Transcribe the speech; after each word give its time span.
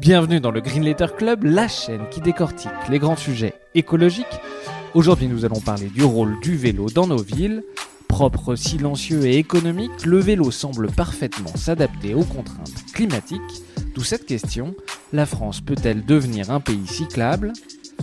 Bienvenue 0.00 0.38
dans 0.38 0.52
le 0.52 0.60
Green 0.60 0.84
Letter 0.84 1.08
Club, 1.16 1.42
la 1.42 1.66
chaîne 1.66 2.08
qui 2.08 2.20
décortique 2.20 2.70
les 2.88 3.00
grands 3.00 3.16
sujets 3.16 3.54
écologiques. 3.74 4.26
Aujourd'hui, 4.94 5.26
nous 5.26 5.44
allons 5.44 5.58
parler 5.60 5.88
du 5.88 6.04
rôle 6.04 6.38
du 6.40 6.56
vélo 6.56 6.86
dans 6.86 7.08
nos 7.08 7.20
villes. 7.20 7.64
Propre, 8.06 8.54
silencieux 8.54 9.26
et 9.26 9.38
économique, 9.38 10.06
le 10.06 10.18
vélo 10.18 10.52
semble 10.52 10.86
parfaitement 10.92 11.54
s'adapter 11.56 12.14
aux 12.14 12.22
contraintes 12.22 12.84
climatiques. 12.94 13.40
D'où 13.96 14.04
cette 14.04 14.24
question, 14.24 14.76
la 15.12 15.26
France 15.26 15.60
peut-elle 15.60 16.04
devenir 16.04 16.52
un 16.52 16.60
pays 16.60 16.86
cyclable? 16.86 17.52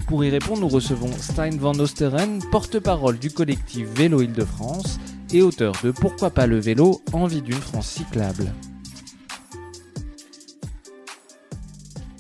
Pour 0.08 0.26
y 0.26 0.30
répondre, 0.30 0.60
nous 0.60 0.68
recevons 0.68 1.12
Stein 1.14 1.58
van 1.58 1.80
Osteren, 1.80 2.40
porte-parole 2.52 3.20
du 3.20 3.32
collectif 3.32 3.88
Vélo 3.96 4.22
Île-de-France 4.22 5.00
et 5.32 5.42
auteur 5.42 5.74
de 5.82 5.92
Pourquoi 5.92 6.30
pas 6.30 6.46
le 6.46 6.60
vélo, 6.60 7.02
envie 7.14 7.42
d'une 7.42 7.54
France 7.54 7.88
cyclable? 7.88 8.52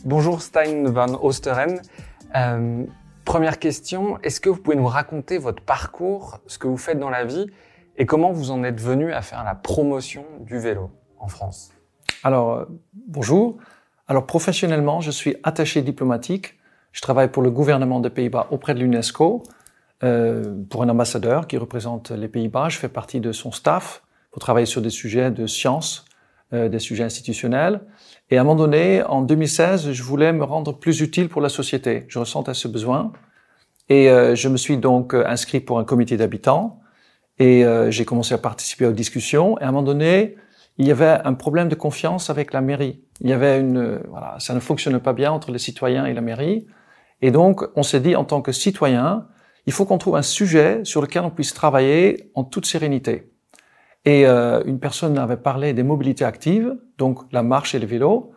Bonjour 0.05 0.39
Stein 0.39 0.83
van 0.83 1.19
Osteren. 1.23 1.81
Euh, 2.35 2.83
première 3.23 3.57
question, 3.57 4.19
est-ce 4.21 4.39
que 4.39 4.49
vous 4.49 4.61
pouvez 4.61 4.75
nous 4.75 4.85
raconter 4.85 5.39
votre 5.39 5.63
parcours, 5.63 6.37
ce 6.45 6.59
que 6.59 6.67
vous 6.67 6.77
faites 6.77 6.99
dans 6.99 7.09
la 7.09 7.25
vie 7.25 7.47
et 7.97 8.05
comment 8.05 8.31
vous 8.31 8.51
en 8.51 8.63
êtes 8.63 8.79
venu 8.79 9.11
à 9.11 9.23
faire 9.23 9.43
la 9.43 9.55
promotion 9.55 10.23
du 10.41 10.59
vélo 10.59 10.91
en 11.17 11.27
France? 11.27 11.71
Alors, 12.23 12.53
euh, 12.53 12.65
bonjour. 12.93 13.57
Alors, 14.07 14.27
professionnellement, 14.27 15.01
je 15.01 15.09
suis 15.09 15.37
attaché 15.41 15.81
diplomatique. 15.81 16.59
Je 16.91 17.01
travaille 17.01 17.29
pour 17.29 17.41
le 17.41 17.49
gouvernement 17.49 17.99
des 17.99 18.11
Pays-Bas 18.11 18.45
auprès 18.51 18.75
de 18.75 18.81
l'UNESCO, 18.81 19.41
euh, 20.03 20.53
pour 20.69 20.83
un 20.83 20.89
ambassadeur 20.89 21.47
qui 21.47 21.57
représente 21.57 22.11
les 22.11 22.27
Pays-Bas. 22.27 22.69
Je 22.69 22.77
fais 22.77 22.89
partie 22.89 23.21
de 23.21 23.31
son 23.31 23.51
staff 23.51 24.03
pour 24.29 24.39
travailler 24.39 24.67
sur 24.67 24.83
des 24.83 24.91
sujets 24.91 25.31
de 25.31 25.47
sciences, 25.47 26.05
euh, 26.53 26.69
des 26.69 26.77
sujets 26.77 27.05
institutionnels. 27.05 27.81
Et 28.31 28.37
à 28.37 28.41
un 28.41 28.43
moment 28.43 28.55
donné, 28.55 29.03
en 29.03 29.21
2016, 29.21 29.91
je 29.91 30.03
voulais 30.03 30.33
me 30.33 30.43
rendre 30.43 30.77
plus 30.77 31.01
utile 31.01 31.29
pour 31.29 31.41
la 31.41 31.49
société. 31.49 32.05
Je 32.07 32.19
ressentais 32.19 32.53
ce 32.53 32.67
besoin. 32.67 33.13
Et 33.89 34.09
euh, 34.09 34.35
je 34.35 34.49
me 34.49 34.57
suis 34.57 34.77
donc 34.77 35.13
euh, 35.13 35.23
inscrit 35.27 35.59
pour 35.59 35.79
un 35.79 35.83
comité 35.83 36.17
d'habitants. 36.17 36.79
Et 37.37 37.65
euh, 37.65 37.91
j'ai 37.91 38.05
commencé 38.05 38.33
à 38.33 38.37
participer 38.37 38.87
aux 38.87 38.93
discussions. 38.93 39.59
Et 39.59 39.63
à 39.63 39.67
un 39.67 39.71
moment 39.71 39.83
donné, 39.83 40.35
il 40.77 40.87
y 40.87 40.91
avait 40.91 41.19
un 41.23 41.33
problème 41.33 41.69
de 41.69 41.75
confiance 41.75 42.29
avec 42.29 42.51
la 42.51 42.61
mairie. 42.61 43.03
Il 43.21 43.29
y 43.29 43.33
avait 43.33 43.59
une, 43.59 44.01
voilà, 44.09 44.35
ça 44.39 44.53
ne 44.53 44.59
fonctionnait 44.59 44.99
pas 44.99 45.13
bien 45.13 45.31
entre 45.31 45.51
les 45.51 45.59
citoyens 45.59 46.05
et 46.05 46.13
la 46.13 46.21
mairie. 46.21 46.67
Et 47.21 47.31
donc, 47.31 47.61
on 47.75 47.83
s'est 47.83 47.99
dit, 47.99 48.15
en 48.15 48.25
tant 48.25 48.41
que 48.41 48.51
citoyen, 48.51 49.27
il 49.67 49.73
faut 49.73 49.85
qu'on 49.85 49.97
trouve 49.97 50.15
un 50.15 50.21
sujet 50.21 50.81
sur 50.83 51.01
lequel 51.01 51.23
on 51.23 51.31
puisse 51.31 51.53
travailler 51.53 52.31
en 52.35 52.43
toute 52.43 52.65
sérénité. 52.65 53.31
Et 54.05 54.27
euh, 54.27 54.61
une 54.65 54.79
personne 54.79 55.17
avait 55.17 55.37
parlé 55.37 55.73
des 55.73 55.83
mobilités 55.83 56.25
actives, 56.25 56.75
donc 56.97 57.19
la 57.31 57.43
marche 57.43 57.75
et 57.75 57.79
le 57.79 57.85
vélo, 57.85 58.31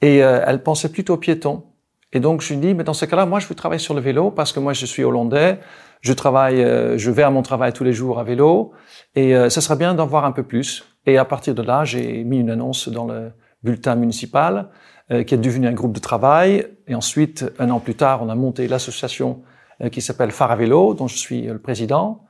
et 0.00 0.22
euh, 0.22 0.42
elle 0.46 0.62
pensait 0.62 0.90
plutôt 0.90 1.14
aux 1.14 1.18
piétons. 1.18 1.64
Et 2.12 2.20
donc 2.20 2.40
je 2.40 2.52
lui 2.52 2.60
dis, 2.60 2.74
mais 2.74 2.84
dans 2.84 2.94
ce 2.94 3.04
cas-là, 3.04 3.26
moi 3.26 3.38
je 3.38 3.46
veux 3.46 3.54
travailler 3.54 3.78
sur 3.78 3.94
le 3.94 4.00
vélo 4.00 4.30
parce 4.30 4.52
que 4.52 4.58
moi 4.58 4.72
je 4.72 4.84
suis 4.84 5.04
hollandais, 5.04 5.60
je 6.00 6.12
travaille, 6.12 6.62
euh, 6.62 6.98
je 6.98 7.10
vais 7.10 7.22
à 7.22 7.30
mon 7.30 7.42
travail 7.42 7.72
tous 7.72 7.84
les 7.84 7.92
jours 7.92 8.18
à 8.18 8.24
vélo, 8.24 8.72
et 9.14 9.34
ça 9.50 9.60
serait 9.60 9.76
bien 9.76 9.94
d'en 9.94 10.06
voir 10.06 10.24
un 10.24 10.32
peu 10.32 10.42
plus. 10.42 10.84
Et 11.06 11.18
à 11.18 11.24
partir 11.24 11.54
de 11.54 11.62
là, 11.62 11.84
j'ai 11.84 12.24
mis 12.24 12.38
une 12.38 12.50
annonce 12.50 12.88
dans 12.88 13.06
le 13.06 13.32
bulletin 13.62 13.96
municipal 13.96 14.68
qui 15.08 15.34
est 15.34 15.38
devenu 15.38 15.66
un 15.66 15.72
groupe 15.72 15.92
de 15.92 15.98
travail. 15.98 16.66
Et 16.86 16.94
ensuite, 16.94 17.44
un 17.58 17.70
an 17.70 17.80
plus 17.80 17.96
tard, 17.96 18.22
on 18.22 18.28
a 18.28 18.36
monté 18.36 18.68
l'association 18.68 19.42
qui 19.90 20.00
s'appelle 20.00 20.30
Phare 20.30 20.52
à 20.52 20.56
vélo, 20.56 20.94
dont 20.94 21.08
je 21.08 21.16
suis 21.16 21.42
le 21.42 21.58
président. 21.58 22.22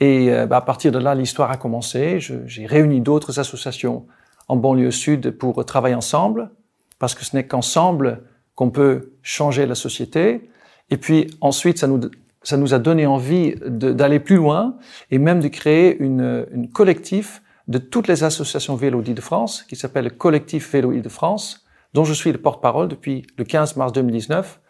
Et 0.00 0.30
euh, 0.30 0.46
bah, 0.46 0.58
à 0.58 0.60
partir 0.60 0.92
de 0.92 0.98
là, 0.98 1.14
l'histoire 1.14 1.50
a 1.50 1.56
commencé. 1.56 2.18
J'ai 2.20 2.66
réuni 2.66 3.00
d'autres 3.00 3.40
associations 3.40 4.06
en 4.48 4.56
banlieue 4.56 4.90
sud 4.90 5.30
pour 5.32 5.64
travailler 5.64 5.94
ensemble, 5.94 6.50
parce 6.98 7.14
que 7.14 7.24
ce 7.24 7.36
n'est 7.36 7.46
qu'ensemble 7.46 8.22
qu'on 8.54 8.70
peut 8.70 9.12
changer 9.22 9.66
la 9.66 9.74
société. 9.74 10.50
Et 10.90 10.96
puis 10.96 11.28
ensuite, 11.40 11.78
ça 11.78 11.86
nous, 11.86 12.00
ça 12.42 12.56
nous 12.56 12.74
a 12.74 12.78
donné 12.78 13.06
envie 13.06 13.54
d'aller 13.64 14.20
plus 14.20 14.36
loin 14.36 14.76
et 15.10 15.18
même 15.18 15.40
de 15.40 15.48
créer 15.48 15.96
une, 16.00 16.46
une 16.52 16.68
collectif 16.70 17.42
de 17.68 17.78
toutes 17.78 18.08
les 18.08 18.24
associations 18.24 18.74
vélo 18.74 19.02
d'Île-de-France, 19.02 19.62
qui 19.62 19.76
s'appelle 19.76 20.04
le 20.04 20.10
Collectif 20.10 20.72
Vélo 20.72 20.92
Île-de-France, 20.92 21.66
dont 21.92 22.04
je 22.04 22.14
suis 22.14 22.32
le 22.32 22.38
porte-parole 22.38 22.88
depuis 22.88 23.26
le 23.36 23.44
15 23.44 23.76
mars 23.76 23.92
2019. 23.92 24.60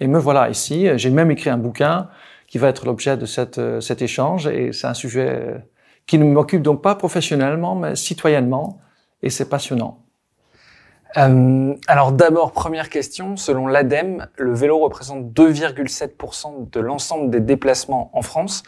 Et 0.00 0.08
me 0.08 0.18
voilà 0.18 0.50
ici. 0.50 0.88
J'ai 0.96 1.10
même 1.10 1.30
écrit 1.30 1.50
un 1.50 1.58
bouquin 1.58 2.08
qui 2.48 2.58
va 2.58 2.68
être 2.68 2.86
l'objet 2.86 3.16
de 3.16 3.26
cette, 3.26 3.60
cet 3.80 4.02
échange. 4.02 4.46
Et 4.48 4.72
c'est 4.72 4.86
un 4.86 4.94
sujet 4.94 5.64
qui 6.06 6.18
ne 6.18 6.24
m'occupe 6.24 6.62
donc 6.62 6.82
pas 6.82 6.96
professionnellement, 6.96 7.76
mais 7.76 7.94
citoyennement, 7.94 8.80
et 9.22 9.30
c'est 9.30 9.48
passionnant. 9.48 10.04
Euh, 11.16 11.74
alors 11.86 12.12
d'abord, 12.12 12.52
première 12.52 12.90
question, 12.90 13.36
selon 13.36 13.66
l'ADEME, 13.66 14.26
le 14.36 14.54
vélo 14.54 14.78
représente 14.78 15.32
2,7% 15.32 16.70
de 16.70 16.80
l'ensemble 16.80 17.30
des 17.30 17.40
déplacements 17.40 18.10
en 18.12 18.22
France. 18.22 18.62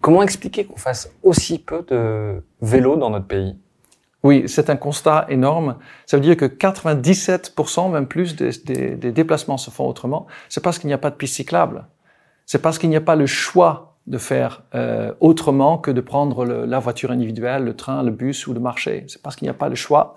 Comment 0.00 0.22
expliquer 0.22 0.64
qu'on 0.64 0.76
fasse 0.76 1.12
aussi 1.22 1.58
peu 1.58 1.84
de 1.88 2.42
vélos 2.60 2.96
dans 2.96 3.10
notre 3.10 3.26
pays? 3.26 3.56
Oui, 4.24 4.44
c'est 4.48 4.68
un 4.70 4.76
constat 4.76 5.26
énorme. 5.28 5.76
Ça 6.06 6.16
veut 6.16 6.22
dire 6.22 6.36
que 6.36 6.44
97%, 6.44 7.92
même 7.92 8.08
plus, 8.08 8.34
des, 8.34 8.50
des, 8.64 8.96
des 8.96 9.12
déplacements 9.12 9.56
se 9.56 9.70
font 9.70 9.86
autrement. 9.86 10.26
C'est 10.48 10.62
parce 10.62 10.78
qu'il 10.80 10.88
n'y 10.88 10.94
a 10.94 10.98
pas 10.98 11.10
de 11.10 11.16
piste 11.16 11.36
cyclable 11.36 11.86
c'est 12.48 12.62
parce 12.62 12.78
qu'il 12.78 12.88
n'y 12.88 12.96
a 12.96 13.02
pas 13.02 13.14
le 13.14 13.26
choix 13.26 13.97
de 14.08 14.18
faire 14.18 14.62
euh, 14.74 15.12
autrement 15.20 15.76
que 15.76 15.90
de 15.90 16.00
prendre 16.00 16.44
le, 16.44 16.64
la 16.64 16.78
voiture 16.78 17.10
individuelle, 17.10 17.64
le 17.64 17.76
train, 17.76 18.02
le 18.02 18.10
bus 18.10 18.46
ou 18.46 18.54
le 18.54 18.60
marché. 18.60 19.04
C'est 19.06 19.20
parce 19.20 19.36
qu'il 19.36 19.46
n'y 19.46 19.50
a 19.50 19.54
pas 19.54 19.68
le 19.68 19.74
choix. 19.74 20.14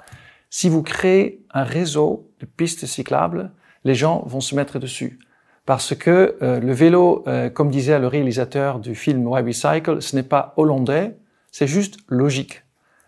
Si 0.50 0.69
vous 0.69 0.81
créez 0.81 1.46
un 1.53 1.63
réseau 1.63 2.29
de 2.40 2.46
pistes 2.46 2.85
cyclables, 2.85 3.52
les 3.84 3.94
gens 3.94 4.24
vont 4.25 4.40
se 4.40 4.56
mettre 4.56 4.79
dessus. 4.79 5.19
Parce 5.66 5.94
que 5.94 6.38
euh, 6.41 6.59
le 6.59 6.74
vélo, 6.74 7.24
euh, 7.28 7.50
comme 7.50 7.69
disait 7.69 8.00
le 8.00 8.07
réalisateur 8.07 8.79
du 8.79 8.96
film 8.96 9.28
Why 9.28 9.41
We 9.44 9.56
Cycle, 9.56 10.02
ce 10.02 10.16
n'est 10.16 10.23
pas 10.23 10.53
hollandais, 10.56 11.18
c'est 11.52 11.68
juste 11.68 11.97
logique. 12.08 12.63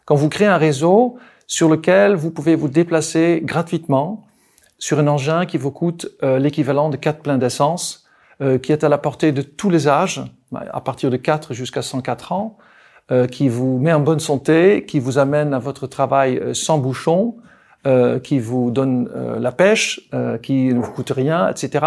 Quand 0.05 0.15
vous 0.15 0.29
créez 0.29 0.47
un 0.47 0.57
réseau 0.57 1.17
sur 1.47 1.69
lequel 1.69 2.15
vous 2.15 2.31
pouvez 2.31 2.55
vous 2.55 2.67
déplacer 2.67 3.41
gratuitement 3.43 4.25
sur 4.77 4.99
un 4.99 5.07
engin 5.07 5.45
qui 5.45 5.57
vous 5.57 5.71
coûte 5.71 6.07
l'équivalent 6.21 6.89
de 6.89 6.97
quatre 6.97 7.21
pleins 7.21 7.37
d'essence, 7.37 8.02
euh, 8.41 8.57
qui 8.57 8.71
est 8.71 8.83
à 8.83 8.89
la 8.89 8.97
portée 8.97 9.31
de 9.31 9.43
tous 9.43 9.69
les 9.69 9.87
âges, 9.87 10.23
à 10.55 10.81
partir 10.81 11.11
de 11.11 11.17
4 11.17 11.53
jusqu'à 11.53 11.83
104 11.83 12.31
ans, 12.31 12.57
euh, 13.11 13.27
qui 13.27 13.47
vous 13.47 13.77
met 13.77 13.93
en 13.93 13.99
bonne 13.99 14.19
santé, 14.19 14.85
qui 14.87 14.99
vous 14.99 15.19
amène 15.19 15.53
à 15.53 15.59
votre 15.59 15.85
travail 15.85 16.37
euh, 16.37 16.53
sans 16.53 16.79
bouchon, 16.79 17.35
qui 18.23 18.39
vous 18.39 18.71
donne 18.71 19.09
la 19.41 19.51
pêche, 19.51 20.09
qui 20.41 20.73
ne 20.73 20.79
vous 20.79 20.91
coûte 20.93 21.09
rien, 21.09 21.49
etc. 21.49 21.85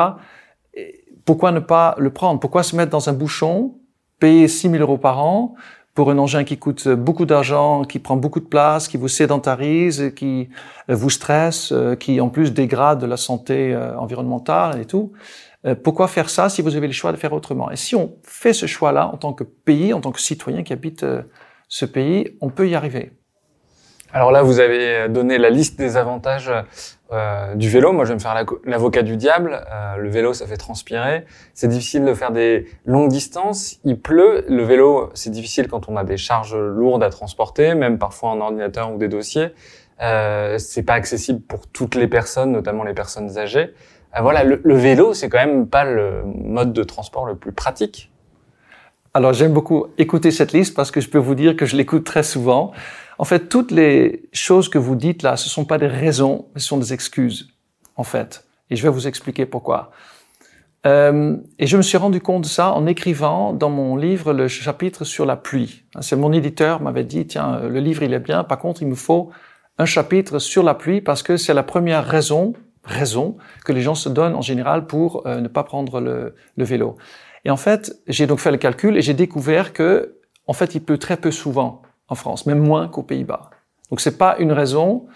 pourquoi 1.24 1.52
ne 1.52 1.58
pas 1.60 1.94
le 1.96 2.10
prendre? 2.10 2.38
Pourquoi 2.38 2.62
se 2.62 2.76
mettre 2.76 2.90
dans 2.90 3.08
un 3.08 3.14
bouchon, 3.14 3.76
payer 4.20 4.46
6 4.46 4.72
000 4.72 4.82
euros 4.82 4.98
par 4.98 5.24
an 5.24 5.54
pour 5.94 6.10
un 6.10 6.18
engin 6.18 6.44
qui 6.44 6.58
coûte 6.58 6.86
beaucoup 6.86 7.24
d'argent, 7.24 7.84
qui 7.84 7.98
prend 7.98 8.16
beaucoup 8.16 8.40
de 8.40 8.44
place, 8.44 8.88
qui 8.88 8.98
vous 8.98 9.08
sédentarise, 9.08 10.12
qui 10.14 10.50
vous 10.86 11.08
stresse, 11.08 11.72
qui 11.98 12.20
en 12.20 12.28
plus 12.28 12.52
dégrade 12.52 13.02
la 13.02 13.16
santé 13.16 13.74
environnementale 13.96 14.78
et 14.78 14.84
tout? 14.84 15.12
euh, 15.12 15.45
pourquoi 15.74 16.08
faire 16.08 16.30
ça 16.30 16.48
si 16.48 16.62
vous 16.62 16.76
avez 16.76 16.86
le 16.86 16.92
choix 16.92 17.12
de 17.12 17.16
faire 17.16 17.32
autrement? 17.32 17.70
Et 17.70 17.76
si 17.76 17.96
on 17.96 18.16
fait 18.22 18.52
ce 18.52 18.66
choix-là 18.66 19.08
en 19.08 19.16
tant 19.16 19.32
que 19.32 19.44
pays, 19.44 19.92
en 19.92 20.00
tant 20.00 20.12
que 20.12 20.20
citoyen 20.20 20.62
qui 20.62 20.72
habite 20.72 21.02
euh, 21.02 21.22
ce 21.68 21.84
pays, 21.84 22.36
on 22.40 22.50
peut 22.50 22.68
y 22.68 22.74
arriver. 22.74 23.12
Alors 24.12 24.30
là, 24.30 24.42
vous 24.42 24.60
avez 24.60 25.08
donné 25.08 25.36
la 25.36 25.50
liste 25.50 25.78
des 25.78 25.96
avantages 25.96 26.50
euh, 27.12 27.54
du 27.54 27.68
vélo. 27.68 27.92
Moi, 27.92 28.04
je 28.04 28.10
vais 28.10 28.14
me 28.14 28.20
faire 28.20 28.34
l'avocat 28.64 29.02
du 29.02 29.16
diable. 29.16 29.60
Euh, 29.70 29.96
le 29.96 30.08
vélo, 30.08 30.32
ça 30.32 30.46
fait 30.46 30.56
transpirer. 30.56 31.24
C'est 31.54 31.68
difficile 31.68 32.04
de 32.04 32.14
faire 32.14 32.30
des 32.30 32.66
longues 32.84 33.10
distances. 33.10 33.78
Il 33.84 34.00
pleut. 34.00 34.44
Le 34.48 34.62
vélo, 34.62 35.10
c'est 35.14 35.30
difficile 35.30 35.68
quand 35.68 35.88
on 35.88 35.96
a 35.96 36.04
des 36.04 36.16
charges 36.16 36.56
lourdes 36.56 37.02
à 37.02 37.10
transporter, 37.10 37.74
même 37.74 37.98
parfois 37.98 38.30
un 38.30 38.40
ordinateur 38.40 38.92
ou 38.92 38.96
des 38.96 39.08
dossiers. 39.08 39.48
Euh, 40.02 40.58
c'est 40.58 40.82
pas 40.82 40.94
accessible 40.94 41.40
pour 41.40 41.66
toutes 41.66 41.94
les 41.94 42.06
personnes, 42.08 42.52
notamment 42.52 42.84
les 42.84 42.94
personnes 42.94 43.38
âgées. 43.38 43.72
Euh, 44.14 44.20
voilà, 44.20 44.44
le, 44.44 44.74
vélo, 44.74 45.14
c'est 45.14 45.28
quand 45.28 45.38
même 45.38 45.66
pas 45.66 45.84
le 45.84 46.22
mode 46.24 46.72
de 46.72 46.82
transport 46.82 47.26
le 47.26 47.36
plus 47.36 47.52
pratique. 47.52 48.10
Alors 49.14 49.32
j'aime 49.32 49.52
beaucoup 49.52 49.86
écouter 49.96 50.30
cette 50.30 50.52
liste 50.52 50.74
parce 50.74 50.90
que 50.90 51.00
je 51.00 51.08
peux 51.08 51.18
vous 51.18 51.34
dire 51.34 51.56
que 51.56 51.64
je 51.64 51.74
l'écoute 51.74 52.04
très 52.04 52.22
souvent. 52.22 52.72
En 53.18 53.24
fait, 53.24 53.48
toutes 53.48 53.70
les 53.70 54.28
choses 54.32 54.68
que 54.68 54.76
vous 54.76 54.94
dites 54.94 55.22
là, 55.22 55.36
ce 55.36 55.48
sont 55.48 55.64
pas 55.64 55.78
des 55.78 55.86
raisons, 55.86 56.46
ce 56.56 56.66
sont 56.66 56.76
des 56.76 56.92
excuses, 56.92 57.54
en 57.96 58.04
fait. 58.04 58.44
Et 58.68 58.76
je 58.76 58.82
vais 58.82 58.90
vous 58.90 59.08
expliquer 59.08 59.46
pourquoi. 59.46 59.90
Euh, 60.86 61.36
et 61.58 61.66
je 61.66 61.76
me 61.76 61.82
suis 61.82 61.96
rendu 61.96 62.20
compte 62.20 62.42
de 62.42 62.48
ça 62.48 62.72
en 62.72 62.86
écrivant 62.86 63.52
dans 63.52 63.70
mon 63.70 63.96
livre 63.96 64.32
le 64.32 64.46
chapitre 64.48 65.04
sur 65.04 65.26
la 65.26 65.36
pluie. 65.36 65.84
C'est 66.00 66.14
mon 66.14 66.32
éditeur 66.32 66.80
m'avait 66.80 67.04
dit, 67.04 67.26
tiens, 67.26 67.60
le 67.60 67.80
livre 67.80 68.02
il 68.02 68.12
est 68.12 68.20
bien, 68.20 68.44
par 68.44 68.58
contre 68.58 68.82
il 68.82 68.88
me 68.88 68.94
faut 68.94 69.30
un 69.78 69.84
chapitre 69.84 70.38
sur 70.38 70.62
la 70.62 70.74
pluie 70.74 71.00
parce 71.00 71.22
que 71.22 71.36
c'est 71.36 71.54
la 71.54 71.62
première 71.62 72.04
raison, 72.04 72.52
raison 72.86 73.36
que 73.64 73.72
les 73.72 73.82
gens 73.82 73.94
se 73.94 74.08
donnent 74.08 74.34
en 74.34 74.40
général 74.40 74.86
pour 74.86 75.26
euh, 75.26 75.40
ne 75.40 75.48
pas 75.48 75.64
prendre 75.64 76.00
le, 76.00 76.34
le 76.56 76.64
vélo. 76.64 76.96
Et 77.44 77.50
en 77.50 77.56
fait, 77.56 77.92
j'ai 78.06 78.26
donc 78.26 78.38
fait 78.38 78.50
le 78.50 78.56
calcul 78.56 78.96
et 78.96 79.02
j'ai 79.02 79.14
découvert 79.14 79.72
que, 79.72 80.16
en 80.46 80.52
fait, 80.52 80.74
il 80.74 80.80
pleut 80.80 80.98
très 80.98 81.16
peu 81.16 81.30
souvent 81.30 81.82
en 82.08 82.14
France, 82.14 82.46
même 82.46 82.60
moins 82.60 82.88
qu'aux 82.88 83.02
Pays-Bas. 83.02 83.50
Donc 83.90 84.00
c'est 84.00 84.18
pas 84.18 84.36
une 84.38 84.52
raison. 84.52 85.06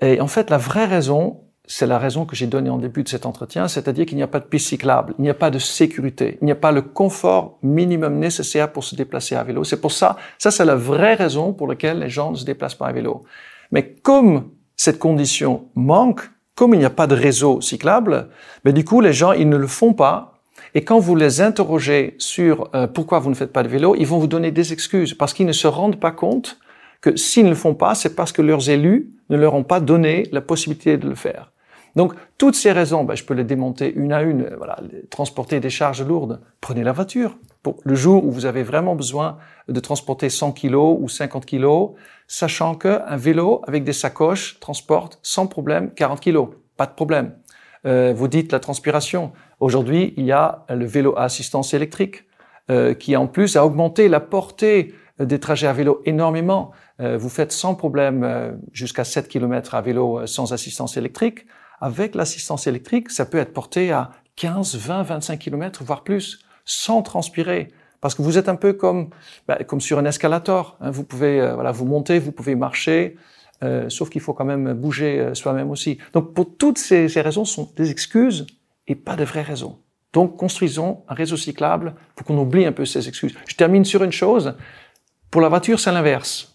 Et 0.00 0.20
en 0.20 0.26
fait, 0.26 0.50
la 0.50 0.58
vraie 0.58 0.86
raison, 0.86 1.40
c'est 1.66 1.86
la 1.86 1.98
raison 1.98 2.24
que 2.24 2.34
j'ai 2.34 2.46
donnée 2.46 2.70
en 2.70 2.78
début 2.78 3.02
de 3.02 3.08
cet 3.08 3.26
entretien, 3.26 3.68
c'est-à-dire 3.68 4.06
qu'il 4.06 4.16
n'y 4.16 4.22
a 4.22 4.26
pas 4.26 4.40
de 4.40 4.44
piste 4.44 4.68
cyclable, 4.68 5.14
il 5.18 5.22
n'y 5.22 5.30
a 5.30 5.34
pas 5.34 5.50
de 5.50 5.58
sécurité, 5.58 6.38
il 6.40 6.46
n'y 6.46 6.50
a 6.50 6.56
pas 6.56 6.72
le 6.72 6.82
confort 6.82 7.58
minimum 7.62 8.18
nécessaire 8.18 8.72
pour 8.72 8.82
se 8.82 8.96
déplacer 8.96 9.36
à 9.36 9.44
vélo. 9.44 9.62
C'est 9.62 9.80
pour 9.80 9.92
ça, 9.92 10.16
ça 10.38 10.50
c'est 10.50 10.64
la 10.64 10.74
vraie 10.74 11.14
raison 11.14 11.52
pour 11.52 11.68
laquelle 11.68 12.00
les 12.00 12.08
gens 12.08 12.32
ne 12.32 12.36
se 12.36 12.44
déplacent 12.44 12.74
pas 12.74 12.86
à 12.86 12.92
vélo. 12.92 13.22
Mais 13.70 13.94
comme 14.02 14.50
cette 14.76 14.98
condition 14.98 15.68
manque, 15.74 16.22
comme 16.54 16.74
il 16.74 16.78
n'y 16.78 16.84
a 16.84 16.90
pas 16.90 17.06
de 17.06 17.14
réseau 17.14 17.60
cyclable, 17.60 18.28
mais 18.64 18.72
du 18.72 18.84
coup 18.84 19.00
les 19.00 19.12
gens 19.12 19.32
ils 19.32 19.48
ne 19.48 19.56
le 19.56 19.66
font 19.66 19.92
pas. 19.94 20.42
Et 20.74 20.84
quand 20.84 20.98
vous 20.98 21.16
les 21.16 21.40
interrogez 21.40 22.14
sur 22.18 22.68
euh, 22.74 22.86
pourquoi 22.86 23.18
vous 23.18 23.30
ne 23.30 23.34
faites 23.34 23.52
pas 23.52 23.62
de 23.62 23.68
vélo, 23.68 23.94
ils 23.98 24.06
vont 24.06 24.18
vous 24.18 24.26
donner 24.26 24.50
des 24.50 24.72
excuses 24.72 25.14
parce 25.14 25.32
qu'ils 25.32 25.46
ne 25.46 25.52
se 25.52 25.66
rendent 25.66 25.98
pas 25.98 26.12
compte 26.12 26.58
que 27.00 27.16
s'ils 27.16 27.44
ne 27.44 27.50
le 27.50 27.56
font 27.56 27.74
pas, 27.74 27.94
c'est 27.94 28.14
parce 28.14 28.32
que 28.32 28.42
leurs 28.42 28.68
élus 28.68 29.10
ne 29.30 29.36
leur 29.36 29.54
ont 29.54 29.64
pas 29.64 29.80
donné 29.80 30.28
la 30.32 30.40
possibilité 30.40 30.96
de 30.96 31.08
le 31.08 31.14
faire. 31.14 31.50
Donc, 31.96 32.14
toutes 32.38 32.54
ces 32.54 32.72
raisons, 32.72 33.04
ben, 33.04 33.14
je 33.14 33.24
peux 33.24 33.34
les 33.34 33.44
démonter 33.44 33.92
une 33.92 34.12
à 34.12 34.22
une. 34.22 34.48
Voilà, 34.56 34.78
transporter 35.10 35.60
des 35.60 35.70
charges 35.70 36.02
lourdes, 36.02 36.40
prenez 36.60 36.84
la 36.84 36.92
voiture. 36.92 37.36
Pour 37.62 37.76
le 37.84 37.94
jour 37.94 38.24
où 38.24 38.30
vous 38.30 38.46
avez 38.46 38.62
vraiment 38.62 38.94
besoin 38.94 39.38
de 39.68 39.80
transporter 39.80 40.30
100 40.30 40.52
kilos 40.52 40.96
ou 41.00 41.08
50 41.08 41.44
kilos, 41.44 41.90
sachant 42.26 42.74
qu'un 42.74 43.16
vélo 43.16 43.62
avec 43.66 43.84
des 43.84 43.92
sacoches 43.92 44.58
transporte 44.60 45.18
sans 45.22 45.46
problème 45.46 45.92
40 45.92 46.20
kilos. 46.20 46.48
Pas 46.76 46.86
de 46.86 46.94
problème. 46.94 47.34
Euh, 47.86 48.12
vous 48.14 48.28
dites 48.28 48.52
la 48.52 48.60
transpiration. 48.60 49.32
Aujourd'hui, 49.58 50.14
il 50.16 50.24
y 50.24 50.32
a 50.32 50.64
le 50.68 50.86
vélo 50.86 51.14
à 51.16 51.24
assistance 51.24 51.74
électrique 51.74 52.24
euh, 52.70 52.94
qui 52.94 53.16
en 53.16 53.26
plus 53.26 53.56
a 53.56 53.66
augmenté 53.66 54.08
la 54.08 54.20
portée 54.20 54.94
des 55.18 55.40
trajets 55.40 55.66
à 55.66 55.72
vélo 55.72 56.02
énormément. 56.04 56.70
Euh, 57.00 57.18
vous 57.18 57.28
faites 57.28 57.50
sans 57.50 57.74
problème 57.74 58.22
euh, 58.22 58.52
jusqu'à 58.72 59.02
7 59.02 59.26
km 59.26 59.74
à 59.74 59.80
vélo 59.80 60.24
sans 60.26 60.52
assistance 60.52 60.96
électrique 60.96 61.46
avec 61.80 62.14
l'assistance 62.14 62.66
électrique, 62.66 63.10
ça 63.10 63.24
peut 63.24 63.38
être 63.38 63.52
porté 63.52 63.92
à 63.92 64.10
15, 64.36 64.76
20, 64.76 65.02
25 65.02 65.38
km, 65.38 65.82
voire 65.84 66.02
plus, 66.02 66.40
sans 66.64 67.02
transpirer. 67.02 67.68
Parce 68.00 68.14
que 68.14 68.22
vous 68.22 68.38
êtes 68.38 68.48
un 68.48 68.56
peu 68.56 68.72
comme, 68.72 69.10
bah, 69.46 69.58
comme 69.64 69.80
sur 69.80 69.98
un 69.98 70.04
escalator. 70.04 70.76
Hein. 70.80 70.90
Vous 70.90 71.04
pouvez 71.04 71.40
euh, 71.40 71.54
voilà, 71.54 71.72
vous 71.72 71.84
monter, 71.84 72.18
vous 72.18 72.32
pouvez 72.32 72.54
marcher, 72.54 73.16
euh, 73.62 73.88
sauf 73.90 74.08
qu'il 74.08 74.22
faut 74.22 74.32
quand 74.32 74.44
même 74.44 74.72
bouger 74.72 75.20
euh, 75.20 75.34
soi-même 75.34 75.70
aussi. 75.70 75.98
Donc 76.12 76.32
pour 76.32 76.56
toutes 76.56 76.78
ces, 76.78 77.08
ces 77.08 77.20
raisons 77.20 77.44
sont 77.44 77.70
des 77.76 77.90
excuses 77.90 78.46
et 78.86 78.94
pas 78.94 79.16
de 79.16 79.24
vraies 79.24 79.42
raisons. 79.42 79.78
Donc 80.12 80.38
construisons 80.38 81.04
un 81.08 81.14
réseau 81.14 81.36
cyclable 81.36 81.94
pour 82.16 82.26
qu'on 82.26 82.38
oublie 82.38 82.64
un 82.64 82.72
peu 82.72 82.84
ces 82.84 83.06
excuses. 83.08 83.34
Je 83.46 83.54
termine 83.54 83.84
sur 83.84 84.02
une 84.02 84.12
chose. 84.12 84.54
Pour 85.30 85.42
la 85.42 85.48
voiture, 85.48 85.78
c'est 85.78 85.92
l'inverse 85.92 86.49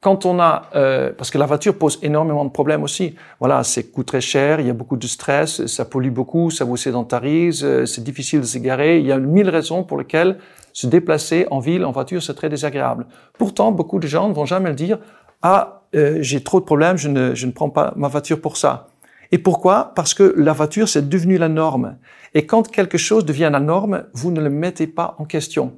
quand 0.00 0.24
on 0.24 0.40
a, 0.40 0.62
euh, 0.74 1.12
parce 1.16 1.30
que 1.30 1.36
la 1.36 1.44
voiture 1.44 1.76
pose 1.76 1.98
énormément 2.02 2.44
de 2.44 2.50
problèmes 2.50 2.82
aussi. 2.82 3.16
Voilà, 3.38 3.62
c'est 3.64 3.84
coûte 3.92 4.06
très 4.06 4.22
cher, 4.22 4.58
il 4.60 4.66
y 4.66 4.70
a 4.70 4.72
beaucoup 4.74 4.96
de 4.96 5.06
stress, 5.06 5.66
ça 5.66 5.84
pollue 5.84 6.10
beaucoup, 6.10 6.50
ça 6.50 6.64
vous 6.64 6.78
sédentarise, 6.78 7.62
euh, 7.64 7.84
c'est 7.84 8.02
difficile 8.02 8.40
de 8.40 8.46
s'égarer. 8.46 8.98
Il 8.98 9.06
y 9.06 9.12
a 9.12 9.18
mille 9.18 9.50
raisons 9.50 9.84
pour 9.84 9.98
lesquelles 9.98 10.38
se 10.72 10.86
déplacer 10.86 11.46
en 11.50 11.58
ville, 11.58 11.84
en 11.84 11.92
voiture, 11.92 12.22
c'est 12.22 12.34
très 12.34 12.48
désagréable. 12.48 13.06
Pourtant, 13.36 13.72
beaucoup 13.72 13.98
de 13.98 14.06
gens 14.06 14.28
ne 14.28 14.34
vont 14.34 14.46
jamais 14.46 14.70
le 14.70 14.76
dire. 14.76 14.98
Ah, 15.42 15.82
euh, 15.94 16.18
j'ai 16.20 16.42
trop 16.42 16.60
de 16.60 16.64
problèmes, 16.64 16.96
je 16.96 17.08
ne, 17.08 17.34
je 17.34 17.46
ne 17.46 17.52
prends 17.52 17.70
pas 17.70 17.92
ma 17.96 18.08
voiture 18.08 18.40
pour 18.40 18.56
ça. 18.56 18.88
Et 19.32 19.38
pourquoi? 19.38 19.92
Parce 19.94 20.14
que 20.14 20.34
la 20.36 20.52
voiture, 20.52 20.88
c'est 20.88 21.08
devenu 21.08 21.36
la 21.36 21.48
norme. 21.48 21.98
Et 22.34 22.46
quand 22.46 22.68
quelque 22.70 22.98
chose 22.98 23.24
devient 23.24 23.50
la 23.52 23.60
norme, 23.60 24.04
vous 24.14 24.30
ne 24.30 24.40
le 24.40 24.50
mettez 24.50 24.86
pas 24.86 25.14
en 25.18 25.24
question. 25.24 25.76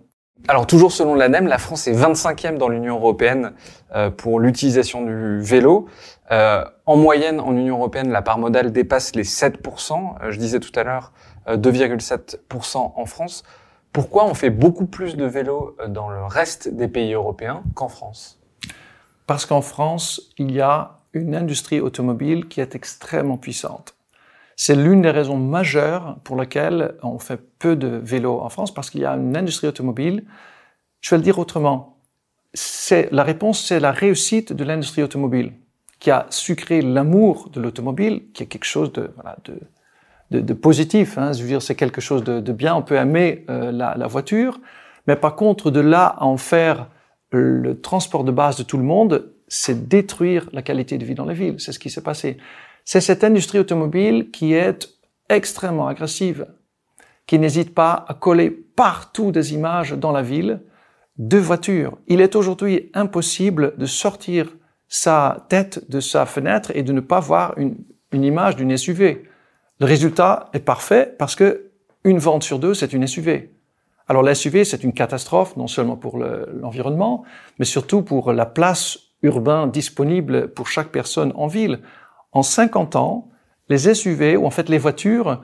Alors 0.49 0.67
toujours 0.67 0.91
selon 0.91 1.15
l'ANEM, 1.15 1.47
la 1.47 1.59
France 1.59 1.87
est 1.87 1.95
25e 1.95 2.59
dans 2.59 2.69
l'Union 2.69 2.97
européenne 2.97 3.53
euh, 3.95 4.11
pour 4.11 4.41
l'utilisation 4.41 5.05
du 5.05 5.41
vélo. 5.41 5.87
Euh, 6.33 6.65
en 6.85 6.97
moyenne, 6.97 7.39
en 7.39 7.57
Union 7.57 7.77
européenne, 7.77 8.11
la 8.11 8.23
part 8.23 8.39
modale 8.39 8.73
dépasse 8.73 9.15
les 9.15 9.23
7%. 9.23 10.15
Euh, 10.23 10.31
je 10.33 10.39
disais 10.39 10.59
tout 10.59 10.73
à 10.75 10.83
l'heure 10.83 11.13
2,7% 11.47 12.93
en 12.97 13.07
France. 13.07 13.45
Pourquoi 13.93 14.25
on 14.25 14.35
fait 14.35 14.51
beaucoup 14.51 14.87
plus 14.87 15.17
de 15.17 15.25
vélos 15.25 15.77
dans 15.89 16.09
le 16.09 16.25
reste 16.25 16.69
des 16.69 16.89
pays 16.89 17.13
européens 17.13 17.63
qu'en 17.75 17.89
France? 17.89 18.41
Parce 19.29 19.47
qu'en 19.47 19.61
France, 19.61 20.33
il 20.39 20.51
y 20.51 20.61
a 20.61 20.99
une 21.13 21.37
industrie 21.37 21.81
automobile 21.81 22.49
qui 22.49 22.61
est 22.61 22.75
extrêmement 22.75 23.37
puissante. 23.37 23.95
C'est 24.57 24.75
l'une 24.75 25.03
des 25.03 25.11
raisons 25.11 25.37
majeures 25.37 26.19
pour 26.25 26.37
lesquelles 26.37 26.95
on 27.03 27.19
fait 27.19 27.41
peu 27.59 27.77
de 27.77 27.89
vélos 27.89 28.41
en 28.41 28.49
France, 28.49 28.73
parce 28.73 28.91
qu'il 28.91 29.01
y 29.01 29.05
a 29.05 29.13
une 29.13 29.37
industrie 29.37 29.67
automobile. 29.67 30.25
Je 31.01 31.11
vais 31.11 31.17
le 31.17 31.23
dire 31.23 31.39
autrement. 31.39 31.99
C'est, 32.55 33.09
la 33.13 33.23
réponse, 33.23 33.65
c'est 33.65 33.81
la 33.81 33.93
réussite 33.93 34.53
de 34.53 34.65
l'industrie 34.65 35.03
automobile, 35.03 35.53
qui 35.99 36.11
a 36.11 36.27
su 36.31 36.55
créer 36.55 36.83
l'amour 36.83 37.49
de 37.51 37.61
l'automobile, 37.61 38.25
qui 38.35 38.43
est 38.43 38.47
quelque 38.47 38.65
chose 38.65 38.93
de, 38.93 39.11
voilà, 39.15 39.37
de, 39.45 40.41
de, 40.41 40.53
positif. 40.55 41.17
Hein. 41.17 41.33
Je 41.33 41.43
veux 41.43 41.49
dire, 41.49 41.63
c'est 41.63 41.75
quelque 41.75 42.01
chose 42.01 42.23
de, 42.25 42.41
de, 42.41 42.53
bien. 42.53 42.75
On 42.75 42.83
peut 42.83 42.97
aimer 42.97 43.45
euh, 43.49 43.73
la, 43.73 43.97
la, 43.97 44.07
voiture, 44.07 44.61
mais 45.07 45.17
par 45.17 45.35
contre, 45.35 45.71
de 45.71 45.81
là 45.81 46.07
à 46.07 46.25
en 46.25 46.37
faire 46.37 46.89
le 47.31 47.81
transport 47.81 48.25
de 48.25 48.33
base 48.33 48.57
de 48.57 48.63
tout 48.63 48.77
le 48.77 48.85
monde, 48.85 49.33
c'est 49.49 49.89
détruire 49.89 50.49
la 50.53 50.63
qualité 50.63 50.99
de 50.99 51.05
vie 51.05 51.15
dans 51.15 51.25
les 51.25 51.35
villes. 51.35 51.57
C'est 51.59 51.73
ce 51.73 51.79
qui 51.79 51.91
s'est 51.91 52.03
passé. 52.03 52.37
C'est 52.85 53.01
cette 53.01 53.25
industrie 53.25 53.59
automobile 53.59 54.31
qui 54.31 54.55
est 54.55 54.89
extrêmement 55.29 55.87
agressive, 55.87 56.47
qui 57.27 57.39
n'hésite 57.39 57.75
pas 57.75 58.05
à 58.09 58.15
coller 58.15 58.51
partout 58.51 59.33
des 59.33 59.55
images 59.55 59.93
dans 59.93 60.13
la 60.13 60.23
ville 60.23 60.61
de 61.19 61.39
voitures. 61.39 61.99
Il 62.09 62.21
est 62.21 62.37
aujourd'hui 62.37 62.91
impossible 62.95 63.75
de 63.77 63.87
sortir 63.87 64.53
sa 64.89 65.47
tête 65.49 65.89
de 65.91 66.01
sa 66.01 66.27
fenêtre 66.27 66.71
et 66.75 66.83
de 66.83 66.93
ne 66.93 67.01
pas 67.01 67.21
voir 67.21 67.55
une, 67.57 67.77
image 68.13 68.57
d'une 68.57 68.77
SUV. 68.77 69.27
Le 69.81 69.87
résultat 69.87 70.51
est 70.53 70.61
parfait 70.61 71.15
parce 71.19 71.35
que 71.35 71.71
une 72.05 72.19
vente 72.19 72.43
sur 72.43 72.59
deux, 72.59 72.75
c'est 72.75 72.93
une 72.93 73.07
SUV. 73.07 73.51
Alors 74.07 74.23
la 74.23 74.35
SUV, 74.35 74.65
c'est 74.65 74.85
une 74.85 74.93
catastrophe, 74.93 75.57
non 75.57 75.67
seulement 75.67 75.97
pour 75.97 76.19
l'environnement, 76.19 77.25
mais 77.59 77.65
surtout 77.65 78.03
pour 78.03 78.33
la 78.33 78.45
place 78.45 78.99
urbaine 79.23 79.71
disponible 79.71 80.49
pour 80.49 80.69
chaque 80.69 80.89
personne 80.89 81.33
en 81.37 81.47
ville 81.47 81.81
en 82.33 82.43
50 82.43 82.97
ans, 82.97 83.29
les 83.69 83.95
SUV, 83.95 84.37
ou 84.37 84.47
en 84.47 84.51
fait 84.51 84.69
les 84.69 84.79
voitures, 84.79 85.43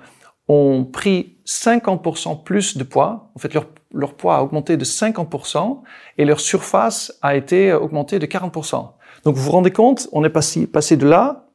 ont 0.49 0.85
pris 0.85 1.37
50% 1.47 2.43
plus 2.43 2.77
de 2.77 2.85
poids. 2.85 3.31
En 3.35 3.39
fait, 3.39 3.55
leur, 3.93 4.15
poids 4.15 4.37
a 4.37 4.43
augmenté 4.43 4.77
de 4.77 4.85
50% 4.85 5.81
et 6.17 6.25
leur 6.25 6.41
surface 6.41 7.13
a 7.23 7.37
été 7.37 7.73
augmentée 7.73 8.19
de 8.19 8.27
40%. 8.27 8.91
Donc 9.25 9.37
vous 9.37 9.43
vous 9.43 9.53
rendez 9.53 9.71
compte, 9.71 10.09
on 10.13 10.25
est 10.25 10.31
passé, 10.31 10.67
passé 10.67 10.97
de 10.97 11.07
là 11.07 11.47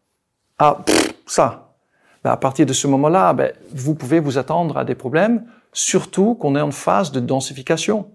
à 0.60 0.80
ça. 1.26 1.76
Ben, 2.24 2.32
à 2.32 2.38
partir 2.38 2.66
de 2.66 2.74
ce 2.74 2.88
moment-là, 2.88 3.34
ben, 3.34 3.52
vous 3.74 3.96
pouvez 3.96 4.20
vous 4.20 4.38
attendre 4.38 4.78
à 4.78 4.86
des 4.86 4.96
problèmes, 4.96 5.46
surtout 5.74 6.36
qu'on 6.36 6.56
est 6.56 6.62
en 6.62 6.72
phase 6.72 7.12
de 7.12 7.20
densification. 7.20 8.12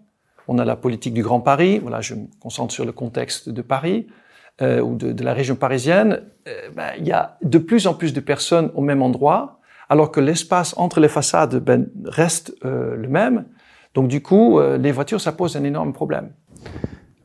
On 0.46 0.58
a 0.58 0.64
la 0.64 0.76
politique 0.76 1.12
du 1.12 1.22
Grand 1.22 1.40
Paris, 1.40 1.78
voilà, 1.78 2.00
je 2.00 2.14
me 2.14 2.26
concentre 2.40 2.72
sur 2.72 2.84
le 2.84 2.92
contexte 2.92 3.48
de 3.48 3.62
Paris 3.62 4.06
euh, 4.60 4.80
ou 4.80 4.96
de, 4.96 5.12
de, 5.12 5.24
la 5.24 5.34
région 5.34 5.56
parisienne, 5.56 6.22
euh, 6.48 6.68
ben, 6.74 6.90
il 6.98 7.06
y 7.06 7.12
a 7.12 7.36
de 7.42 7.58
plus 7.58 7.86
en 7.86 7.94
plus 7.94 8.12
de 8.12 8.20
personnes 8.20 8.70
au 8.74 8.80
même 8.80 9.02
endroit, 9.02 9.58
alors 9.88 10.10
que 10.10 10.20
l'espace 10.20 10.74
entre 10.76 11.00
les 11.00 11.08
façades 11.08 11.56
ben, 11.56 11.86
reste 12.04 12.54
euh, 12.64 12.96
le 12.96 13.08
même. 13.08 13.44
Donc 13.94 14.08
du 14.08 14.22
coup, 14.22 14.58
euh, 14.58 14.78
les 14.78 14.92
voitures, 14.92 15.20
ça 15.20 15.32
pose 15.32 15.56
un 15.56 15.64
énorme 15.64 15.92
problème. 15.92 16.30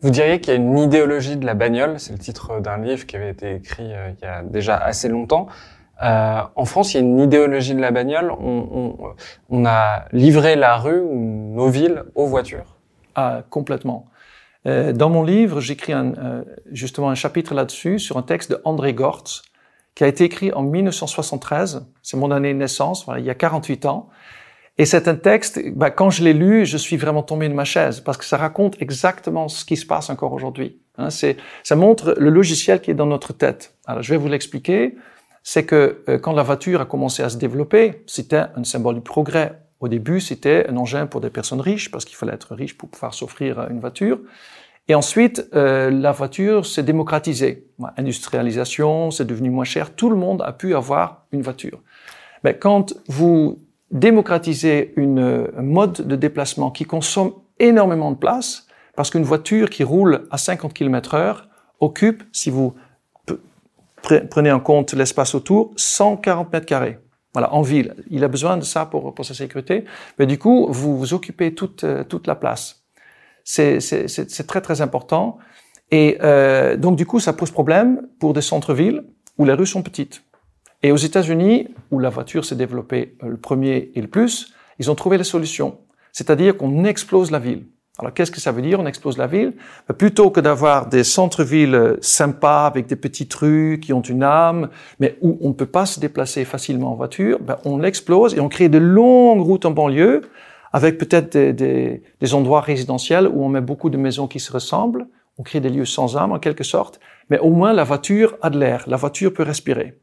Vous 0.01 0.09
diriez 0.09 0.39
qu'il 0.41 0.53
y 0.53 0.57
a 0.57 0.59
une 0.59 0.77
idéologie 0.77 1.37
de 1.37 1.45
la 1.45 1.53
bagnole, 1.53 1.99
c'est 1.99 2.11
le 2.11 2.19
titre 2.19 2.59
d'un 2.59 2.77
livre 2.77 3.05
qui 3.05 3.15
avait 3.15 3.29
été 3.29 3.55
écrit 3.55 3.93
euh, 3.93 4.11
il 4.21 4.23
y 4.23 4.27
a 4.27 4.43
déjà 4.43 4.77
assez 4.77 5.07
longtemps. 5.07 5.47
en 6.01 6.65
France, 6.65 6.93
il 6.93 6.97
y 6.97 6.99
a 6.99 7.03
une 7.03 7.19
idéologie 7.19 7.75
de 7.75 7.81
la 7.81 7.91
bagnole. 7.91 8.31
On, 8.31 8.67
on, 8.71 9.15
on 9.49 9.65
a 9.65 10.05
livré 10.11 10.55
la 10.55 10.75
rue 10.77 10.99
ou 10.99 11.53
nos 11.55 11.69
villes 11.69 12.03
aux 12.15 12.27
voitures. 12.27 12.77
Ah, 13.15 13.43
complètement. 13.49 14.07
Euh, 14.65 14.93
dans 14.93 15.09
mon 15.09 15.23
livre, 15.23 15.59
j'écris 15.59 15.93
euh, 15.93 16.43
justement 16.71 17.09
un 17.09 17.15
chapitre 17.15 17.53
là-dessus 17.53 17.99
sur 17.99 18.17
un 18.17 18.21
texte 18.21 18.51
de 18.51 18.61
André 18.63 18.93
Gortz 18.93 19.43
qui 19.95 20.03
a 20.03 20.07
été 20.07 20.23
écrit 20.23 20.51
en 20.53 20.63
1973. 20.63 21.85
C'est 22.01 22.17
mon 22.17 22.31
année 22.31 22.53
de 22.53 22.59
naissance, 22.59 23.05
voilà, 23.05 23.19
il 23.19 23.25
y 23.25 23.29
a 23.29 23.35
48 23.35 23.85
ans. 23.85 24.09
Et 24.79 24.85
c'est 24.85 25.07
un 25.07 25.15
texte, 25.15 25.61
bah, 25.75 25.91
quand 25.91 26.09
je 26.09 26.23
l'ai 26.23 26.33
lu, 26.33 26.65
je 26.65 26.77
suis 26.77 26.97
vraiment 26.97 27.21
tombé 27.21 27.47
de 27.47 27.53
ma 27.53 27.63
chaise 27.63 27.99
parce 27.99 28.17
que 28.17 28.25
ça 28.25 28.37
raconte 28.37 28.81
exactement 28.81 29.47
ce 29.47 29.65
qui 29.65 29.77
se 29.77 29.85
passe 29.85 30.09
encore 30.09 30.33
aujourd'hui. 30.33 30.79
Hein, 30.97 31.09
ça 31.09 31.75
montre 31.75 32.15
le 32.17 32.29
logiciel 32.29 32.81
qui 32.81 32.89
est 32.89 32.95
dans 32.95 33.05
notre 33.05 33.33
tête. 33.33 33.75
Alors, 33.85 34.01
je 34.01 34.11
vais 34.11 34.17
vous 34.17 34.27
l'expliquer. 34.27 34.95
C'est 35.43 35.65
que 35.65 36.03
euh, 36.07 36.17
quand 36.17 36.31
la 36.33 36.41
voiture 36.41 36.81
a 36.81 36.85
commencé 36.85 37.21
à 37.21 37.29
se 37.29 37.37
développer, 37.37 38.03
c'était 38.07 38.43
un 38.55 38.63
symbole 38.63 38.95
du 38.95 39.01
progrès. 39.01 39.62
Au 39.79 39.87
début, 39.87 40.19
c'était 40.19 40.67
un 40.69 40.77
engin 40.77 41.07
pour 41.07 41.21
des 41.21 41.29
personnes 41.29 41.61
riches 41.61 41.91
parce 41.91 42.05
qu'il 42.05 42.15
fallait 42.15 42.33
être 42.33 42.55
riche 42.55 42.77
pour 42.77 42.89
pouvoir 42.89 43.13
s'offrir 43.13 43.67
une 43.69 43.79
voiture. 43.79 44.19
Et 44.87 44.95
ensuite, 44.95 45.47
euh, 45.53 45.89
la 45.89 46.11
voiture 46.11 46.65
s'est 46.65 46.83
démocratisée. 46.83 47.67
Industrialisation, 47.97 49.11
c'est 49.11 49.25
devenu 49.25 49.49
moins 49.49 49.63
cher. 49.63 49.95
Tout 49.95 50.09
le 50.09 50.15
monde 50.15 50.41
a 50.41 50.51
pu 50.51 50.75
avoir 50.75 51.25
une 51.31 51.41
voiture. 51.41 51.81
Mais 52.43 52.57
quand 52.57 52.93
vous 53.07 53.59
démocratiser 53.91 54.93
une, 54.97 55.47
un 55.55 55.61
mode 55.61 56.05
de 56.05 56.15
déplacement 56.15 56.71
qui 56.71 56.83
consomme 56.83 57.33
énormément 57.59 58.11
de 58.11 58.17
place, 58.17 58.67
parce 58.95 59.09
qu'une 59.09 59.23
voiture 59.23 59.69
qui 59.69 59.83
roule 59.83 60.27
à 60.31 60.37
50 60.37 60.73
km 60.73 61.13
heure 61.13 61.47
occupe, 61.79 62.23
si 62.31 62.49
vous 62.49 62.75
prenez 64.29 64.51
en 64.51 64.59
compte 64.59 64.93
l'espace 64.93 65.33
autour, 65.33 65.71
140 65.77 66.51
mètres 66.51 66.65
carrés. 66.65 66.99
Voilà, 67.33 67.53
en 67.53 67.61
ville. 67.61 67.95
Il 68.09 68.23
a 68.23 68.27
besoin 68.27 68.57
de 68.57 68.63
ça 68.63 68.85
pour, 68.85 69.13
pour 69.13 69.25
sa 69.25 69.33
sécurité. 69.33 69.85
Mais 70.19 70.27
du 70.27 70.37
coup, 70.37 70.67
vous, 70.69 70.97
vous 70.97 71.13
occupez 71.13 71.55
toute, 71.55 71.83
euh, 71.83 72.03
toute 72.03 72.27
la 72.27 72.35
place. 72.35 72.83
C'est 73.43 73.79
très, 74.47 74.61
très 74.61 74.81
important. 74.81 75.39
Et 75.91 76.17
euh, 76.21 76.77
donc, 76.77 76.95
du 76.95 77.05
coup, 77.05 77.19
ça 77.19 77.33
pose 77.33 77.51
problème 77.51 78.07
pour 78.19 78.33
des 78.33 78.41
centres-villes 78.41 79.03
où 79.37 79.45
les 79.45 79.53
rues 79.53 79.67
sont 79.67 79.81
petites. 79.81 80.23
Et 80.83 80.91
aux 80.91 80.97
États-Unis, 80.97 81.69
où 81.91 81.99
la 81.99 82.09
voiture 82.09 82.45
s'est 82.45 82.55
développée 82.55 83.17
euh, 83.23 83.29
le 83.29 83.37
premier 83.37 83.91
et 83.95 84.01
le 84.01 84.07
plus, 84.07 84.53
ils 84.79 84.91
ont 84.91 84.95
trouvé 84.95 85.17
la 85.17 85.23
solution. 85.23 85.79
C'est-à-dire 86.11 86.55
qu'on 86.57 86.85
explose 86.85 87.31
la 87.31 87.39
ville. 87.39 87.65
Alors 87.99 88.11
qu'est-ce 88.11 88.31
que 88.31 88.39
ça 88.39 88.51
veut 88.51 88.63
dire 88.63 88.79
On 88.79 88.87
explose 88.87 89.17
la 89.17 89.27
ville? 89.27 89.53
Ben, 89.87 89.93
Plutôt 89.93 90.31
que 90.31 90.39
d'avoir 90.39 90.87
des 90.87 91.03
centres-villes 91.03 91.75
euh, 91.75 91.97
sympas 92.01 92.65
avec 92.65 92.87
des 92.87 92.95
petites 92.95 93.33
rues 93.35 93.79
qui 93.79 93.93
ont 93.93 94.01
une 94.01 94.23
âme, 94.23 94.69
mais 94.99 95.15
où 95.21 95.37
on 95.41 95.49
ne 95.49 95.53
peut 95.53 95.67
pas 95.67 95.85
se 95.85 95.99
déplacer 95.99 96.43
facilement 96.43 96.93
en 96.93 96.95
voiture, 96.95 97.39
ben, 97.39 97.57
on 97.65 97.77
l'explose 97.77 98.33
et 98.33 98.39
on 98.39 98.49
crée 98.49 98.67
de 98.67 98.79
longues 98.79 99.41
routes 99.41 99.65
en 99.65 99.71
banlieue 99.71 100.21
avec 100.71 100.97
peut-être 100.97 101.33
des, 101.33 101.53
des, 101.53 102.01
des, 102.19 102.33
endroits 102.33 102.61
résidentiels 102.61 103.27
où 103.27 103.43
on 103.43 103.49
met 103.49 103.61
beaucoup 103.61 103.91
de 103.91 103.97
maisons 103.97 104.27
qui 104.27 104.39
se 104.39 104.51
ressemblent. 104.51 105.05
On 105.37 105.43
crée 105.43 105.59
des 105.59 105.69
lieux 105.69 105.85
sans 105.85 106.17
âme 106.17 106.31
en 106.31 106.39
quelque 106.39 106.63
sorte, 106.63 106.99
mais 107.29 107.37
au 107.37 107.51
moins 107.51 107.73
la 107.73 107.83
voiture 107.83 108.37
a 108.41 108.49
de 108.49 108.57
l'air, 108.57 108.85
la 108.87 108.97
voiture 108.97 109.31
peut 109.33 109.43
respirer. 109.43 109.99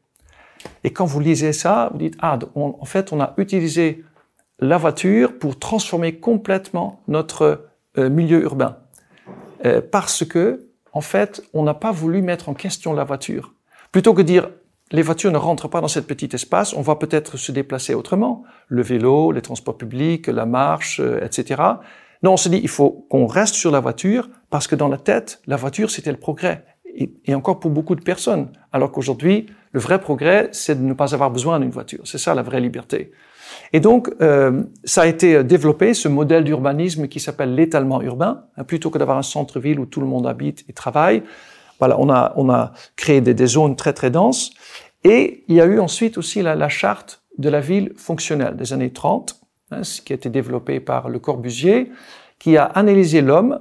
Et 0.85 0.91
quand 0.91 1.05
vous 1.05 1.19
lisez 1.19 1.51
ça, 1.51 1.89
vous 1.91 1.97
dites, 1.97 2.15
ah, 2.21 2.39
en 2.55 2.85
fait, 2.85 3.11
on 3.11 3.19
a 3.19 3.33
utilisé 3.37 4.05
la 4.59 4.77
voiture 4.77 5.37
pour 5.37 5.59
transformer 5.59 6.19
complètement 6.19 7.01
notre 7.07 7.70
euh, 7.97 8.09
milieu 8.09 8.41
urbain. 8.41 8.77
Euh, 9.65 9.81
parce 9.81 10.25
que, 10.25 10.67
en 10.93 11.01
fait, 11.01 11.43
on 11.53 11.63
n'a 11.63 11.73
pas 11.73 11.91
voulu 11.91 12.21
mettre 12.21 12.49
en 12.49 12.53
question 12.53 12.93
la 12.93 13.03
voiture. 13.03 13.53
Plutôt 13.91 14.13
que 14.13 14.21
dire, 14.21 14.49
les 14.91 15.01
voitures 15.01 15.31
ne 15.31 15.37
rentrent 15.37 15.67
pas 15.67 15.81
dans 15.81 15.87
cet 15.87 16.07
petit 16.07 16.29
espace, 16.33 16.73
on 16.73 16.81
va 16.81 16.95
peut-être 16.95 17.37
se 17.37 17.51
déplacer 17.51 17.93
autrement. 17.93 18.43
Le 18.67 18.81
vélo, 18.81 19.31
les 19.31 19.41
transports 19.41 19.77
publics, 19.77 20.27
la 20.27 20.45
marche, 20.45 20.99
euh, 20.99 21.23
etc. 21.23 21.61
Non, 22.23 22.33
on 22.33 22.37
se 22.37 22.49
dit, 22.49 22.59
il 22.61 22.69
faut 22.69 23.07
qu'on 23.09 23.25
reste 23.25 23.55
sur 23.55 23.71
la 23.71 23.79
voiture 23.79 24.29
parce 24.49 24.67
que 24.67 24.75
dans 24.75 24.89
la 24.89 24.97
tête, 24.97 25.41
la 25.47 25.55
voiture, 25.55 25.89
c'était 25.89 26.11
le 26.11 26.19
progrès 26.19 26.65
et, 26.95 27.35
encore 27.35 27.59
pour 27.59 27.71
beaucoup 27.71 27.95
de 27.95 28.03
personnes. 28.03 28.51
Alors 28.71 28.91
qu'aujourd'hui, 28.91 29.47
le 29.71 29.79
vrai 29.79 29.99
progrès, 29.99 30.49
c'est 30.51 30.75
de 30.75 30.85
ne 30.85 30.93
pas 30.93 31.13
avoir 31.13 31.31
besoin 31.31 31.59
d'une 31.59 31.69
voiture. 31.69 32.01
C'est 32.05 32.17
ça 32.17 32.35
la 32.35 32.41
vraie 32.41 32.59
liberté. 32.59 33.11
Et 33.73 33.79
donc, 33.79 34.09
euh, 34.21 34.63
ça 34.83 35.03
a 35.03 35.07
été 35.07 35.43
développé, 35.43 35.93
ce 35.93 36.07
modèle 36.07 36.43
d'urbanisme 36.43 37.07
qui 37.07 37.19
s'appelle 37.19 37.55
l'étalement 37.55 38.01
urbain, 38.01 38.45
hein, 38.57 38.63
plutôt 38.63 38.89
que 38.89 38.97
d'avoir 38.97 39.17
un 39.17 39.23
centre-ville 39.23 39.79
où 39.79 39.85
tout 39.85 40.01
le 40.01 40.07
monde 40.07 40.27
habite 40.27 40.63
et 40.67 40.73
travaille. 40.73 41.23
Voilà, 41.79 41.99
on 41.99 42.09
a, 42.09 42.33
on 42.35 42.49
a 42.49 42.73
créé 42.95 43.21
des, 43.21 43.47
zones 43.47 43.75
très 43.75 43.93
très 43.93 44.11
denses. 44.11 44.51
Et 45.03 45.43
il 45.47 45.55
y 45.55 45.61
a 45.61 45.65
eu 45.65 45.79
ensuite 45.79 46.17
aussi 46.17 46.41
la, 46.41 46.55
la 46.55 46.69
charte 46.69 47.23
de 47.37 47.49
la 47.49 47.59
ville 47.59 47.93
fonctionnelle 47.95 48.55
des 48.55 48.73
années 48.73 48.91
30, 48.91 49.41
hein, 49.71 49.81
qui 50.05 50.13
a 50.13 50.15
été 50.15 50.29
développé 50.29 50.79
par 50.79 51.09
Le 51.09 51.19
Corbusier, 51.19 51.91
qui 52.37 52.57
a 52.57 52.65
analysé 52.65 53.21
l'homme 53.21 53.59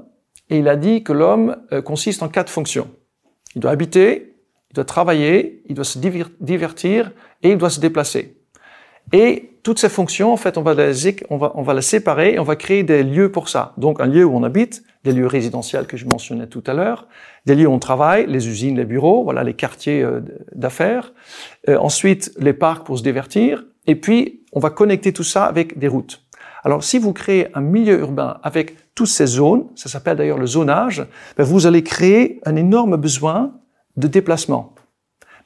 et 0.51 0.59
il 0.59 0.69
a 0.69 0.77
dit 0.77 1.03
que 1.03 1.13
l'homme 1.13 1.57
euh, 1.73 1.81
consiste 1.81 2.23
en 2.23 2.29
quatre 2.29 2.51
fonctions. 2.51 2.91
Il 3.55 3.61
doit 3.61 3.71
habiter, 3.71 4.37
il 4.71 4.75
doit 4.75 4.85
travailler, 4.85 5.63
il 5.67 5.75
doit 5.75 5.85
se 5.85 5.99
divertir 5.99 7.13
et 7.43 7.51
il 7.53 7.59
doit 7.59 7.71
se 7.71 7.81
déplacer. 7.81 8.37
Et 9.13 9.50
toutes 9.63 9.79
ces 9.79 9.89
fonctions, 9.89 10.33
en 10.33 10.37
fait, 10.37 10.57
on 10.59 10.63
va 10.63 10.75
les, 10.75 11.17
on 11.29 11.37
va, 11.37 11.53
on 11.55 11.63
va 11.63 11.75
les 11.75 11.83
séparer 11.83 12.35
et 12.35 12.39
on 12.39 12.45
va 12.45 12.57
créer 12.57 12.83
des 12.83 13.03
lieux 13.03 13.31
pour 13.31 13.49
ça. 13.49 13.75
Donc, 13.77 14.01
un 14.01 14.07
lieu 14.07 14.25
où 14.25 14.35
on 14.35 14.43
habite, 14.43 14.83
des 15.05 15.13
lieux 15.13 15.27
résidentiels 15.27 15.87
que 15.87 15.97
je 15.97 16.07
mentionnais 16.07 16.47
tout 16.47 16.63
à 16.67 16.75
l'heure, 16.75 17.07
des 17.47 17.55
lieux 17.55 17.67
où 17.67 17.73
on 17.73 17.79
travaille, 17.79 18.27
les 18.27 18.49
usines, 18.49 18.77
les 18.77 18.85
bureaux, 18.85 19.25
voilà, 19.25 19.45
les 19.45 19.55
quartiers 19.55 20.03
euh, 20.03 20.21
d'affaires. 20.55 21.13
Euh, 21.69 21.77
ensuite, 21.79 22.33
les 22.39 22.53
parcs 22.53 22.85
pour 22.85 22.99
se 22.99 23.03
divertir. 23.03 23.65
Et 23.87 23.97
puis, 23.97 24.45
on 24.53 24.61
va 24.61 24.71
connecter 24.71 25.13
tout 25.13 25.25
ça 25.25 25.45
avec 25.45 25.79
des 25.79 25.89
routes. 25.89 26.23
Alors, 26.63 26.85
si 26.85 26.99
vous 26.99 27.13
créez 27.13 27.49
un 27.57 27.61
milieu 27.61 27.99
urbain 28.01 28.39
avec 28.43 28.95
toutes 28.95 29.09
ces 29.09 29.27
zones, 29.27 29.67
ça 29.75 29.89
s'appelle 29.89 30.17
d'ailleurs 30.17 30.39
le 30.39 30.47
zonage, 30.47 31.07
ben, 31.37 31.45
vous 31.45 31.67
allez 31.67 31.83
créer 31.83 32.41
un 32.45 32.57
énorme 32.57 32.97
besoin 32.97 33.55
de 33.97 34.07
déplacement. 34.07 34.75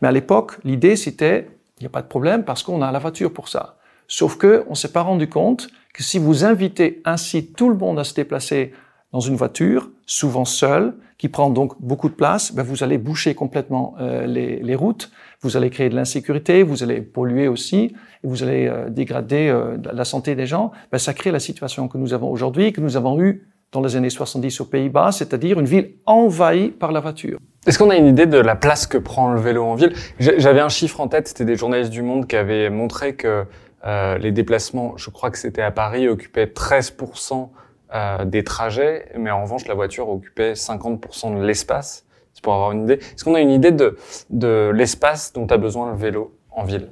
Mais 0.02 0.08
à 0.08 0.12
l'époque, 0.12 0.58
l'idée 0.64 0.96
c'était, 0.96 1.48
il 1.78 1.82
n'y 1.82 1.86
a 1.86 1.90
pas 1.90 2.02
de 2.02 2.08
problème 2.08 2.44
parce 2.44 2.62
qu'on 2.62 2.82
a 2.82 2.90
la 2.90 2.98
voiture 2.98 3.32
pour 3.32 3.48
ça. 3.48 3.73
Sauf 4.08 4.36
que 4.36 4.64
on 4.68 4.74
s'est 4.74 4.92
pas 4.92 5.02
rendu 5.02 5.28
compte 5.28 5.68
que 5.92 6.02
si 6.02 6.18
vous 6.18 6.44
invitez 6.44 7.00
ainsi 7.04 7.46
tout 7.46 7.68
le 7.68 7.76
monde 7.76 7.98
à 7.98 8.04
se 8.04 8.14
déplacer 8.14 8.72
dans 9.12 9.20
une 9.20 9.36
voiture, 9.36 9.90
souvent 10.06 10.44
seule, 10.44 10.94
qui 11.18 11.28
prend 11.28 11.48
donc 11.48 11.80
beaucoup 11.80 12.08
de 12.08 12.14
place, 12.14 12.52
ben 12.52 12.62
vous 12.64 12.82
allez 12.82 12.98
boucher 12.98 13.34
complètement 13.34 13.94
euh, 14.00 14.26
les, 14.26 14.74
routes, 14.74 15.12
vous 15.40 15.56
allez 15.56 15.70
créer 15.70 15.88
de 15.88 15.94
l'insécurité, 15.94 16.64
vous 16.64 16.82
allez 16.82 17.00
polluer 17.00 17.46
aussi, 17.46 17.94
vous 18.24 18.42
allez 18.42 18.66
euh, 18.66 18.90
dégrader 18.90 19.48
euh, 19.48 19.76
la 19.92 20.04
santé 20.04 20.34
des 20.34 20.46
gens. 20.46 20.72
Ben, 20.90 20.98
ça 20.98 21.14
crée 21.14 21.30
la 21.30 21.38
situation 21.38 21.86
que 21.86 21.96
nous 21.96 22.12
avons 22.12 22.30
aujourd'hui, 22.30 22.72
que 22.72 22.80
nous 22.80 22.96
avons 22.96 23.22
eue 23.22 23.46
dans 23.70 23.80
les 23.80 23.96
années 23.96 24.10
70 24.10 24.60
aux 24.60 24.64
Pays-Bas, 24.66 25.12
c'est-à-dire 25.12 25.58
une 25.58 25.66
ville 25.66 25.94
envahie 26.06 26.68
par 26.68 26.92
la 26.92 27.00
voiture. 27.00 27.38
Est-ce 27.66 27.78
qu'on 27.78 27.90
a 27.90 27.96
une 27.96 28.06
idée 28.06 28.26
de 28.26 28.38
la 28.38 28.56
place 28.56 28.86
que 28.86 28.98
prend 28.98 29.32
le 29.32 29.40
vélo 29.40 29.64
en 29.64 29.74
ville? 29.74 29.94
J'avais 30.18 30.60
un 30.60 30.68
chiffre 30.68 31.00
en 31.00 31.08
tête, 31.08 31.28
c'était 31.28 31.44
des 31.44 31.56
journalistes 31.56 31.90
du 31.90 32.02
Monde 32.02 32.26
qui 32.26 32.36
avaient 32.36 32.70
montré 32.70 33.14
que 33.16 33.46
euh, 33.86 34.18
les 34.18 34.32
déplacements, 34.32 34.96
je 34.96 35.10
crois 35.10 35.30
que 35.30 35.38
c'était 35.38 35.62
à 35.62 35.70
Paris, 35.70 36.08
occupaient 36.08 36.46
13% 36.46 37.50
euh, 37.94 38.24
des 38.24 38.42
trajets, 38.44 39.06
mais 39.16 39.30
en 39.30 39.42
revanche, 39.42 39.66
la 39.66 39.74
voiture 39.74 40.08
occupait 40.08 40.54
50% 40.54 41.38
de 41.38 41.44
l'espace. 41.44 42.06
C'est 42.32 42.42
pour 42.42 42.54
avoir 42.54 42.72
une 42.72 42.84
idée. 42.84 42.94
Est-ce 42.94 43.24
qu'on 43.24 43.34
a 43.34 43.40
une 43.40 43.50
idée 43.50 43.70
de, 43.70 43.96
de 44.30 44.72
l'espace 44.74 45.32
dont 45.32 45.46
a 45.46 45.56
besoin 45.56 45.90
le 45.90 45.96
vélo 45.96 46.34
en 46.50 46.64
ville? 46.64 46.88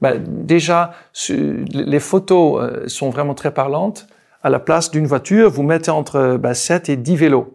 Bah, 0.00 0.14
Déjà, 0.18 0.92
les 1.28 2.00
photos 2.00 2.62
euh, 2.62 2.88
sont 2.88 3.10
vraiment 3.10 3.34
très 3.34 3.52
parlantes. 3.52 4.08
À 4.42 4.50
la 4.50 4.58
place 4.58 4.90
d'une 4.90 5.06
voiture, 5.06 5.50
vous 5.50 5.62
mettez 5.62 5.90
entre 5.90 6.36
bah, 6.36 6.54
7 6.54 6.88
et 6.88 6.96
10 6.96 7.16
vélos. 7.16 7.52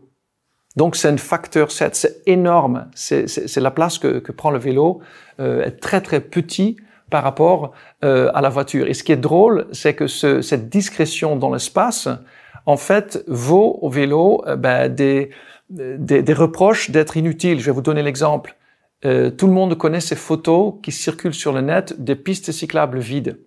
Donc 0.78 0.96
c'est 0.96 1.10
un 1.10 1.18
facteur 1.18 1.72
7, 1.72 1.96
c'est 1.96 2.22
énorme. 2.26 2.88
C'est 2.96 3.58
la 3.58 3.72
place 3.72 3.98
que, 3.98 4.20
que, 4.20 4.32
prend 4.32 4.52
le 4.52 4.60
vélo, 4.60 5.02
euh, 5.40 5.64
est 5.64 5.82
très 5.82 6.02
très 6.02 6.22
petit 6.22 6.78
par 7.12 7.24
rapport 7.24 7.74
euh, 8.04 8.32
à 8.34 8.42
la 8.42 8.50
voiture. 8.50 8.88
Et 8.88 8.96
ce 8.96 9.04
qui 9.04 9.12
est 9.12 9.18
drôle, 9.18 9.68
c'est 9.72 9.94
que 9.94 10.08
ce, 10.08 10.42
cette 10.42 10.70
discrétion 10.70 11.36
dans 11.36 11.54
l'espace, 11.54 12.08
en 12.66 12.78
fait, 12.78 13.24
vaut 13.28 13.78
au 13.84 13.90
vélo 13.90 14.44
euh, 14.48 14.56
ben, 14.56 14.90
des, 14.90 15.30
des, 15.70 16.24
des, 16.24 16.34
reproches 16.34 16.90
d'être 16.90 17.18
inutile. 17.18 17.60
Je 17.60 17.66
vais 17.66 17.72
vous 17.72 17.84
donner 17.84 18.02
l'exemple. 18.02 18.56
Euh, 19.06 19.30
tout 19.30 19.48
le 19.48 19.54
monde 19.54 19.78
connaît 19.78 20.00
ces 20.00 20.16
photos 20.16 20.76
qui 20.82 20.92
circulent 20.92 21.34
sur 21.34 21.54
le 21.54 21.62
net 21.62 22.02
des 22.04 22.16
pistes 22.16 22.52
cyclables 22.52 23.00
vides. 23.00 23.40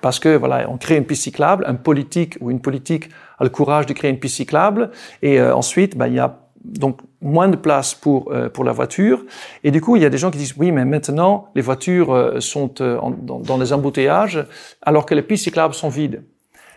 Parce 0.00 0.18
que 0.18 0.36
voilà, 0.36 0.68
on 0.68 0.76
crée 0.76 0.96
une 0.96 1.06
piste 1.06 1.22
cyclable, 1.22 1.64
un 1.66 1.74
politique 1.74 2.36
ou 2.40 2.50
une 2.50 2.60
politique 2.60 3.08
a 3.38 3.44
le 3.44 3.50
courage 3.50 3.86
de 3.86 3.92
créer 3.94 4.10
une 4.10 4.18
piste 4.18 4.36
cyclable, 4.36 4.90
et 5.22 5.40
euh, 5.40 5.54
ensuite, 5.54 5.96
ben, 5.96 6.06
il 6.08 6.14
y 6.14 6.18
a 6.18 6.43
donc 6.64 7.00
moins 7.20 7.48
de 7.48 7.56
place 7.56 7.94
pour 7.94 8.32
euh, 8.32 8.48
pour 8.48 8.64
la 8.64 8.72
voiture. 8.72 9.24
Et 9.62 9.70
du 9.70 9.80
coup, 9.80 9.96
il 9.96 10.02
y 10.02 10.06
a 10.06 10.10
des 10.10 10.18
gens 10.18 10.30
qui 10.30 10.38
disent 10.38 10.54
oui, 10.56 10.72
mais 10.72 10.84
maintenant 10.84 11.48
les 11.54 11.62
voitures 11.62 12.36
sont 12.40 12.72
dans, 12.78 13.40
dans 13.40 13.56
les 13.58 13.72
embouteillages, 13.72 14.44
alors 14.82 15.06
que 15.06 15.14
les 15.14 15.22
pistes 15.22 15.44
cyclables 15.44 15.74
sont 15.74 15.88
vides. 15.88 16.22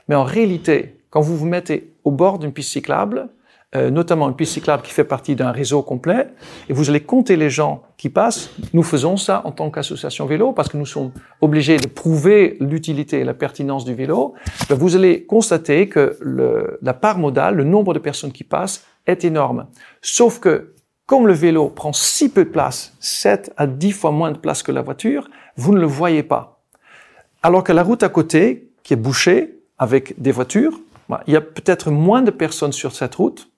Mais 0.07 0.15
en 0.15 0.23
réalité, 0.23 0.99
quand 1.09 1.21
vous 1.21 1.35
vous 1.37 1.45
mettez 1.45 1.93
au 2.03 2.11
bord 2.11 2.39
d'une 2.39 2.51
piste 2.51 2.71
cyclable, 2.71 3.29
euh, 3.75 3.89
notamment 3.89 4.29
une 4.29 4.35
piste 4.35 4.53
cyclable 4.53 4.81
qui 4.81 4.93
fait 4.93 5.03
partie 5.03 5.35
d'un 5.35 5.51
réseau 5.51 5.81
complet, 5.81 6.27
et 6.69 6.73
vous 6.73 6.89
allez 6.89 7.01
compter 7.01 7.35
les 7.35 7.49
gens 7.49 7.83
qui 7.97 8.09
passent. 8.09 8.49
Nous 8.73 8.83
faisons 8.83 9.17
ça 9.17 9.41
en 9.43 9.51
tant 9.51 9.69
qu'association 9.71 10.25
vélo 10.25 10.53
parce 10.53 10.69
que 10.69 10.77
nous 10.77 10.85
sommes 10.85 11.11
obligés 11.41 11.75
de 11.75 11.87
prouver 11.87 12.55
l'utilité 12.61 13.19
et 13.19 13.23
la 13.25 13.33
pertinence 13.33 13.83
du 13.83 13.93
vélo. 13.93 14.35
Ben, 14.69 14.75
vous 14.75 14.95
allez 14.95 15.25
constater 15.25 15.89
que 15.89 16.15
le, 16.21 16.79
la 16.81 16.93
part 16.93 17.19
modale, 17.19 17.55
le 17.55 17.65
nombre 17.65 17.93
de 17.93 17.99
personnes 17.99 18.31
qui 18.31 18.45
passent, 18.45 18.85
est 19.07 19.25
énorme. 19.25 19.67
Sauf 20.01 20.39
que 20.39 20.75
comme 21.07 21.25
le 21.25 21.33
vélo 21.33 21.69
prend 21.69 21.93
si 21.93 22.29
peu 22.29 22.43
de 22.43 22.49
place, 22.49 22.93
7 22.99 23.53
à 23.57 23.65
10 23.65 23.91
fois 23.93 24.11
moins 24.11 24.31
de 24.31 24.37
place 24.37 24.61
que 24.61 24.73
la 24.73 24.81
voiture, 24.81 25.29
vous 25.55 25.73
ne 25.73 25.79
le 25.79 25.87
voyez 25.87 26.21
pas. 26.21 26.61
Alors 27.41 27.63
que 27.63 27.71
la 27.71 27.81
route 27.81 28.03
à 28.03 28.09
côté, 28.09 28.69
qui 28.83 28.93
est 28.93 28.97
bouchée 28.97 29.59
avec 29.77 30.19
des 30.21 30.31
voitures. 30.31 30.79
Il 31.27 31.33
y 31.33 31.37
a 31.37 31.41
peut-être 31.41 31.91
moins 31.91 32.21
de 32.21 32.31
personnes 32.31 32.73
sur 32.73 32.93
cette 32.93 33.15
route, 33.15 33.49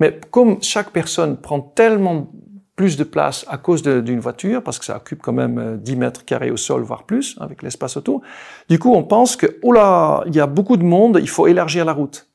mais 0.00 0.18
comme 0.30 0.62
chaque 0.62 0.90
personne 0.90 1.36
prend 1.36 1.60
tellement 1.60 2.30
plus 2.76 2.96
de 2.96 3.04
place 3.04 3.46
à 3.48 3.56
cause 3.56 3.82
d'une 3.82 4.20
voiture, 4.20 4.62
parce 4.62 4.78
que 4.78 4.84
ça 4.84 4.96
occupe 4.96 5.22
quand 5.22 5.32
même 5.32 5.78
10 5.78 5.92
euh, 5.92 5.96
mètres 5.96 6.24
carrés 6.26 6.50
au 6.50 6.58
sol, 6.58 6.82
voire 6.82 7.04
plus, 7.04 7.36
avec 7.40 7.62
l'espace 7.62 7.96
autour. 7.96 8.20
Du 8.68 8.78
coup, 8.78 8.94
on 8.94 9.02
pense 9.02 9.34
que, 9.36 9.58
oh 9.62 9.72
là, 9.72 10.22
il 10.26 10.36
y 10.36 10.40
a 10.40 10.46
beaucoup 10.46 10.76
de 10.76 10.84
monde, 10.84 11.18
il 11.20 11.28
faut 11.28 11.46
élargir 11.46 11.86
la 11.86 11.94
route. 11.94 12.28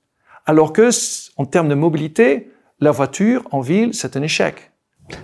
Alors 0.48 0.74
que, 0.74 0.90
en 1.38 1.46
termes 1.46 1.70
de 1.70 1.76
mobilité, 1.76 2.51
la 2.82 2.92
voiture 2.92 3.48
en 3.52 3.62
ville, 3.62 3.94
c'est 3.94 4.18
un 4.18 4.24
échec. 4.24 4.72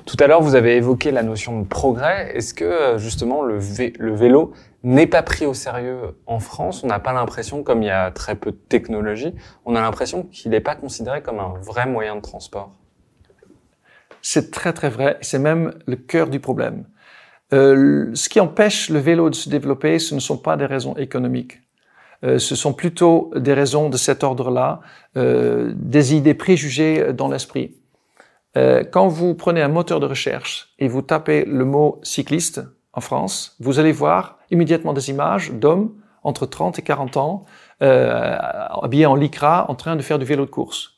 Tout 0.05 0.17
à 0.19 0.27
l'heure, 0.27 0.41
vous 0.41 0.55
avez 0.55 0.75
évoqué 0.75 1.11
la 1.11 1.23
notion 1.23 1.59
de 1.59 1.65
progrès. 1.65 2.35
Est-ce 2.35 2.53
que, 2.53 2.65
euh, 2.65 2.97
justement, 2.97 3.41
le, 3.41 3.59
le 3.99 4.15
vélo 4.15 4.53
n'est 4.83 5.07
pas 5.07 5.23
pris 5.23 5.45
au 5.45 5.53
sérieux 5.53 5.97
en 6.25 6.39
France? 6.39 6.83
On 6.83 6.87
n'a 6.87 6.99
pas 6.99 7.13
l'impression, 7.13 7.63
comme 7.63 7.83
il 7.83 7.87
y 7.87 7.91
a 7.91 8.11
très 8.11 8.35
peu 8.35 8.51
de 8.51 8.57
technologie, 8.57 9.33
on 9.65 9.75
a 9.75 9.81
l'impression 9.81 10.23
qu'il 10.23 10.51
n'est 10.51 10.61
pas 10.61 10.75
considéré 10.75 11.21
comme 11.21 11.39
un 11.39 11.53
vrai 11.61 11.87
moyen 11.87 12.15
de 12.15 12.21
transport. 12.21 12.71
C'est 14.21 14.51
très 14.51 14.73
très 14.73 14.89
vrai. 14.89 15.17
C'est 15.21 15.39
même 15.39 15.73
le 15.85 15.95
cœur 15.95 16.27
du 16.27 16.39
problème. 16.39 16.85
Euh, 17.53 18.11
ce 18.13 18.27
qui 18.27 18.41
empêche 18.41 18.89
le 18.89 18.99
vélo 18.99 19.29
de 19.29 19.35
se 19.35 19.49
développer, 19.49 19.99
ce 19.99 20.13
ne 20.13 20.19
sont 20.19 20.37
pas 20.37 20.57
des 20.57 20.65
raisons 20.65 20.95
économiques. 20.97 21.61
Euh, 22.23 22.39
ce 22.39 22.55
sont 22.55 22.73
plutôt 22.73 23.31
des 23.35 23.53
raisons 23.53 23.89
de 23.89 23.97
cet 23.97 24.23
ordre-là, 24.23 24.81
euh, 25.17 25.71
des 25.75 26.15
idées 26.15 26.33
préjugées 26.33 27.13
dans 27.13 27.27
l'esprit. 27.27 27.75
Euh, 28.57 28.83
quand 28.83 29.07
vous 29.07 29.35
prenez 29.35 29.61
un 29.61 29.67
moteur 29.67 29.99
de 29.99 30.07
recherche 30.07 30.73
et 30.79 30.87
vous 30.87 31.03
tapez 31.03 31.45
le 31.45 31.63
mot 31.63 31.99
cycliste 32.01 32.61
en 32.93 33.01
France, 33.01 33.55
vous 33.59 33.77
allez 33.77 33.91
voir 33.91 34.39
immédiatement 34.49 34.93
des 34.93 35.09
images 35.11 35.51
d'hommes 35.51 35.93
entre 36.23 36.47
30 36.47 36.79
et 36.79 36.81
40 36.81 37.17
ans, 37.17 37.45
euh, 37.83 38.35
habillés 38.81 39.05
en 39.05 39.15
lycra, 39.15 39.69
en 39.69 39.75
train 39.75 39.95
de 39.95 40.01
faire 40.01 40.17
du 40.17 40.25
vélo 40.25 40.45
de 40.45 40.49
course. 40.49 40.93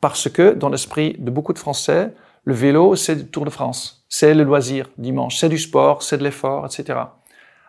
Parce 0.00 0.28
que 0.28 0.52
dans 0.52 0.68
l'esprit 0.68 1.14
de 1.18 1.30
beaucoup 1.30 1.52
de 1.52 1.58
Français, 1.58 2.12
le 2.44 2.54
vélo, 2.54 2.96
c'est 2.96 3.14
le 3.14 3.26
Tour 3.26 3.44
de 3.44 3.50
France, 3.50 4.04
c'est 4.08 4.34
le 4.34 4.42
loisir 4.42 4.90
dimanche, 4.98 5.38
c'est 5.38 5.48
du 5.48 5.58
sport, 5.58 6.02
c'est 6.02 6.18
de 6.18 6.24
l'effort, 6.24 6.66
etc. 6.66 6.98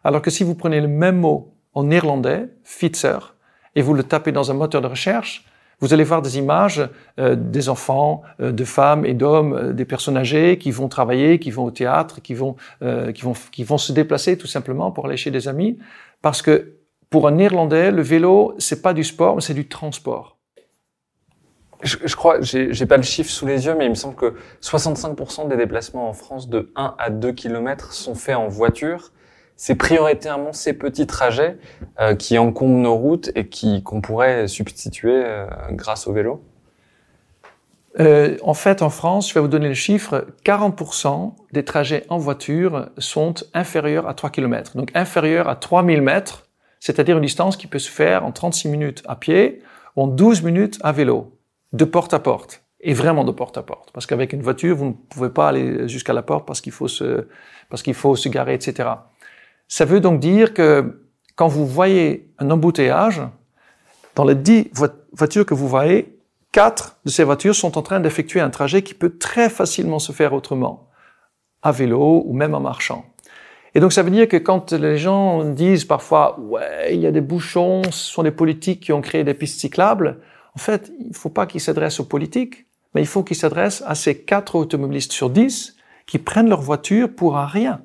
Alors 0.04 0.22
que 0.22 0.32
si 0.32 0.44
vous 0.44 0.56
prenez 0.56 0.82
le 0.82 0.88
même 0.88 1.20
mot 1.20 1.54
en 1.78 1.84
néerlandais, 1.84 2.50
Fitzer, 2.64 3.20
et 3.76 3.84
vous 3.84 3.94
le 3.94 4.02
tapez 4.02 4.32
dans 4.32 4.50
un 4.50 4.56
moteur 4.56 4.82
de 4.82 4.88
recherche, 4.88 5.46
vous 5.80 5.94
allez 5.94 6.04
voir 6.04 6.24
des 6.24 6.40
images 6.40 6.90
euh, 7.20 7.36
des 7.36 7.70
enfants, 7.70 8.24
euh, 8.40 8.52
de 8.52 8.64
femmes 8.64 9.06
et 9.06 9.14
d'hommes, 9.14 9.54
euh, 9.54 9.74
des 9.74 9.86
personnes 9.86 10.18
âgées 10.18 10.58
qui 10.58 10.72
vont 10.72 10.88
travailler, 10.88 11.38
qui 11.38 11.52
vont 11.52 11.66
au 11.66 11.70
théâtre, 11.70 12.20
qui 12.24 12.34
vont, 12.34 12.56
qui 13.14 13.22
vont, 13.22 13.34
qui 13.52 13.64
vont 13.64 13.78
se 13.78 13.94
déplacer 13.94 14.40
tout 14.40 14.48
simplement 14.48 14.92
pour 14.92 15.06
aller 15.06 15.18
chez 15.18 15.30
des 15.30 15.48
amis, 15.48 15.78
parce 16.24 16.42
que 16.42 16.78
pour 17.12 17.28
un 17.28 17.32
Néerlandais, 17.32 17.92
le 17.92 18.02
vélo, 18.02 18.56
c'est 18.58 18.82
pas 18.82 18.96
du 18.96 19.04
sport, 19.04 19.36
mais 19.36 19.42
c'est 19.42 19.54
du 19.54 19.68
transport. 19.68 20.40
Je, 21.84 21.98
je 22.04 22.16
crois, 22.16 22.42
j'ai 22.42 22.86
pas 22.88 22.98
le 22.98 23.04
chiffre 23.04 23.30
sous 23.30 23.46
les 23.46 23.68
yeux, 23.68 23.76
mais 23.78 23.86
il 23.86 23.92
me 23.92 23.96
semble 23.96 24.16
que 24.16 24.34
65% 24.64 25.48
des 25.48 25.58
déplacements 25.58 26.10
en 26.10 26.14
France 26.14 26.50
de 26.50 26.72
1 26.76 26.96
à 26.98 27.12
2 27.12 27.34
km 27.34 27.94
sont 27.94 28.16
faits 28.16 28.36
en 28.36 28.48
voiture. 28.48 29.12
C'est 29.58 29.74
prioritairement 29.76 30.54
ces 30.54 30.74
petits 30.74 31.08
trajets 31.08 31.58
euh, 32.00 32.14
qui 32.14 32.38
encombrent 32.38 32.78
nos 32.78 32.96
routes 32.96 33.32
et 33.34 33.48
qui 33.48 33.82
qu'on 33.82 34.02
pourrait 34.02 34.48
substituer 34.48 35.24
euh, 35.26 35.48
grâce 35.72 36.06
au 36.06 36.14
vélo. 36.14 36.44
Euh, 38.00 38.38
en 38.44 38.54
fait, 38.54 38.84
en 38.84 38.92
France, 38.92 39.30
je 39.30 39.34
vais 39.34 39.40
vous 39.40 39.48
donner 39.48 39.68
le 39.68 39.74
chiffre, 39.74 40.28
40% 40.46 41.34
des 41.54 41.66
trajets 41.66 42.06
en 42.10 42.20
voiture 42.20 42.90
sont 43.00 43.34
inférieurs 43.56 44.08
à 44.08 44.14
3 44.14 44.30
km. 44.30 44.78
Donc 44.78 44.92
inférieurs 44.94 45.50
à 45.50 45.56
3000 45.56 46.04
mètres, 46.04 46.48
c'est-à-dire 46.80 47.18
une 47.18 47.24
distance 47.24 47.58
qui 47.58 47.66
peut 47.66 47.80
se 47.80 47.90
faire 47.90 48.24
en 48.24 48.32
36 48.32 48.68
minutes 48.68 49.04
à 49.08 49.16
pied 49.16 49.64
ou 49.96 50.04
en 50.04 50.08
12 50.08 50.44
minutes 50.44 50.78
à 50.84 50.92
vélo 50.92 51.34
de 51.74 51.84
porte 51.84 52.14
à 52.14 52.20
porte. 52.20 52.64
Et 52.80 52.94
vraiment 52.94 53.24
de 53.24 53.32
porte 53.32 53.58
à 53.58 53.64
porte. 53.64 53.90
Parce 53.92 54.06
qu'avec 54.06 54.34
une 54.34 54.44
voiture, 54.44 54.76
vous 54.76 54.86
ne 54.86 54.94
pouvez 54.94 55.30
pas 55.30 55.48
aller 55.48 55.88
jusqu'à 55.90 56.14
la 56.14 56.22
porte 56.22 56.46
parce 56.46 56.62
qu'il 56.62 56.72
faut 56.72 56.88
se, 56.88 57.28
parce 57.70 57.82
qu'il 57.82 57.96
faut 57.96 58.16
se 58.16 58.30
garer, 58.30 58.54
etc. 58.54 58.90
Ça 59.68 59.86
veut 59.86 60.00
donc 60.00 60.20
dire 60.20 60.54
que 60.54 61.04
quand 61.36 61.48
vous 61.48 61.66
voyez 61.66 62.32
un 62.40 62.50
embouteillage, 62.52 63.22
dans 64.16 64.26
les 64.26 64.36
dix 64.36 64.70
voitures 65.14 65.46
que 65.46 65.54
vous 65.54 65.68
voyez, 65.68 66.18
quatre 66.52 66.98
de 67.06 67.10
ces 67.10 67.24
voitures 67.24 67.56
sont 67.56 67.78
en 67.78 67.82
train 67.82 68.00
d'effectuer 68.00 68.40
un 68.40 68.50
trajet 68.50 68.82
qui 68.82 68.94
peut 68.94 69.18
très 69.18 69.50
facilement 69.50 70.00
se 70.00 70.12
faire 70.12 70.34
autrement, 70.34 70.90
à 71.62 71.72
vélo 71.72 72.24
ou 72.26 72.34
même 72.34 72.56
en 72.56 72.60
marchant. 72.60 73.06
Et 73.76 73.80
donc 73.80 73.94
ça 73.94 74.02
veut 74.02 74.10
dire 74.10 74.28
que 74.28 74.38
quand 74.38 74.74
les 74.74 74.98
gens 74.98 75.44
disent 75.44 75.86
parfois 75.86 76.40
ouais 76.40 76.96
il 76.96 77.02
y 77.02 77.06
a 77.06 77.12
des 77.12 77.22
bouchons, 77.22 77.84
ce 77.92 78.12
sont 78.12 78.24
des 78.24 78.32
politiques 78.32 78.80
qui 78.80 78.94
ont 78.94 79.02
créé 79.02 79.24
des 79.24 79.36
pistes 79.36 79.60
cyclables, 79.60 80.20
en 80.56 80.60
fait, 80.60 80.92
il 81.00 81.10
ne 81.10 81.14
faut 81.14 81.30
pas 81.30 81.46
qu'ils 81.46 81.62
s'adressent 81.62 82.00
aux 82.00 82.06
politiques, 82.06 82.66
mais 82.96 83.02
il 83.02 83.06
faut 83.06 83.22
qu'ils 83.22 83.38
s'adressent 83.38 83.84
à 83.86 83.94
ces 83.94 84.24
quatre 84.24 84.56
automobilistes 84.56 85.12
sur 85.12 85.30
dix 85.30 85.76
qui 86.08 86.18
prennent 86.18 86.50
leur 86.50 86.62
voiture 86.62 87.14
pour 87.14 87.38
un 87.38 87.46
rien, 87.46 87.82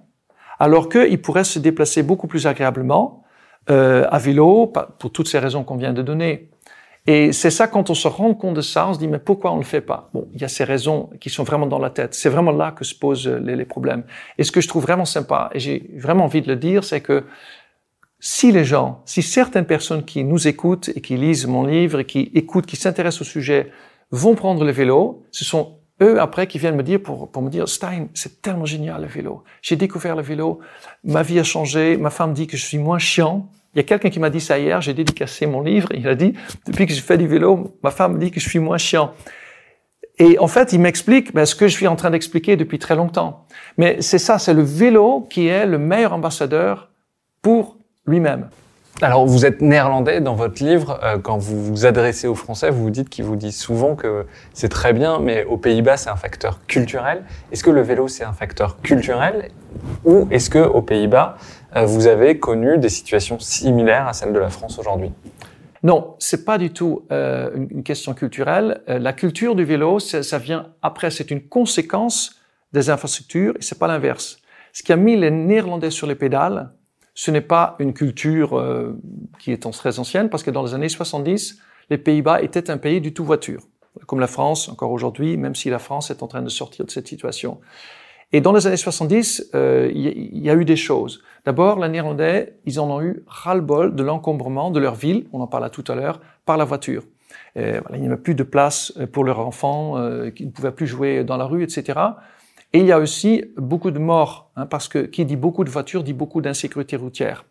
alors 0.62 0.88
qu'ils 0.88 1.20
pourraient 1.20 1.42
se 1.42 1.58
déplacer 1.58 2.04
beaucoup 2.04 2.28
plus 2.28 2.46
agréablement 2.46 3.24
euh, 3.68 4.06
à 4.12 4.18
vélo, 4.20 4.72
pour 5.00 5.10
toutes 5.10 5.26
ces 5.26 5.40
raisons 5.40 5.64
qu'on 5.64 5.74
vient 5.74 5.92
de 5.92 6.02
donner. 6.02 6.50
Et 7.08 7.32
c'est 7.32 7.50
ça, 7.50 7.66
quand 7.66 7.90
on 7.90 7.94
se 7.94 8.06
rend 8.06 8.32
compte 8.34 8.54
de 8.54 8.60
ça, 8.60 8.86
on 8.86 8.94
se 8.94 9.00
dit, 9.00 9.08
mais 9.08 9.18
pourquoi 9.18 9.50
on 9.50 9.56
ne 9.56 9.62
le 9.62 9.66
fait 9.66 9.80
pas? 9.80 10.08
Bon, 10.14 10.28
il 10.32 10.40
y 10.40 10.44
a 10.44 10.48
ces 10.48 10.62
raisons 10.62 11.10
qui 11.18 11.30
sont 11.30 11.42
vraiment 11.42 11.66
dans 11.66 11.80
la 11.80 11.90
tête. 11.90 12.14
C'est 12.14 12.28
vraiment 12.28 12.52
là 12.52 12.70
que 12.70 12.84
se 12.84 12.94
posent 12.94 13.26
les, 13.26 13.56
les 13.56 13.64
problèmes. 13.64 14.04
Et 14.38 14.44
ce 14.44 14.52
que 14.52 14.60
je 14.60 14.68
trouve 14.68 14.84
vraiment 14.84 15.04
sympa, 15.04 15.50
et 15.52 15.58
j'ai 15.58 15.90
vraiment 15.96 16.26
envie 16.26 16.42
de 16.42 16.46
le 16.46 16.54
dire, 16.54 16.84
c'est 16.84 17.00
que 17.00 17.24
si 18.20 18.52
les 18.52 18.64
gens, 18.64 19.02
si 19.04 19.20
certaines 19.20 19.66
personnes 19.66 20.04
qui 20.04 20.22
nous 20.22 20.46
écoutent 20.46 20.90
et 20.94 21.00
qui 21.00 21.16
lisent 21.16 21.48
mon 21.48 21.66
livre 21.66 21.98
et 21.98 22.04
qui 22.04 22.30
écoutent, 22.34 22.66
qui 22.66 22.76
s'intéressent 22.76 23.22
au 23.22 23.24
sujet, 23.24 23.72
vont 24.12 24.36
prendre 24.36 24.64
le 24.64 24.70
vélo, 24.70 25.24
ce 25.32 25.44
sont 25.44 25.78
eux 26.00 26.20
après 26.20 26.46
qui 26.46 26.58
viennent 26.58 26.76
me 26.76 26.82
dire 26.82 27.02
pour, 27.02 27.30
pour 27.30 27.42
me 27.42 27.50
dire 27.50 27.68
Stein, 27.68 28.08
c'est 28.14 28.42
tellement 28.42 28.64
génial 28.64 29.02
le 29.02 29.08
vélo. 29.08 29.44
J'ai 29.60 29.76
découvert 29.76 30.16
le 30.16 30.22
vélo, 30.22 30.60
ma 31.04 31.22
vie 31.22 31.38
a 31.38 31.44
changé, 31.44 31.96
ma 31.96 32.10
femme 32.10 32.32
dit 32.32 32.46
que 32.46 32.56
je 32.56 32.64
suis 32.64 32.78
moins 32.78 32.98
chiant. 32.98 33.48
Il 33.74 33.78
y 33.78 33.80
a 33.80 33.84
quelqu'un 33.84 34.10
qui 34.10 34.20
m'a 34.20 34.30
dit 34.30 34.40
ça 34.40 34.58
hier, 34.58 34.80
j'ai 34.80 34.94
dédicacé 34.94 35.46
mon 35.46 35.62
livre, 35.62 35.88
il 35.94 36.06
a 36.08 36.14
dit 36.14 36.34
depuis 36.66 36.86
que 36.86 36.92
je 36.92 37.00
fais 37.00 37.16
du 37.18 37.26
vélo, 37.26 37.76
ma 37.82 37.90
femme 37.90 38.14
me 38.14 38.18
dit 38.18 38.30
que 38.30 38.40
je 38.40 38.48
suis 38.48 38.58
moins 38.58 38.78
chiant. 38.78 39.14
Et 40.18 40.38
en 40.38 40.46
fait, 40.46 40.72
il 40.72 40.80
m'explique 40.80 41.32
ben, 41.32 41.46
ce 41.46 41.54
que 41.54 41.68
je 41.68 41.72
suis 41.72 41.86
en 41.86 41.96
train 41.96 42.10
d'expliquer 42.10 42.56
depuis 42.56 42.78
très 42.78 42.96
longtemps. 42.96 43.46
Mais 43.78 44.00
c'est 44.00 44.18
ça, 44.18 44.38
c'est 44.38 44.54
le 44.54 44.62
vélo 44.62 45.26
qui 45.30 45.46
est 45.46 45.66
le 45.66 45.78
meilleur 45.78 46.12
ambassadeur 46.12 46.90
pour 47.40 47.78
lui-même. 48.06 48.50
Alors, 49.02 49.26
vous 49.26 49.44
êtes 49.44 49.60
néerlandais 49.60 50.20
dans 50.20 50.36
votre 50.36 50.62
livre. 50.62 51.00
Euh, 51.02 51.18
quand 51.18 51.36
vous 51.36 51.60
vous 51.60 51.86
adressez 51.86 52.28
aux 52.28 52.36
Français, 52.36 52.70
vous 52.70 52.84
vous 52.84 52.90
dites 52.90 53.08
qu'ils 53.08 53.24
vous 53.24 53.34
disent 53.34 53.58
souvent 53.58 53.96
que 53.96 54.26
c'est 54.52 54.68
très 54.68 54.92
bien, 54.92 55.18
mais 55.18 55.42
aux 55.42 55.56
Pays-Bas, 55.56 55.96
c'est 55.96 56.08
un 56.08 56.14
facteur 56.14 56.64
culturel. 56.68 57.24
Est-ce 57.50 57.64
que 57.64 57.70
le 57.70 57.80
vélo, 57.82 58.06
c'est 58.06 58.22
un 58.22 58.32
facteur 58.32 58.80
culturel 58.80 59.50
ou 60.04 60.28
est-ce 60.30 60.48
que 60.48 60.60
aux 60.60 60.82
Pays-Bas, 60.82 61.36
euh, 61.74 61.84
vous 61.84 62.06
avez 62.06 62.38
connu 62.38 62.78
des 62.78 62.90
situations 62.90 63.40
similaires 63.40 64.06
à 64.06 64.12
celles 64.12 64.32
de 64.32 64.38
la 64.38 64.50
France 64.50 64.78
aujourd'hui? 64.78 65.10
Non, 65.82 66.14
c'est 66.20 66.44
pas 66.44 66.56
du 66.56 66.70
tout 66.70 67.02
euh, 67.10 67.50
une, 67.56 67.82
question 67.82 68.14
culturelle. 68.14 68.82
la 68.86 69.12
culture 69.12 69.56
du 69.56 69.64
vélo, 69.64 69.98
ça 69.98 70.38
vient 70.38 70.68
après. 70.80 71.10
C'est 71.10 71.32
une 71.32 71.42
conséquence 71.42 72.40
des 72.72 72.88
infrastructures 72.88 73.54
et 73.58 73.62
c'est 73.62 73.80
pas 73.80 73.88
l'inverse. 73.88 74.38
Ce 74.72 74.84
qui 74.84 74.92
a 74.92 74.96
mis 74.96 75.16
les 75.16 75.32
Néerlandais 75.32 75.90
sur 75.90 76.06
les 76.06 76.14
pédales, 76.14 76.70
ce 77.14 77.30
n'est 77.30 77.42
pas 77.42 77.76
une 77.78 77.92
culture 77.92 78.58
euh, 78.58 78.98
qui 79.38 79.52
est 79.52 79.62
très 79.70 79.98
ancienne, 79.98 80.30
parce 80.30 80.42
que 80.42 80.50
dans 80.50 80.62
les 80.62 80.74
années 80.74 80.88
70, 80.88 81.58
les 81.90 81.98
Pays-Bas 81.98 82.42
étaient 82.42 82.70
un 82.70 82.78
pays 82.78 83.00
du 83.00 83.12
tout 83.12 83.24
voiture, 83.24 83.62
comme 84.06 84.20
la 84.20 84.26
France 84.26 84.68
encore 84.68 84.90
aujourd'hui, 84.90 85.36
même 85.36 85.54
si 85.54 85.68
la 85.68 85.78
France 85.78 86.10
est 86.10 86.22
en 86.22 86.26
train 86.28 86.42
de 86.42 86.48
sortir 86.48 86.84
de 86.84 86.90
cette 86.90 87.08
situation. 87.08 87.60
Et 88.34 88.40
dans 88.40 88.52
les 88.52 88.66
années 88.66 88.78
70, 88.78 89.50
euh, 89.54 89.90
il 89.94 90.38
y, 90.38 90.48
a 90.48 90.54
eu 90.54 90.64
des 90.64 90.76
choses. 90.76 91.22
D'abord, 91.44 91.78
les 91.78 91.90
Néerlandais, 91.90 92.56
ils 92.64 92.80
en 92.80 92.90
ont 92.90 93.02
eu 93.02 93.22
ras-le-bol 93.26 93.94
de 93.94 94.02
l'encombrement 94.02 94.70
de 94.70 94.80
leur 94.80 94.94
ville, 94.94 95.26
on 95.34 95.40
en 95.42 95.46
parla 95.46 95.68
tout 95.68 95.84
à 95.88 95.94
l'heure, 95.94 96.18
par 96.46 96.56
la 96.56 96.64
voiture. 96.64 97.04
Et, 97.56 97.72
voilà, 97.72 97.96
il 97.96 98.00
n'y 98.00 98.06
avait 98.06 98.16
plus 98.16 98.34
de 98.34 98.42
place 98.42 98.94
pour 99.12 99.24
leurs 99.24 99.40
enfants, 99.40 99.98
euh, 99.98 100.30
qui 100.30 100.46
ne 100.46 100.50
pouvaient 100.50 100.72
plus 100.72 100.86
jouer 100.86 101.24
dans 101.24 101.36
la 101.36 101.44
rue, 101.44 101.62
etc. 101.62 101.98
Et 102.72 102.78
il 102.78 102.86
y 102.86 102.92
a 102.92 102.98
aussi 102.98 103.44
beaucoup 103.56 103.90
de 103.90 103.98
morts, 103.98 104.50
hein, 104.56 104.66
parce 104.66 104.88
que 104.88 105.00
qui 105.00 105.24
dit 105.24 105.36
beaucoup 105.36 105.64
de 105.64 105.70
voitures 105.70 106.02
dit 106.02 106.14
beaucoup 106.14 106.40
d'insécurité 106.40 106.96
routière. 106.96 107.44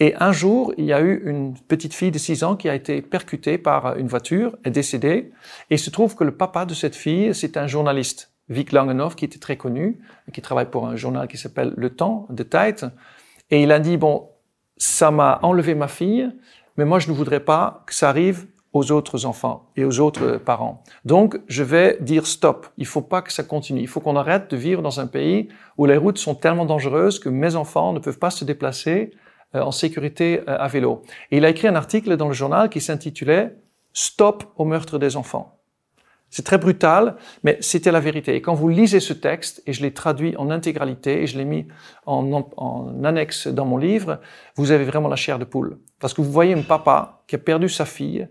Et 0.00 0.14
un 0.20 0.32
jour, 0.32 0.72
il 0.78 0.84
y 0.84 0.92
a 0.92 1.00
eu 1.00 1.22
une 1.24 1.54
petite 1.54 1.92
fille 1.92 2.12
de 2.12 2.18
6 2.18 2.44
ans 2.44 2.56
qui 2.56 2.68
a 2.68 2.74
été 2.74 3.02
percutée 3.02 3.58
par 3.58 3.96
une 3.96 4.06
voiture, 4.06 4.56
est 4.64 4.70
décédée. 4.70 5.32
Et 5.70 5.74
il 5.74 5.78
se 5.78 5.90
trouve 5.90 6.14
que 6.14 6.24
le 6.24 6.30
papa 6.30 6.64
de 6.66 6.74
cette 6.74 6.94
fille, 6.94 7.34
c'est 7.34 7.56
un 7.56 7.66
journaliste, 7.66 8.30
Vic 8.48 8.72
Langenhoff, 8.72 9.16
qui 9.16 9.24
était 9.24 9.40
très 9.40 9.56
connu, 9.56 9.98
qui 10.32 10.40
travaille 10.40 10.70
pour 10.70 10.86
un 10.86 10.94
journal 10.94 11.26
qui 11.26 11.36
s'appelle 11.36 11.74
Le 11.76 11.90
Temps, 11.90 12.26
de 12.30 12.44
Tijd. 12.44 12.86
Et 13.50 13.62
il 13.62 13.72
a 13.72 13.80
dit, 13.80 13.96
bon, 13.96 14.28
ça 14.76 15.10
m'a 15.10 15.40
enlevé 15.42 15.74
ma 15.74 15.88
fille, 15.88 16.30
mais 16.76 16.84
moi 16.84 17.00
je 17.00 17.10
ne 17.10 17.14
voudrais 17.14 17.40
pas 17.40 17.82
que 17.86 17.94
ça 17.94 18.08
arrive 18.08 18.46
aux 18.72 18.92
autres 18.92 19.24
enfants 19.24 19.70
et 19.76 19.84
aux 19.84 20.00
autres 20.00 20.36
parents. 20.36 20.82
Donc, 21.04 21.38
je 21.48 21.62
vais 21.62 21.98
dire 22.00 22.26
stop. 22.26 22.66
Il 22.76 22.86
faut 22.86 23.02
pas 23.02 23.22
que 23.22 23.32
ça 23.32 23.42
continue. 23.42 23.80
Il 23.80 23.88
faut 23.88 24.00
qu'on 24.00 24.16
arrête 24.16 24.50
de 24.50 24.56
vivre 24.56 24.82
dans 24.82 25.00
un 25.00 25.06
pays 25.06 25.48
où 25.76 25.86
les 25.86 25.96
routes 25.96 26.18
sont 26.18 26.34
tellement 26.34 26.66
dangereuses 26.66 27.18
que 27.18 27.28
mes 27.28 27.56
enfants 27.56 27.92
ne 27.92 27.98
peuvent 27.98 28.18
pas 28.18 28.30
se 28.30 28.44
déplacer 28.44 29.12
en 29.54 29.72
sécurité 29.72 30.42
à 30.46 30.68
vélo. 30.68 31.02
Et 31.30 31.38
il 31.38 31.44
a 31.44 31.48
écrit 31.48 31.68
un 31.68 31.74
article 31.74 32.16
dans 32.16 32.28
le 32.28 32.34
journal 32.34 32.68
qui 32.68 32.80
s'intitulait 32.80 33.56
Stop 33.94 34.44
au 34.56 34.64
meurtre 34.64 34.98
des 34.98 35.16
enfants. 35.16 35.58
C'est 36.30 36.44
très 36.44 36.58
brutal, 36.58 37.16
mais 37.42 37.56
c'était 37.60 37.90
la 37.90 38.00
vérité. 38.00 38.34
Et 38.34 38.42
quand 38.42 38.54
vous 38.54 38.68
lisez 38.68 39.00
ce 39.00 39.14
texte, 39.14 39.62
et 39.66 39.72
je 39.72 39.80
l'ai 39.80 39.94
traduit 39.94 40.36
en 40.36 40.50
intégralité, 40.50 41.22
et 41.22 41.26
je 41.26 41.38
l'ai 41.38 41.46
mis 41.46 41.66
en, 42.04 43.02
annexe 43.02 43.48
dans 43.48 43.64
mon 43.64 43.78
livre, 43.78 44.20
vous 44.56 44.70
avez 44.70 44.84
vraiment 44.84 45.08
la 45.08 45.16
chair 45.16 45.38
de 45.38 45.44
poule. 45.44 45.78
Parce 46.00 46.12
que 46.12 46.20
vous 46.20 46.30
voyez 46.30 46.52
un 46.52 46.62
papa 46.62 47.22
qui 47.26 47.36
a 47.36 47.38
perdu 47.38 47.68
sa 47.68 47.86
fille 47.86 48.28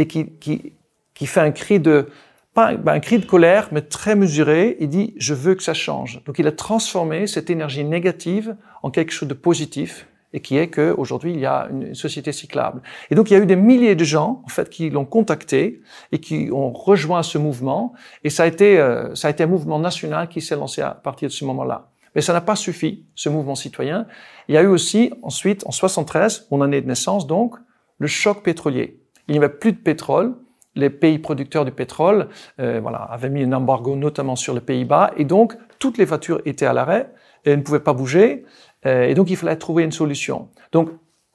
et 0.00 0.06
qui, 0.06 0.30
qui, 0.40 0.72
qui 1.14 1.26
fait 1.26 1.40
un 1.40 1.50
cri 1.50 1.78
de, 1.78 2.08
pas 2.54 2.74
ben, 2.74 2.94
un 2.94 3.00
cri 3.00 3.18
de 3.18 3.26
colère, 3.26 3.68
mais 3.70 3.82
très 3.82 4.16
mesuré. 4.16 4.76
Il 4.80 4.88
dit, 4.88 5.14
je 5.18 5.34
veux 5.34 5.54
que 5.54 5.62
ça 5.62 5.74
change. 5.74 6.22
Donc 6.24 6.38
il 6.38 6.46
a 6.46 6.52
transformé 6.52 7.26
cette 7.26 7.50
énergie 7.50 7.84
négative 7.84 8.56
en 8.82 8.90
quelque 8.90 9.12
chose 9.12 9.28
de 9.28 9.34
positif 9.34 10.08
et 10.32 10.40
qui 10.40 10.56
est 10.56 10.68
qu'aujourd'hui, 10.68 11.32
il 11.32 11.40
y 11.40 11.46
a 11.46 11.68
une 11.70 11.94
société 11.94 12.32
cyclable. 12.32 12.82
Et 13.10 13.14
donc, 13.14 13.30
il 13.30 13.34
y 13.34 13.36
a 13.36 13.40
eu 13.40 13.46
des 13.46 13.56
milliers 13.56 13.96
de 13.96 14.04
gens, 14.04 14.42
en 14.44 14.48
fait, 14.48 14.70
qui 14.70 14.88
l'ont 14.88 15.04
contacté 15.04 15.82
et 16.12 16.18
qui 16.20 16.50
ont 16.52 16.72
rejoint 16.72 17.24
ce 17.24 17.36
mouvement. 17.36 17.94
Et 18.22 18.30
ça 18.30 18.44
a 18.44 18.46
été, 18.46 18.78
euh, 18.78 19.12
ça 19.16 19.26
a 19.26 19.32
été 19.32 19.42
un 19.42 19.48
mouvement 19.48 19.80
national 19.80 20.28
qui 20.28 20.40
s'est 20.40 20.54
lancé 20.54 20.82
à 20.82 20.92
partir 20.92 21.28
de 21.28 21.32
ce 21.32 21.44
moment-là. 21.46 21.90
Mais 22.14 22.20
ça 22.20 22.32
n'a 22.32 22.40
pas 22.40 22.54
suffi, 22.54 23.06
ce 23.16 23.28
mouvement 23.28 23.56
citoyen. 23.56 24.06
Il 24.48 24.54
y 24.54 24.58
a 24.58 24.62
eu 24.62 24.68
aussi, 24.68 25.12
ensuite, 25.22 25.66
en 25.66 25.72
73, 25.72 26.46
mon 26.52 26.62
année 26.62 26.80
de 26.80 26.86
naissance, 26.86 27.26
donc, 27.26 27.56
le 27.98 28.06
choc 28.06 28.44
pétrolier. 28.44 28.99
Il 29.30 29.34
n'y 29.34 29.38
avait 29.38 29.48
plus 29.48 29.72
de 29.72 29.78
pétrole. 29.78 30.34
Les 30.74 30.90
pays 30.90 31.20
producteurs 31.20 31.64
du 31.64 31.70
pétrole, 31.70 32.28
euh, 32.58 32.80
voilà, 32.80 32.98
avaient 32.98 33.30
mis 33.30 33.44
un 33.44 33.52
embargo 33.52 33.94
notamment 33.94 34.34
sur 34.34 34.54
les 34.54 34.60
Pays-Bas, 34.60 35.12
et 35.16 35.24
donc 35.24 35.56
toutes 35.78 35.98
les 35.98 36.04
voitures 36.04 36.40
étaient 36.44 36.66
à 36.66 36.72
l'arrêt 36.72 37.12
et 37.44 37.56
ne 37.56 37.62
pouvaient 37.62 37.80
pas 37.80 37.92
bouger. 37.92 38.44
Euh, 38.86 39.04
et 39.04 39.14
donc 39.14 39.30
il 39.30 39.36
fallait 39.36 39.56
trouver 39.56 39.84
une 39.84 39.92
solution. 39.92 40.48
Donc 40.72 40.90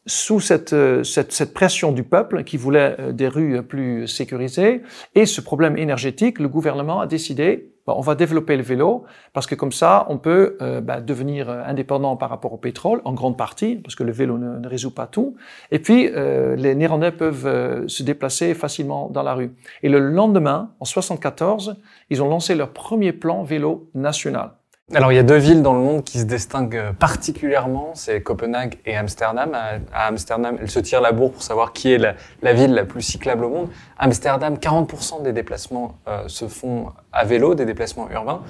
sous 0.06 0.42
cette, 0.42 0.74
euh, 0.74 1.04
cette, 1.04 1.54
pression 1.54 1.94
du 1.94 2.04
peuple 2.04 2.44
qui 2.44 2.58
voulait 2.58 2.98
des 3.14 3.30
rues 3.30 3.64
plus 3.64 4.08
sécurisées 4.08 4.82
et 5.16 5.26
ce 5.26 5.40
problème 5.40 5.78
énergétique, 5.78 6.40
le 6.40 6.50
gouvernement 6.50 7.00
a 7.00 7.08
décidé 7.08 7.75
on 7.88 8.02
va 8.02 8.16
développer 8.16 8.58
le 8.58 8.64
vélo 8.64 9.06
parce 9.34 9.48
que 9.48 9.56
comme 9.56 9.72
ça 9.72 10.06
on 10.10 10.18
peut 10.18 10.58
bah, 10.82 11.02
devenir 11.02 11.50
indépendant 11.50 12.16
par 12.16 12.30
rapport 12.30 12.54
au 12.54 12.58
pétrole 12.58 13.02
en 13.06 13.14
grande 13.14 13.38
partie 13.38 13.76
parce 13.76 13.96
que 13.96 14.04
le 14.04 14.12
vélo 14.12 14.38
ne, 14.38 14.68
résout 14.68 14.94
pas 14.94 15.08
tout. 15.08 15.36
Et 15.72 15.80
puis 15.80 16.10
les 16.10 16.76
Néerlandais 16.76 17.12
peuvent 17.12 17.88
se 17.88 18.04
déplacer 18.04 18.54
facilement 18.54 19.10
dans 19.10 19.24
la 19.24 19.34
rue. 19.34 19.54
Et 19.84 19.90
le 19.90 20.00
lendemain, 20.00 20.72
en 20.80 20.86
74, 20.86 21.78
ils 22.10 22.24
ont 22.24 22.30
lancé 22.30 22.56
leur 22.56 22.70
premier 22.70 23.14
plan 23.14 23.44
vélo 23.44 23.90
national. 23.94 24.52
Alors 24.94 25.12
il 25.12 25.16
y 25.16 25.20
a 25.20 25.24
deux 25.24 25.38
villes 25.38 25.64
dans 25.64 25.74
le 25.74 25.80
monde 25.80 26.04
qui 26.04 26.20
se 26.20 26.26
distinguent 26.26 26.94
particulièrement, 27.00 27.96
c'est 27.96 28.22
Copenhague 28.22 28.78
et 28.86 28.96
Amsterdam. 28.96 29.52
À, 29.92 30.06
Amsterdam, 30.06 30.60
elle 30.62 30.70
se 30.70 30.78
tire 30.78 31.02
la 31.02 31.12
bourre 31.12 31.32
pour 31.32 31.42
savoir 31.42 31.74
qui 31.74 31.92
est 31.92 31.98
la, 31.98 32.54
ville 32.54 32.72
la 32.72 32.86
plus 32.86 33.02
cyclable 33.02 33.46
au 33.46 33.50
monde. 33.50 33.70
Amsterdam, 33.98 34.58
40% 34.58 35.24
des 35.24 35.34
déplacements 35.34 35.98
euh, 36.08 36.28
se 36.28 36.48
font 36.48 36.92
à 37.12 37.26
vélo, 37.26 37.56
des 37.56 37.66
déplacements 37.66 38.08
urbains. 38.12 38.44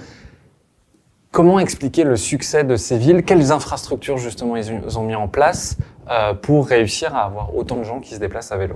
Comment 1.32 1.58
expliquer 1.58 2.04
le 2.04 2.18
succès 2.18 2.66
de 2.66 2.76
ces 2.76 2.98
villes? 2.98 3.24
Quelles 3.24 3.54
infrastructures 3.54 4.18
justement 4.18 4.58
ils 4.58 5.00
ont 5.00 5.04
mis 5.04 5.16
en 5.16 5.30
place 5.30 5.78
euh, 6.12 6.34
pour 6.34 6.68
réussir 6.68 7.16
à 7.16 7.24
avoir 7.24 7.56
autant 7.56 7.78
de 7.78 7.84
gens 7.84 8.02
qui 8.02 8.14
se 8.14 8.20
déplacent 8.20 8.52
à 8.52 8.58
vélo? 8.58 8.76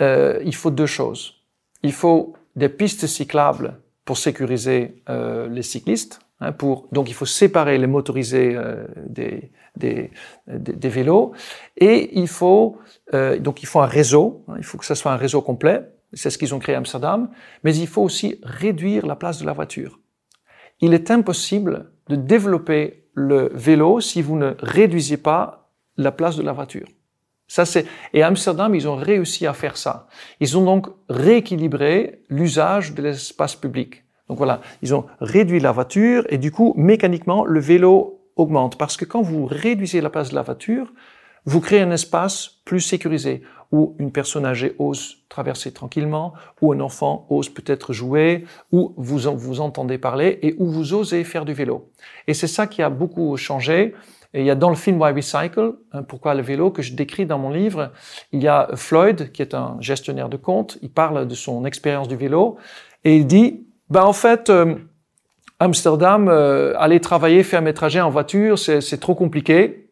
Euh, 0.00 0.40
Il 0.42 0.54
faut 0.54 0.70
deux 0.70 0.86
choses. 0.86 1.34
Il 1.82 1.92
faut 1.92 2.32
des 2.56 2.70
pistes 2.70 3.06
cyclables 3.06 3.78
pour 4.06 4.16
sécuriser 4.16 5.02
les 5.08 5.62
cyclistes 5.62 6.23
Hein, 6.44 6.54
donc 6.92 7.08
il 7.08 7.14
faut 7.14 7.26
séparer 7.26 7.78
les 7.78 7.86
motorisés 7.86 8.54
euh, 8.54 8.86
des, 9.06 10.10
vélos 10.88 11.32
et 11.76 12.18
il 12.18 12.28
faut 12.28 12.78
euh, 13.14 13.38
donc 13.38 13.62
il 13.62 13.66
faut 13.66 13.80
un 13.80 13.86
réseau. 13.86 14.44
Hein, 14.48 14.54
il 14.58 14.64
faut 14.64 14.78
que 14.78 14.84
ce 14.84 14.94
soit 14.94 15.12
un 15.12 15.16
réseau 15.16 15.42
complet. 15.42 15.82
C'est 16.12 16.30
ce 16.30 16.38
qu'ils 16.38 16.54
ont 16.54 16.58
créé 16.58 16.74
à 16.74 16.78
Amsterdam. 16.78 17.30
Mais 17.64 17.74
il 17.76 17.88
faut 17.88 18.02
aussi 18.02 18.40
réduire 18.42 19.06
la 19.06 19.16
place 19.16 19.40
de 19.40 19.46
la 19.46 19.52
voiture. 19.52 19.98
Il 20.80 20.94
est 20.94 21.10
impossible 21.10 21.90
de 22.08 22.16
développer 22.16 23.08
le 23.14 23.50
vélo 23.54 24.00
si 24.00 24.22
vous 24.22 24.36
ne 24.36 24.54
réduisez 24.58 25.16
pas 25.16 25.70
la 25.96 26.12
place 26.12 26.36
de 26.36 26.42
la 26.42 26.52
voiture. 26.52 26.88
Ça 27.46 27.64
c'est 27.64 27.86
et 28.12 28.22
à 28.22 28.26
Amsterdam 28.26 28.74
ils 28.74 28.88
ont 28.88 28.96
réussi 28.96 29.46
à 29.46 29.52
faire 29.52 29.76
ça. 29.76 30.08
Ils 30.40 30.58
ont 30.58 30.64
donc 30.64 30.88
rééquilibré 31.08 32.22
l'usage 32.28 32.94
de 32.94 33.02
l'espace 33.02 33.54
public. 33.54 34.03
Donc 34.28 34.38
voilà, 34.38 34.60
ils 34.82 34.94
ont 34.94 35.04
réduit 35.20 35.60
la 35.60 35.72
voiture 35.72 36.24
et 36.28 36.38
du 36.38 36.50
coup, 36.50 36.74
mécaniquement, 36.76 37.44
le 37.44 37.60
vélo 37.60 38.20
augmente. 38.36 38.78
Parce 38.78 38.96
que 38.96 39.04
quand 39.04 39.22
vous 39.22 39.46
réduisez 39.46 40.00
la 40.00 40.10
place 40.10 40.30
de 40.30 40.34
la 40.34 40.42
voiture, 40.42 40.92
vous 41.44 41.60
créez 41.60 41.80
un 41.80 41.90
espace 41.90 42.60
plus 42.64 42.80
sécurisé 42.80 43.42
où 43.70 43.96
une 43.98 44.12
personne 44.12 44.46
âgée 44.46 44.74
ose 44.78 45.18
traverser 45.28 45.72
tranquillement, 45.72 46.32
où 46.62 46.72
un 46.72 46.80
enfant 46.80 47.26
ose 47.28 47.48
peut-être 47.48 47.92
jouer, 47.92 48.44
où 48.72 48.94
vous 48.96 49.18
vous 49.18 49.60
entendez 49.60 49.98
parler 49.98 50.38
et 50.42 50.54
où 50.58 50.66
vous 50.66 50.94
osez 50.94 51.24
faire 51.24 51.44
du 51.44 51.52
vélo. 51.52 51.90
Et 52.28 52.34
c'est 52.34 52.46
ça 52.46 52.66
qui 52.66 52.82
a 52.82 52.88
beaucoup 52.88 53.36
changé. 53.36 53.94
Et 54.32 54.40
il 54.40 54.46
y 54.46 54.50
a 54.50 54.54
dans 54.54 54.70
le 54.70 54.76
film 54.76 55.00
Why 55.00 55.12
Recycle, 55.12 55.74
hein, 55.92 56.02
pourquoi 56.02 56.34
le 56.34 56.42
vélo, 56.42 56.70
que 56.70 56.82
je 56.82 56.94
décris 56.94 57.26
dans 57.26 57.38
mon 57.38 57.50
livre, 57.50 57.92
il 58.32 58.42
y 58.42 58.48
a 58.48 58.68
Floyd, 58.74 59.32
qui 59.32 59.42
est 59.42 59.54
un 59.54 59.76
gestionnaire 59.80 60.28
de 60.28 60.36
compte, 60.36 60.78
il 60.82 60.90
parle 60.90 61.28
de 61.28 61.34
son 61.34 61.64
expérience 61.64 62.08
du 62.08 62.16
vélo, 62.16 62.56
et 63.04 63.16
il 63.16 63.26
dit, 63.26 63.66
ben 63.94 64.02
en 64.02 64.12
fait, 64.12 64.50
euh, 64.50 64.74
Amsterdam, 65.60 66.28
euh, 66.28 66.74
aller 66.78 66.98
travailler, 66.98 67.44
faire 67.44 67.62
mes 67.62 67.72
trajets 67.74 68.00
en 68.00 68.10
voiture, 68.10 68.58
c'est 68.58 68.98
trop 68.98 69.14
compliqué. 69.14 69.88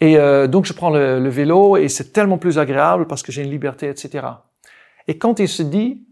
Et 0.00 0.16
euh, 0.16 0.46
donc 0.46 0.64
je 0.64 0.72
prends 0.72 0.90
le, 0.90 1.28
vélo 1.28 1.76
et 1.76 1.88
c'est 1.88 2.12
tellement 2.12 2.38
plus 2.38 2.60
agréable 2.60 3.08
parce 3.08 3.24
que 3.24 3.32
j'ai 3.32 3.42
une 3.42 3.50
liberté, 3.50 3.88
etc. 3.88 4.26
Et 5.08 5.18
quand 5.18 5.40
il 5.40 5.48
se 5.48 5.64
dit 5.64 6.04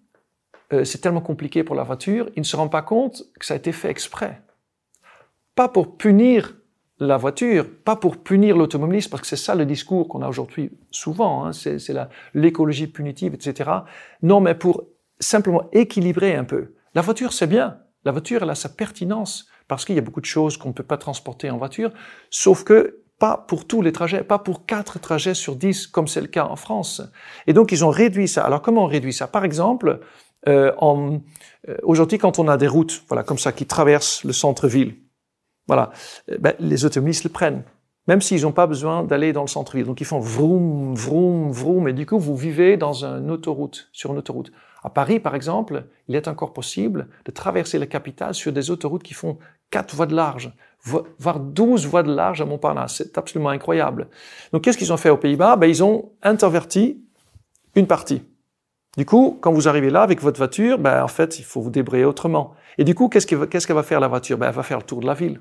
c'est 0.84 1.00
tellement 1.00 1.20
compliqué 1.20 1.64
pour 1.64 1.74
la 1.74 1.82
voiture, 1.82 2.28
il 2.36 2.40
ne 2.40 2.44
se 2.44 2.56
rend 2.56 2.68
pas 2.68 2.82
compte 2.82 3.24
que 3.40 3.44
ça 3.44 3.54
a 3.54 3.56
été 3.56 3.72
fait 3.72 3.90
exprès. 3.90 4.40
Pas 5.56 5.68
pour 5.68 5.96
punir 5.96 6.54
la 7.00 7.16
voiture, 7.16 7.66
pas 7.84 7.96
pour 7.96 8.18
punir 8.18 8.56
l'automobiliste, 8.56 9.10
parce 9.10 9.20
que 9.22 9.26
c'est 9.26 9.34
ça 9.34 9.56
le 9.56 9.66
discours 9.66 10.06
qu'on 10.06 10.22
a 10.22 10.28
aujourd'hui 10.28 10.70
souvent, 10.92 11.44
hein, 11.44 11.52
c'est 11.52 11.78
l'écologie 12.34 12.86
punitive, 12.86 13.34
etc. 13.34 13.70
Non, 14.22 14.40
mais 14.40 14.54
pour 14.54 14.84
simplement 15.18 15.68
équilibrer 15.72 16.36
un 16.36 16.44
peu. 16.44 16.74
La 16.94 17.03
voiture, 17.03 17.33
c'est 17.33 17.46
bien. 17.46 17.79
La 18.05 18.12
voiture, 18.12 18.42
elle 18.42 18.50
a 18.50 18.55
sa 18.55 18.68
pertinence 18.68 19.46
parce 19.68 19.85
qu'il 19.85 19.94
y 19.94 19.98
a 19.98 20.03
beaucoup 20.03 20.20
de 20.20 20.26
choses 20.26 20.57
qu'on 20.57 20.70
ne 20.70 20.74
peut 20.74 20.83
pas 20.83 20.96
transporter 20.96 21.50
en 21.50 21.59
voiture, 21.59 21.92
sauf 22.31 22.64
que 22.64 23.03
pas 23.20 23.37
pour 23.37 23.66
tous 23.66 23.83
les 23.83 23.92
trajets, 23.92 24.24
pas 24.24 24.38
pour 24.38 24.64
quatre 24.66 24.98
trajets 24.98 25.35
sur 25.35 25.55
dix, 25.55 25.87
comme 25.87 26.09
c'est 26.09 26.22
le 26.22 26.26
cas 26.26 26.46
en 26.46 26.57
France. 26.57 27.03
Et 27.46 27.53
donc, 27.53 27.70
ils 27.70 27.85
ont 27.85 27.90
réduit 27.90 28.26
ça. 28.26 28.44
Alors, 28.44 28.62
comment 28.62 28.85
on 28.85 28.87
réduit 28.87 29.12
ça? 29.12 29.29
Par 29.29 29.44
exemple, 29.44 30.00
euh, 30.48 30.72
euh, 30.83 31.18
aujourd'hui, 31.83 32.18
quand 32.18 32.38
on 32.38 32.48
a 32.48 32.57
des 32.57 32.66
routes, 32.66 33.05
voilà, 33.09 33.22
comme 33.22 33.38
ça, 33.38 33.53
qui 33.53 33.66
traversent 33.66 34.24
le 34.24 34.33
centre-ville, 34.33 34.96
voilà, 35.68 35.90
euh, 36.31 36.38
ben, 36.40 36.55
les 36.59 36.87
automobilistes 36.87 37.24
le 37.24 37.31
prennent, 37.31 37.62
même 38.09 38.22
s'ils 38.22 38.42
n'ont 38.42 38.53
pas 38.53 38.66
besoin 38.66 39.05
d'aller 39.05 39.35
dans 39.35 39.42
le 39.42 39.48
centre-ville. 39.48 39.85
Donc, 39.85 40.00
ils 40.00 40.07
font 40.07 40.18
vroom, 40.18 40.94
vroom, 40.94 41.53
vroom, 41.53 41.88
et 41.88 41.92
du 41.92 42.07
coup, 42.07 42.18
vous 42.18 42.37
vivez 42.37 42.79
dans 42.79 43.05
une 43.05 43.31
autoroute, 43.31 43.90
sur 43.92 44.12
une 44.12 44.18
autoroute. 44.18 44.50
À 44.82 44.90
Paris, 44.90 45.20
par 45.20 45.34
exemple, 45.34 45.84
il 46.08 46.16
est 46.16 46.28
encore 46.28 46.52
possible 46.52 47.08
de 47.24 47.30
traverser 47.30 47.78
la 47.78 47.86
capitale 47.86 48.34
sur 48.34 48.52
des 48.52 48.70
autoroutes 48.70 49.02
qui 49.02 49.14
font 49.14 49.38
4 49.70 49.94
voies 49.94 50.06
de 50.06 50.14
large, 50.16 50.52
voire 50.82 51.38
12 51.38 51.86
voies 51.86 52.02
de 52.02 52.12
large 52.14 52.40
à 52.40 52.46
Montparnasse. 52.46 52.96
C'est 52.96 53.18
absolument 53.18 53.50
incroyable. 53.50 54.08
Donc, 54.52 54.62
qu'est-ce 54.62 54.78
qu'ils 54.78 54.92
ont 54.92 54.96
fait 54.96 55.10
aux 55.10 55.18
Pays-Bas? 55.18 55.56
Ben, 55.56 55.66
Ils 55.66 55.84
ont 55.84 56.12
interverti 56.22 57.04
une 57.74 57.86
partie. 57.86 58.22
Du 58.96 59.04
coup, 59.06 59.38
quand 59.40 59.52
vous 59.52 59.68
arrivez 59.68 59.90
là 59.90 60.02
avec 60.02 60.20
votre 60.20 60.38
voiture, 60.38 60.78
ben, 60.78 61.04
en 61.04 61.08
fait, 61.08 61.38
il 61.38 61.44
faut 61.44 61.60
vous 61.60 61.70
débrayer 61.70 62.04
autrement. 62.04 62.54
Et 62.78 62.84
du 62.84 62.94
coup, 62.94 63.08
qu'est-ce 63.08 63.26
qu'elle 63.26 63.76
va 63.76 63.82
faire 63.82 64.00
la 64.00 64.08
voiture? 64.08 64.38
Ben, 64.38 64.48
Elle 64.48 64.54
va 64.54 64.62
faire 64.62 64.78
le 64.78 64.84
tour 64.84 65.00
de 65.00 65.06
la 65.06 65.14
ville. 65.14 65.40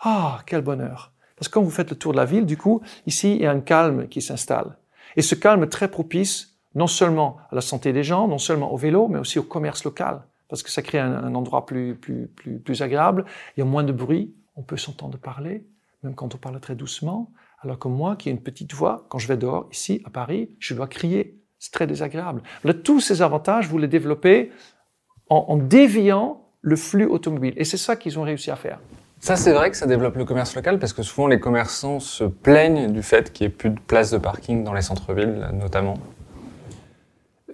Ah, 0.00 0.40
quel 0.46 0.62
bonheur 0.62 1.12
Parce 1.36 1.48
que 1.48 1.54
quand 1.54 1.62
vous 1.62 1.70
faites 1.70 1.90
le 1.90 1.96
tour 1.96 2.12
de 2.12 2.16
la 2.16 2.24
ville, 2.24 2.46
du 2.46 2.56
coup, 2.56 2.80
ici, 3.06 3.36
il 3.36 3.42
y 3.42 3.46
a 3.46 3.52
un 3.52 3.60
calme 3.60 4.08
qui 4.08 4.20
s'installe. 4.20 4.78
Et 5.14 5.22
ce 5.22 5.34
calme 5.34 5.68
très 5.68 5.88
propice 5.88 6.51
non 6.74 6.86
seulement 6.86 7.38
à 7.50 7.54
la 7.54 7.60
santé 7.60 7.92
des 7.92 8.02
gens, 8.02 8.28
non 8.28 8.38
seulement 8.38 8.72
au 8.72 8.76
vélo, 8.76 9.08
mais 9.08 9.18
aussi 9.18 9.38
au 9.38 9.42
commerce 9.42 9.84
local, 9.84 10.22
parce 10.48 10.62
que 10.62 10.70
ça 10.70 10.82
crée 10.82 10.98
un, 10.98 11.34
endroit 11.34 11.66
plus, 11.66 11.94
plus, 11.94 12.28
plus, 12.28 12.82
agréable, 12.82 13.24
il 13.56 13.60
y 13.60 13.62
a 13.62 13.66
moins 13.66 13.84
de 13.84 13.92
bruit, 13.92 14.34
on 14.56 14.62
peut 14.62 14.76
s'entendre 14.76 15.18
parler, 15.18 15.64
même 16.02 16.14
quand 16.14 16.34
on 16.34 16.38
parle 16.38 16.58
très 16.60 16.74
doucement, 16.74 17.30
alors 17.60 17.78
que 17.78 17.88
moi, 17.88 18.16
qui 18.16 18.28
ai 18.28 18.32
une 18.32 18.42
petite 18.42 18.74
voix, 18.74 19.06
quand 19.08 19.18
je 19.18 19.28
vais 19.28 19.36
dehors, 19.36 19.68
ici, 19.70 20.02
à 20.04 20.10
Paris, 20.10 20.56
je 20.58 20.74
dois 20.74 20.88
crier. 20.88 21.38
C'est 21.58 21.72
très 21.72 21.86
désagréable. 21.86 22.42
Là, 22.64 22.74
tous 22.74 23.00
ces 23.00 23.22
avantages, 23.22 23.68
vous 23.68 23.78
les 23.78 23.86
développez 23.86 24.50
en, 25.30 25.44
en 25.48 25.56
déviant 25.56 26.42
le 26.60 26.74
flux 26.74 27.06
automobile. 27.06 27.54
Et 27.56 27.64
c'est 27.64 27.76
ça 27.76 27.94
qu'ils 27.94 28.18
ont 28.18 28.22
réussi 28.22 28.50
à 28.50 28.56
faire. 28.56 28.80
Ça, 29.20 29.36
c'est 29.36 29.52
vrai 29.52 29.70
que 29.70 29.76
ça 29.76 29.86
développe 29.86 30.16
le 30.16 30.24
commerce 30.24 30.56
local 30.56 30.80
parce 30.80 30.92
que 30.92 31.04
souvent 31.04 31.28
les 31.28 31.38
commerçants 31.38 32.00
se 32.00 32.24
plaignent 32.24 32.92
du 32.92 33.04
fait 33.04 33.32
qu'il 33.32 33.46
n'y 33.46 33.52
ait 33.52 33.56
plus 33.56 33.70
de 33.70 33.78
places 33.78 34.10
de 34.10 34.18
parking 34.18 34.64
dans 34.64 34.74
les 34.74 34.82
centres-villes, 34.82 35.48
notamment. 35.52 35.94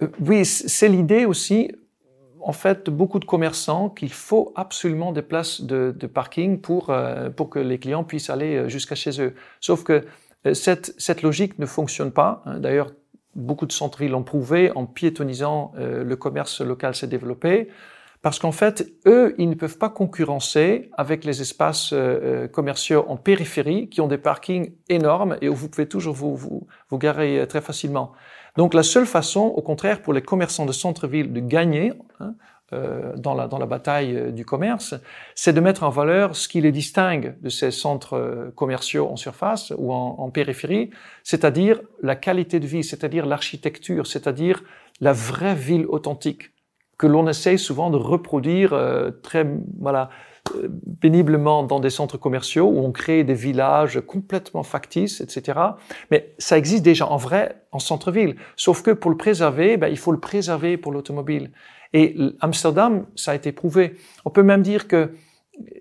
Euh, 0.01 0.07
oui, 0.19 0.45
c'est 0.45 0.87
l'idée 0.87 1.25
aussi, 1.25 1.71
en 2.41 2.53
fait, 2.53 2.89
beaucoup 2.89 3.19
de 3.19 3.25
commerçants 3.25 3.89
qu'il 3.89 4.11
faut 4.11 4.53
absolument 4.55 5.11
des 5.11 5.21
places 5.21 5.61
de, 5.61 5.93
de 5.97 6.07
parking 6.07 6.59
pour, 6.59 6.89
euh, 6.89 7.29
pour 7.29 7.49
que 7.49 7.59
les 7.59 7.79
clients 7.79 8.03
puissent 8.03 8.29
aller 8.29 8.55
euh, 8.55 8.69
jusqu'à 8.69 8.95
chez 8.95 9.21
eux. 9.21 9.35
Sauf 9.59 9.83
que 9.83 10.05
cette, 10.53 10.95
cette 10.97 11.21
logique 11.21 11.59
ne 11.59 11.65
fonctionne 11.65 12.11
pas. 12.11 12.41
Hein. 12.45 12.59
D'ailleurs, 12.59 12.91
beaucoup 13.35 13.65
de 13.65 13.71
centres-villes 13.73 14.11
l'ont 14.11 14.23
prouvé 14.23 14.71
en 14.73 14.85
piétonisant 14.85 15.73
euh, 15.77 16.03
le 16.03 16.15
commerce 16.15 16.61
local 16.61 16.95
s'est 16.95 17.07
développé. 17.07 17.67
Parce 18.21 18.39
qu'en 18.39 18.51
fait, 18.51 18.85
eux, 19.05 19.33
ils 19.37 19.49
ne 19.49 19.55
peuvent 19.55 19.77
pas 19.77 19.89
concurrencer 19.89 20.89
avec 20.97 21.23
les 21.23 21.39
espaces 21.39 21.93
commerciaux 22.51 23.05
en 23.07 23.15
périphérie 23.15 23.87
qui 23.87 24.01
ont 24.01 24.09
des 24.09 24.17
parkings 24.17 24.73
énormes 24.89 25.37
et 25.41 25.47
où 25.47 25.55
vous 25.55 25.69
pouvez 25.69 25.87
toujours 25.87 26.15
vous, 26.15 26.35
vous, 26.35 26.67
vous 26.89 26.97
garer 26.97 27.45
très 27.47 27.61
facilement. 27.61 28.11
Donc 28.59 28.73
la 28.73 28.83
seule 28.83 29.05
façon, 29.05 29.39
au 29.39 29.61
contraire, 29.61 30.01
pour 30.01 30.11
les 30.11 30.21
commerçants 30.21 30.65
de 30.65 30.73
centre-ville 30.73 31.31
de 31.31 31.39
gagner, 31.39 31.93
hein, 32.19 32.33
euh, 32.73 33.15
dans, 33.15 33.33
la, 33.33 33.47
dans 33.47 33.57
la 33.57 33.65
bataille 33.65 34.13
euh, 34.13 34.31
du 34.31 34.43
commerce, 34.43 34.95
c'est 35.33 35.53
de 35.53 35.61
mettre 35.61 35.83
en 35.83 35.89
valeur 35.89 36.35
ce 36.35 36.49
qui 36.49 36.59
les 36.59 36.73
distingue 36.73 37.37
de 37.41 37.47
ces 37.47 37.71
centres 37.71 38.17
euh, 38.17 38.51
commerciaux 38.57 39.07
en 39.07 39.15
surface 39.15 39.71
ou 39.77 39.93
en, 39.93 40.29
périphérie, 40.29 40.89
c'est-à-dire 41.23 41.79
la 42.03 42.17
qualité 42.17 42.59
de 42.59 42.67
vie, 42.67 42.83
c'est-à-dire 42.83 43.25
l'architecture, 43.25 44.05
c'est-à-dire 44.05 44.61
la 44.99 45.13
vraie 45.13 45.55
ville 45.55 45.85
authentique 45.87 46.51
que 46.97 47.07
l'on 47.07 47.29
essaye 47.29 47.57
souvent 47.57 47.89
de 47.89 47.95
reproduire 47.95 48.73
euh, 48.73 49.09
très 49.23 49.47
voilà 49.79 50.09
péniblement 51.01 51.63
dans 51.63 51.79
des 51.79 51.89
centres 51.89 52.17
commerciaux 52.17 52.67
où 52.67 52.79
on 52.79 52.91
crée 52.91 53.23
des 53.23 53.33
villages 53.33 54.01
complètement 54.05 54.63
factices, 54.63 55.21
etc. 55.21 55.59
Mais 56.11 56.33
ça 56.37 56.57
existe 56.57 56.83
déjà 56.83 57.07
en 57.07 57.17
vrai 57.17 57.63
en 57.71 57.79
centre-ville. 57.79 58.35
Sauf 58.55 58.81
que 58.81 58.91
pour 58.91 59.11
le 59.11 59.17
préserver, 59.17 59.77
ben, 59.77 59.87
il 59.87 59.97
faut 59.97 60.11
le 60.11 60.19
préserver 60.19 60.77
pour 60.77 60.91
l'automobile. 60.91 61.51
Et 61.93 62.15
Amsterdam, 62.39 63.05
ça 63.15 63.31
a 63.31 63.35
été 63.35 63.51
prouvé. 63.51 63.95
On 64.25 64.29
peut 64.29 64.43
même 64.43 64.61
dire 64.61 64.87
que 64.87 65.11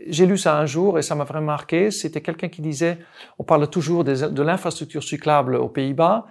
j'ai 0.07 0.27
lu 0.27 0.37
ça 0.37 0.59
un 0.59 0.66
jour 0.66 0.99
et 0.99 1.03
ça 1.03 1.14
m'a 1.14 1.25
vraiment 1.25 1.47
marqué. 1.47 1.90
C'était 1.90 2.21
quelqu'un 2.21 2.49
qui 2.49 2.62
disait, 2.62 2.99
on 3.38 3.44
parle 3.44 3.68
toujours 3.68 4.05
de 4.05 4.42
l'infrastructure 4.42 5.05
cyclable 5.05 5.57
aux 5.57 5.68
Pays-Bas, 5.68 6.27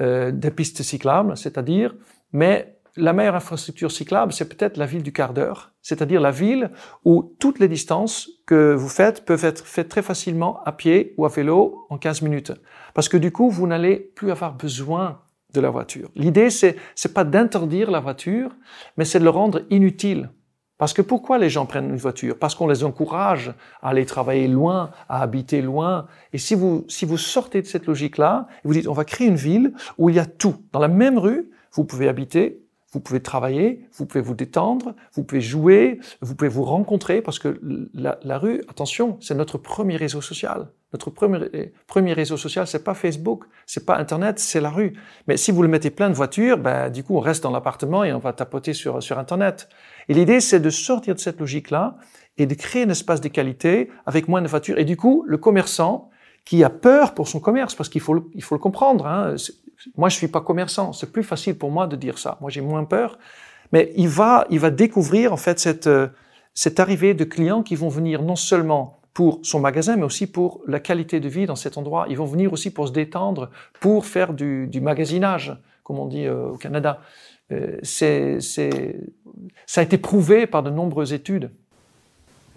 euh, 0.00 0.30
des 0.30 0.50
pistes 0.50 0.82
cyclables, 0.82 1.36
c'est-à-dire, 1.36 1.94
mais 2.32 2.76
la 2.96 3.12
meilleure 3.12 3.34
infrastructure 3.34 3.90
cyclable, 3.90 4.32
c'est 4.32 4.48
peut-être 4.48 4.76
la 4.76 4.86
ville 4.86 5.02
du 5.02 5.12
quart 5.12 5.32
d'heure, 5.32 5.72
c'est-à-dire 5.80 6.20
la 6.20 6.30
ville 6.30 6.70
où 7.04 7.34
toutes 7.38 7.58
les 7.58 7.68
distances 7.68 8.28
que 8.46 8.74
vous 8.74 8.88
faites 8.88 9.24
peuvent 9.24 9.44
être 9.44 9.66
faites 9.66 9.88
très 9.88 10.02
facilement 10.02 10.62
à 10.64 10.72
pied 10.72 11.14
ou 11.16 11.24
à 11.24 11.28
vélo 11.28 11.86
en 11.88 11.98
15 11.98 12.22
minutes. 12.22 12.52
Parce 12.94 13.08
que 13.08 13.16
du 13.16 13.32
coup, 13.32 13.48
vous 13.48 13.66
n'allez 13.66 13.96
plus 13.96 14.30
avoir 14.30 14.54
besoin 14.54 15.20
de 15.54 15.60
la 15.60 15.70
voiture. 15.70 16.10
L'idée, 16.14 16.50
c'est, 16.50 16.76
c'est 16.94 17.14
pas 17.14 17.24
d'interdire 17.24 17.90
la 17.90 18.00
voiture, 18.00 18.50
mais 18.96 19.04
c'est 19.04 19.18
de 19.18 19.24
le 19.24 19.30
rendre 19.30 19.62
inutile. 19.70 20.30
Parce 20.78 20.94
que 20.94 21.02
pourquoi 21.02 21.38
les 21.38 21.48
gens 21.48 21.64
prennent 21.64 21.90
une 21.90 21.96
voiture? 21.96 22.36
Parce 22.38 22.54
qu'on 22.54 22.66
les 22.66 22.82
encourage 22.82 23.54
à 23.82 23.90
aller 23.90 24.04
travailler 24.04 24.48
loin, 24.48 24.90
à 25.08 25.22
habiter 25.22 25.62
loin. 25.62 26.06
Et 26.32 26.38
si 26.38 26.54
vous, 26.54 26.84
si 26.88 27.04
vous 27.04 27.18
sortez 27.18 27.62
de 27.62 27.66
cette 27.66 27.86
logique-là, 27.86 28.48
vous 28.64 28.72
dites, 28.72 28.88
on 28.88 28.92
va 28.92 29.04
créer 29.04 29.28
une 29.28 29.36
ville 29.36 29.74
où 29.96 30.10
il 30.10 30.16
y 30.16 30.18
a 30.18 30.26
tout. 30.26 30.56
Dans 30.72 30.80
la 30.80 30.88
même 30.88 31.18
rue, 31.18 31.50
vous 31.72 31.84
pouvez 31.84 32.08
habiter, 32.08 32.62
vous 32.92 33.00
pouvez 33.00 33.20
travailler, 33.20 33.88
vous 33.94 34.04
pouvez 34.04 34.20
vous 34.20 34.34
détendre, 34.34 34.94
vous 35.14 35.24
pouvez 35.24 35.40
jouer, 35.40 35.98
vous 36.20 36.34
pouvez 36.34 36.50
vous 36.50 36.64
rencontrer, 36.64 37.22
parce 37.22 37.38
que 37.38 37.58
la, 37.94 38.38
rue, 38.38 38.62
attention, 38.68 39.16
c'est 39.20 39.34
notre 39.34 39.56
premier 39.56 39.96
réseau 39.96 40.20
social. 40.20 40.68
Notre 40.92 41.08
premier, 41.08 41.72
premier 41.86 42.12
réseau 42.12 42.36
social, 42.36 42.66
c'est 42.66 42.84
pas 42.84 42.92
Facebook, 42.92 43.44
c'est 43.64 43.86
pas 43.86 43.96
Internet, 43.96 44.38
c'est 44.38 44.60
la 44.60 44.68
rue. 44.68 44.92
Mais 45.26 45.38
si 45.38 45.50
vous 45.50 45.62
le 45.62 45.68
mettez 45.68 45.90
plein 45.90 46.10
de 46.10 46.14
voitures, 46.14 46.58
ben, 46.58 46.90
du 46.90 47.02
coup, 47.02 47.16
on 47.16 47.20
reste 47.20 47.42
dans 47.42 47.50
l'appartement 47.50 48.04
et 48.04 48.12
on 48.12 48.18
va 48.18 48.34
tapoter 48.34 48.74
sur, 48.74 49.02
sur 49.02 49.18
Internet. 49.18 49.70
Et 50.08 50.14
l'idée, 50.14 50.40
c'est 50.40 50.60
de 50.60 50.68
sortir 50.68 51.14
de 51.14 51.20
cette 51.20 51.40
logique-là 51.40 51.96
et 52.36 52.44
de 52.44 52.54
créer 52.54 52.82
un 52.82 52.90
espace 52.90 53.22
de 53.22 53.28
qualité 53.28 53.90
avec 54.04 54.28
moins 54.28 54.42
de 54.42 54.48
voitures. 54.48 54.78
Et 54.78 54.84
du 54.84 54.98
coup, 54.98 55.24
le 55.26 55.38
commerçant, 55.38 56.10
qui 56.44 56.64
a 56.64 56.70
peur 56.70 57.14
pour 57.14 57.28
son 57.28 57.40
commerce, 57.40 57.74
parce 57.74 57.88
qu'il 57.88 58.00
faut, 58.00 58.28
il 58.34 58.42
faut 58.42 58.54
le 58.54 58.60
comprendre. 58.60 59.06
Hein. 59.06 59.36
Moi, 59.96 60.08
je 60.08 60.16
suis 60.16 60.28
pas 60.28 60.40
commerçant. 60.40 60.92
C'est 60.92 61.12
plus 61.12 61.22
facile 61.22 61.56
pour 61.56 61.70
moi 61.70 61.86
de 61.86 61.96
dire 61.96 62.18
ça. 62.18 62.38
Moi, 62.40 62.50
j'ai 62.50 62.60
moins 62.60 62.84
peur. 62.84 63.18
Mais 63.72 63.92
il 63.96 64.08
va, 64.08 64.46
il 64.50 64.60
va 64.60 64.70
découvrir 64.70 65.32
en 65.32 65.36
fait 65.36 65.58
cette, 65.58 65.86
euh, 65.86 66.08
cette 66.54 66.78
arrivée 66.80 67.14
de 67.14 67.24
clients 67.24 67.62
qui 67.62 67.74
vont 67.74 67.88
venir 67.88 68.22
non 68.22 68.36
seulement 68.36 69.00
pour 69.14 69.40
son 69.42 69.60
magasin, 69.60 69.96
mais 69.96 70.04
aussi 70.04 70.26
pour 70.26 70.62
la 70.66 70.80
qualité 70.80 71.20
de 71.20 71.28
vie 71.28 71.46
dans 71.46 71.56
cet 71.56 71.76
endroit. 71.76 72.06
Ils 72.08 72.16
vont 72.16 72.24
venir 72.24 72.52
aussi 72.52 72.70
pour 72.70 72.88
se 72.88 72.92
détendre, 72.92 73.50
pour 73.80 74.06
faire 74.06 74.32
du, 74.32 74.66
du 74.68 74.80
magasinage, 74.80 75.56
comme 75.82 75.98
on 75.98 76.06
dit 76.06 76.26
euh, 76.26 76.48
au 76.48 76.56
Canada. 76.56 77.00
Euh, 77.50 77.78
c'est, 77.82 78.38
ça 78.40 79.80
a 79.80 79.84
été 79.84 79.98
prouvé 79.98 80.46
par 80.46 80.62
de 80.62 80.70
nombreuses 80.70 81.12
études. 81.12 81.50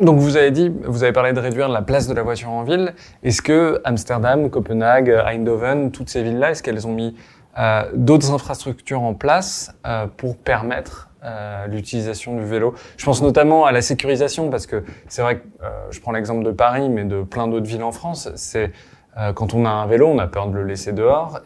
Donc 0.01 0.19
vous 0.19 0.35
avez 0.35 0.51
dit, 0.51 0.73
vous 0.83 1.03
avez 1.03 1.13
parlé 1.13 1.31
de 1.31 1.39
réduire 1.39 1.69
la 1.69 1.81
place 1.81 2.07
de 2.07 2.13
la 2.13 2.21
voiture 2.21 2.49
en 2.49 2.63
ville. 2.63 2.93
Est-ce 3.23 3.41
que 3.41 3.79
Amsterdam, 3.85 4.49
Copenhague, 4.49 5.09
Eindhoven, 5.09 5.91
toutes 5.91 6.09
ces 6.09 6.21
villes-là, 6.21 6.51
est-ce 6.51 6.61
qu'elles 6.61 6.85
ont 6.85 6.91
mis 6.91 7.15
euh, 7.57 7.83
d'autres 7.93 8.31
infrastructures 8.33 9.01
en 9.01 9.13
place 9.13 9.73
euh, 9.87 10.07
pour 10.17 10.35
permettre 10.35 11.09
euh, 11.23 11.67
l'utilisation 11.67 12.35
du 12.35 12.43
vélo? 12.43 12.75
Je 12.97 13.05
pense 13.05 13.21
notamment 13.21 13.65
à 13.65 13.71
la 13.71 13.81
sécurisation 13.81 14.49
parce 14.49 14.67
que 14.67 14.83
c'est 15.07 15.21
vrai 15.21 15.37
que 15.37 15.43
euh, 15.63 15.69
je 15.91 16.01
prends 16.01 16.11
l'exemple 16.11 16.43
de 16.43 16.51
Paris, 16.51 16.89
mais 16.89 17.05
de 17.05 17.23
plein 17.23 17.47
d'autres 17.47 17.67
villes 17.67 17.83
en 17.83 17.93
France, 17.93 18.29
c'est 18.35 18.73
quand 19.35 19.53
on 19.53 19.65
a 19.65 19.69
un 19.69 19.87
vélo, 19.87 20.07
on 20.07 20.19
a 20.19 20.27
peur 20.27 20.47
de 20.47 20.55
le 20.55 20.63
laisser 20.63 20.93
dehors. 20.93 21.39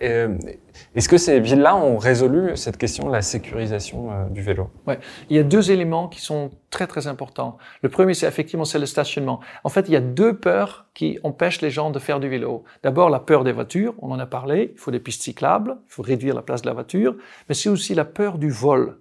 Est-ce 0.95 1.09
que 1.09 1.17
ces 1.17 1.39
villes-là 1.39 1.75
ont 1.75 1.97
résolu 1.97 2.55
cette 2.55 2.77
question 2.77 3.07
de 3.07 3.11
la 3.11 3.21
sécurisation 3.21 4.11
euh, 4.11 4.29
du 4.29 4.41
vélo? 4.41 4.69
Ouais, 4.87 4.99
il 5.29 5.35
y 5.35 5.39
a 5.39 5.43
deux 5.43 5.71
éléments 5.71 6.07
qui 6.07 6.21
sont 6.21 6.51
très 6.69 6.87
très 6.87 7.07
importants. 7.07 7.57
Le 7.81 7.89
premier, 7.89 8.13
c'est 8.13 8.27
effectivement 8.27 8.65
c'est 8.65 8.79
le 8.79 8.85
stationnement. 8.85 9.39
En 9.63 9.69
fait, 9.69 9.87
il 9.87 9.93
y 9.93 9.95
a 9.95 10.01
deux 10.01 10.37
peurs 10.37 10.87
qui 10.93 11.19
empêchent 11.23 11.61
les 11.61 11.69
gens 11.69 11.91
de 11.91 11.99
faire 11.99 12.19
du 12.19 12.29
vélo. 12.29 12.63
D'abord, 12.83 13.09
la 13.09 13.19
peur 13.19 13.43
des 13.43 13.51
voitures, 13.51 13.93
on 13.99 14.11
en 14.11 14.19
a 14.19 14.25
parlé. 14.25 14.71
Il 14.73 14.79
faut 14.79 14.91
des 14.91 14.99
pistes 14.99 15.21
cyclables, 15.21 15.77
il 15.87 15.93
faut 15.93 16.01
réduire 16.01 16.35
la 16.35 16.41
place 16.41 16.61
de 16.61 16.67
la 16.67 16.73
voiture, 16.73 17.15
mais 17.47 17.55
c'est 17.55 17.69
aussi 17.69 17.93
la 17.93 18.05
peur 18.05 18.37
du 18.37 18.49
vol. 18.49 18.97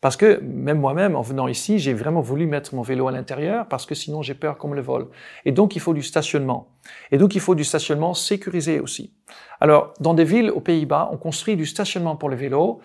Parce 0.00 0.16
que 0.16 0.40
même 0.40 0.78
moi-même, 0.78 1.16
en 1.16 1.22
venant 1.22 1.48
ici, 1.48 1.80
j'ai 1.80 1.92
vraiment 1.92 2.20
voulu 2.20 2.46
mettre 2.46 2.74
mon 2.74 2.82
vélo 2.82 3.08
à 3.08 3.12
l'intérieur 3.12 3.66
parce 3.66 3.84
que 3.84 3.96
sinon 3.96 4.22
j'ai 4.22 4.34
peur 4.34 4.56
qu'on 4.56 4.68
me 4.68 4.76
le 4.76 4.80
vole. 4.80 5.08
Et 5.44 5.50
donc 5.50 5.74
il 5.74 5.80
faut 5.80 5.94
du 5.94 6.02
stationnement. 6.02 6.68
Et 7.10 7.18
donc 7.18 7.34
il 7.34 7.40
faut 7.40 7.56
du 7.56 7.64
stationnement 7.64 8.14
sécurisé 8.14 8.78
aussi. 8.78 9.12
Alors 9.60 9.94
dans 9.98 10.14
des 10.14 10.24
villes 10.24 10.50
aux 10.50 10.60
Pays-Bas, 10.60 11.08
on 11.12 11.16
construit 11.16 11.56
du 11.56 11.66
stationnement 11.66 12.14
pour 12.14 12.30
les 12.30 12.36
vélos 12.36 12.80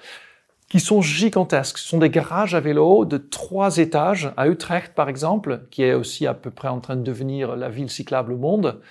qui 0.69 0.80
sont 0.80 1.02
gigantesques. 1.02 1.78
Ce 1.78 1.88
sont 1.88 1.99
des 1.99 2.10
garages 2.10 2.56
à 2.56 2.60
vélos 2.60 3.06
de 3.06 3.17
trois 3.17 3.78
étages 3.78 4.32
à 4.36 4.47
Utrecht 4.47 4.95
par 4.95 5.08
exemple, 5.08 5.67
qui 5.69 5.84
est 5.84 5.93
aussi 5.93 6.26
à 6.26 6.34
peu 6.34 6.49
près 6.49 6.69
en 6.69 6.80
train 6.80 6.95
de 6.95 7.04
devenir 7.04 7.56
la 7.56 7.69
ville 7.69 7.91
cyclable 7.91 8.34
au 8.34 8.38
monde. 8.38 8.82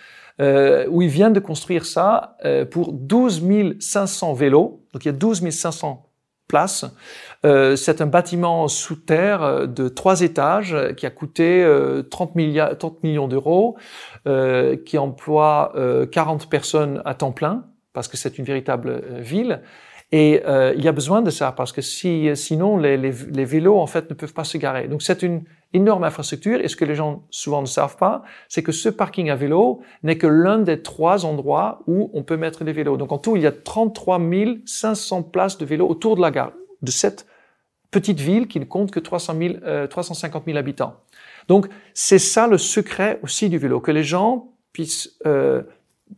Euh, 0.41 0.87
où 0.89 1.03
ils 1.03 1.11
viennent 1.11 1.35
de 1.35 1.41
construire 1.41 1.85
ça 1.85 2.39
euh, 2.47 2.65
pour 2.65 2.93
12 2.93 3.79
500 3.81 4.33
vélos. 4.33 4.83
Donc 4.93 5.05
il 5.05 5.09
y 5.09 5.11
a 5.11 5.13
12 5.13 5.51
500 5.51 6.09
Euh, 7.45 7.77
c'est 7.77 8.01
un 8.01 8.07
bâtiment 8.07 8.69
sous 8.69 8.97
terre 8.97 9.43
euh, 9.43 9.67
de 9.67 9.89
trois 9.89 10.21
étages 10.21 10.77
qui 10.97 11.07
a 11.07 11.11
coûté 11.11 11.63
30, 12.11 12.37
euh, 12.37 12.75
30 12.75 13.03
millions 13.03 13.29
d'euros, 13.29 13.77
qui 14.85 14.99
emploie 14.99 15.73
40 16.13 16.49
personnes 16.49 17.03
à 17.05 17.15
temps 17.15 17.33
plein, 17.33 17.65
parce 17.93 18.09
que 18.09 18.17
c'est 18.17 18.39
une 18.39 18.45
véritable 18.45 19.03
ville. 19.19 19.63
Et 20.13 20.43
il 20.77 20.85
y 20.85 20.89
a 20.89 20.93
besoin 20.93 21.23
de 21.23 21.31
ça, 21.31 21.53
parce 21.53 21.73
que 21.73 21.83
si, 21.83 22.31
sinon 22.37 22.77
les, 22.77 22.97
les, 22.97 23.13
les, 23.33 23.45
vélos 23.45 23.79
en 23.79 23.87
fait 23.87 24.09
ne 24.11 24.15
peuvent 24.15 24.35
pas 24.35 24.45
se 24.45 24.59
garer. 24.59 24.87
Donc 24.87 25.03
c'est 25.03 25.23
une 25.23 25.43
énorme 25.73 26.05
infrastructure. 26.05 26.61
Et 26.61 26.69
ce 26.69 26.77
que 26.77 26.85
les 26.85 26.95
gens 26.95 27.25
souvent 27.31 27.61
ne 27.61 27.67
savent 27.67 27.97
pas, 27.97 28.23
c'est 28.49 28.63
que 28.63 28.73
ce 28.73 28.89
parking 28.89 29.31
à 29.31 29.37
vélo 29.37 29.81
n'est 30.03 30.19
que 30.19 30.27
l'un 30.27 30.59
des 30.59 30.83
trois 30.83 31.25
endroits 31.25 31.83
où 31.87 32.11
on 32.15 32.23
peut 32.23 32.37
mettre 32.37 32.65
des 32.65 32.73
vélos. 32.73 32.97
Donc 32.97 33.13
en 33.13 33.19
tout, 33.19 33.37
il 33.37 33.43
y 33.43 33.47
a 33.47 33.53
33 33.53 34.21
500 34.67 35.23
places 35.25 35.59
de 35.59 35.65
vélos 35.65 35.89
autour 35.89 36.17
de 36.17 36.21
la 36.21 36.31
gare, 36.31 36.53
de 36.83 36.91
cette 36.91 37.27
petite 37.91 38.21
ville 38.21 38.49
qui 38.49 38.59
ne 38.59 38.65
compte 38.65 38.91
que 38.91 39.01
300 39.01 39.35
000, 39.39 39.55
euh, 39.65 39.87
350 39.87 40.45
000 40.47 40.59
habitants. 40.59 40.97
Donc 41.49 41.69
c'est 41.95 42.19
ça 42.19 42.47
le 42.47 42.59
secret 42.59 43.21
aussi 43.23 43.49
du 43.49 43.59
vélo, 43.59 43.81
que 43.81 43.91
les 43.91 44.05
gens 44.05 44.49
puissent 44.73 45.19
euh, 45.27 45.63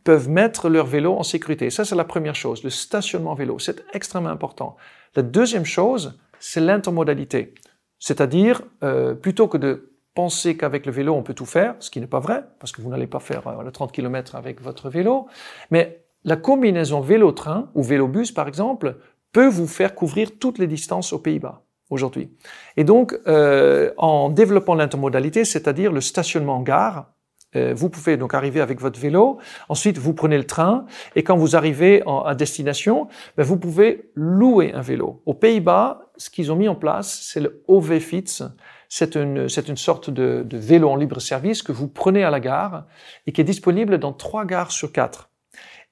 peuvent 0.03 0.29
mettre 0.29 0.69
leur 0.69 0.85
vélo 0.85 1.13
en 1.13 1.23
sécurité. 1.23 1.69
Ça, 1.69 1.85
c'est 1.85 1.95
la 1.95 2.03
première 2.03 2.35
chose, 2.35 2.63
le 2.63 2.69
stationnement 2.69 3.33
vélo. 3.33 3.59
C'est 3.59 3.85
extrêmement 3.93 4.29
important. 4.29 4.75
La 5.15 5.21
deuxième 5.21 5.65
chose, 5.65 6.19
c'est 6.39 6.59
l'intermodalité. 6.59 7.53
C'est-à-dire, 7.99 8.61
euh, 8.83 9.13
plutôt 9.13 9.47
que 9.47 9.57
de 9.57 9.91
penser 10.13 10.57
qu'avec 10.57 10.85
le 10.85 10.91
vélo, 10.91 11.13
on 11.13 11.23
peut 11.23 11.33
tout 11.33 11.45
faire, 11.45 11.75
ce 11.79 11.89
qui 11.89 11.99
n'est 11.99 12.07
pas 12.07 12.19
vrai, 12.19 12.45
parce 12.59 12.71
que 12.71 12.81
vous 12.81 12.89
n'allez 12.89 13.07
pas 13.07 13.19
faire 13.19 13.47
euh, 13.47 13.69
30 13.69 13.91
km 13.91 14.35
avec 14.35 14.61
votre 14.61 14.89
vélo, 14.89 15.27
mais 15.71 16.05
la 16.23 16.37
combinaison 16.37 17.01
vélo-train 17.01 17.69
ou 17.75 17.83
vélo-bus, 17.83 18.31
par 18.31 18.47
exemple, 18.47 18.97
peut 19.31 19.47
vous 19.47 19.67
faire 19.67 19.93
couvrir 19.95 20.39
toutes 20.39 20.57
les 20.57 20.67
distances 20.67 21.13
aux 21.13 21.19
Pays-Bas 21.19 21.61
aujourd'hui. 21.89 22.31
Et 22.77 22.83
donc, 22.83 23.17
euh, 23.27 23.91
en 23.97 24.29
développant 24.29 24.75
l'intermodalité, 24.75 25.45
c'est-à-dire 25.45 25.91
le 25.91 26.01
stationnement 26.01 26.57
en 26.57 26.61
gare, 26.61 27.11
vous 27.55 27.89
pouvez 27.89 28.17
donc 28.17 28.33
arriver 28.33 28.61
avec 28.61 28.79
votre 28.79 28.99
vélo, 28.99 29.39
ensuite 29.69 29.97
vous 29.97 30.13
prenez 30.13 30.37
le 30.37 30.45
train, 30.45 30.85
et 31.15 31.23
quand 31.23 31.37
vous 31.37 31.55
arrivez 31.55 32.03
en, 32.05 32.21
à 32.21 32.35
destination, 32.35 33.07
ben 33.37 33.43
vous 33.43 33.57
pouvez 33.57 34.11
louer 34.15 34.73
un 34.73 34.81
vélo. 34.81 35.21
Aux 35.25 35.33
Pays-Bas, 35.33 36.11
ce 36.17 36.29
qu'ils 36.29 36.51
ont 36.51 36.55
mis 36.55 36.67
en 36.67 36.75
place, 36.75 37.21
c'est 37.23 37.39
le 37.39 37.63
OV-Fits. 37.67 38.43
C'est 38.87 39.15
une, 39.15 39.49
c'est 39.49 39.67
une 39.67 39.77
sorte 39.77 40.09
de, 40.09 40.43
de 40.45 40.57
vélo 40.57 40.89
en 40.89 40.95
libre 40.95 41.19
service 41.19 41.63
que 41.63 41.71
vous 41.71 41.87
prenez 41.87 42.23
à 42.23 42.29
la 42.29 42.39
gare 42.39 42.85
et 43.25 43.31
qui 43.31 43.41
est 43.41 43.45
disponible 43.45 43.97
dans 43.97 44.13
trois 44.13 44.45
gares 44.45 44.71
sur 44.71 44.91
quatre. 44.91 45.29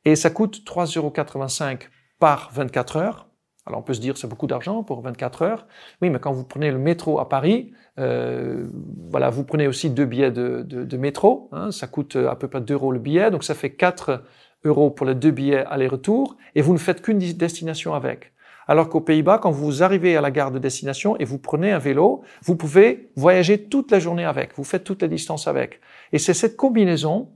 Et 0.05 0.15
ça 0.15 0.29
coûte 0.29 0.61
3,85 0.65 0.97
euros 0.97 1.79
par 2.19 2.51
24 2.53 2.97
heures. 2.97 3.32
Alors 3.65 3.79
on 3.79 3.83
peut 3.83 3.93
se 3.93 4.01
dire 4.01 4.17
c'est 4.17 4.27
beaucoup 4.27 4.47
d'argent 4.47 4.83
pour 4.83 5.01
24 5.01 5.41
heures. 5.41 5.67
Oui, 6.01 6.09
mais 6.09 6.19
quand 6.19 6.33
vous 6.33 6.43
prenez 6.43 6.71
le 6.71 6.77
métro 6.77 7.19
à 7.19 7.29
Paris, 7.29 7.71
euh, 7.99 8.65
voilà, 9.09 9.29
vous 9.29 9.43
prenez 9.43 9.67
aussi 9.67 9.89
deux 9.89 10.05
billets 10.05 10.31
de, 10.31 10.63
de, 10.63 10.83
de 10.83 10.97
métro. 10.97 11.49
Hein, 11.51 11.71
ça 11.71 11.87
coûte 11.87 12.15
à 12.15 12.35
peu 12.35 12.47
près 12.47 12.61
2 12.61 12.73
euros 12.73 12.91
le 12.91 12.99
billet, 12.99 13.31
donc 13.31 13.43
ça 13.43 13.55
fait 13.55 13.71
4 13.71 14.23
euros 14.65 14.89
pour 14.89 15.05
les 15.05 15.15
deux 15.15 15.31
billets 15.31 15.65
aller-retour, 15.65 16.37
et 16.55 16.61
vous 16.61 16.73
ne 16.73 16.77
faites 16.77 17.01
qu'une 17.01 17.19
destination 17.19 17.93
avec. 17.93 18.33
Alors 18.67 18.89
qu'aux 18.89 19.01
Pays-Bas, 19.01 19.39
quand 19.39 19.51
vous 19.51 19.83
arrivez 19.83 20.15
à 20.15 20.21
la 20.21 20.31
gare 20.31 20.51
de 20.51 20.59
destination 20.59 21.17
et 21.17 21.25
vous 21.25 21.37
prenez 21.37 21.71
un 21.71 21.79
vélo, 21.79 22.23
vous 22.43 22.55
pouvez 22.55 23.11
voyager 23.15 23.65
toute 23.65 23.91
la 23.91 23.99
journée 23.99 24.23
avec, 24.23 24.55
vous 24.55 24.63
faites 24.63 24.85
toute 24.85 25.01
la 25.01 25.09
distance 25.09 25.47
avec. 25.47 25.81
Et 26.13 26.19
c'est 26.19 26.33
cette 26.33 26.55
combinaison 26.55 27.29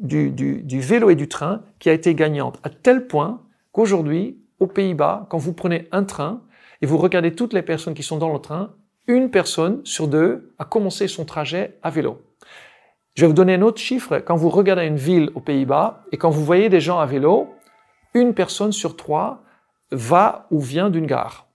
du, 0.00 0.30
du, 0.30 0.62
du 0.62 0.80
vélo 0.80 1.08
et 1.10 1.14
du 1.14 1.26
train 1.26 1.62
qui 1.78 1.88
a 1.88 1.92
été 1.92 2.14
gagnante, 2.14 2.60
à 2.62 2.70
tel 2.70 3.06
point 3.06 3.42
qu'aujourd'hui, 3.72 4.38
aux 4.60 4.66
Pays-Bas, 4.66 5.26
quand 5.30 5.38
vous 5.38 5.52
prenez 5.52 5.88
un 5.92 6.04
train 6.04 6.42
et 6.82 6.86
vous 6.86 6.98
regardez 6.98 7.34
toutes 7.34 7.52
les 7.52 7.62
personnes 7.62 7.94
qui 7.94 8.02
sont 8.02 8.18
dans 8.18 8.32
le 8.32 8.38
train, 8.38 8.74
une 9.06 9.30
personne 9.30 9.80
sur 9.84 10.08
deux 10.08 10.54
a 10.58 10.64
commencé 10.64 11.08
son 11.08 11.24
trajet 11.24 11.78
à 11.82 11.90
vélo. 11.90 12.20
Je 13.14 13.22
vais 13.22 13.28
vous 13.28 13.34
donner 13.34 13.54
un 13.54 13.62
autre 13.62 13.80
chiffre. 13.80 14.18
Quand 14.18 14.36
vous 14.36 14.50
regardez 14.50 14.84
une 14.84 14.96
ville 14.96 15.30
aux 15.34 15.40
Pays-Bas 15.40 16.04
et 16.12 16.16
quand 16.18 16.30
vous 16.30 16.44
voyez 16.44 16.68
des 16.68 16.80
gens 16.80 17.00
à 17.00 17.06
vélo, 17.06 17.48
une 18.14 18.34
personne 18.34 18.72
sur 18.72 18.96
trois 18.96 19.42
va 19.90 20.46
ou 20.50 20.60
vient 20.60 20.90
d'une 20.90 21.06
gare. 21.06 21.46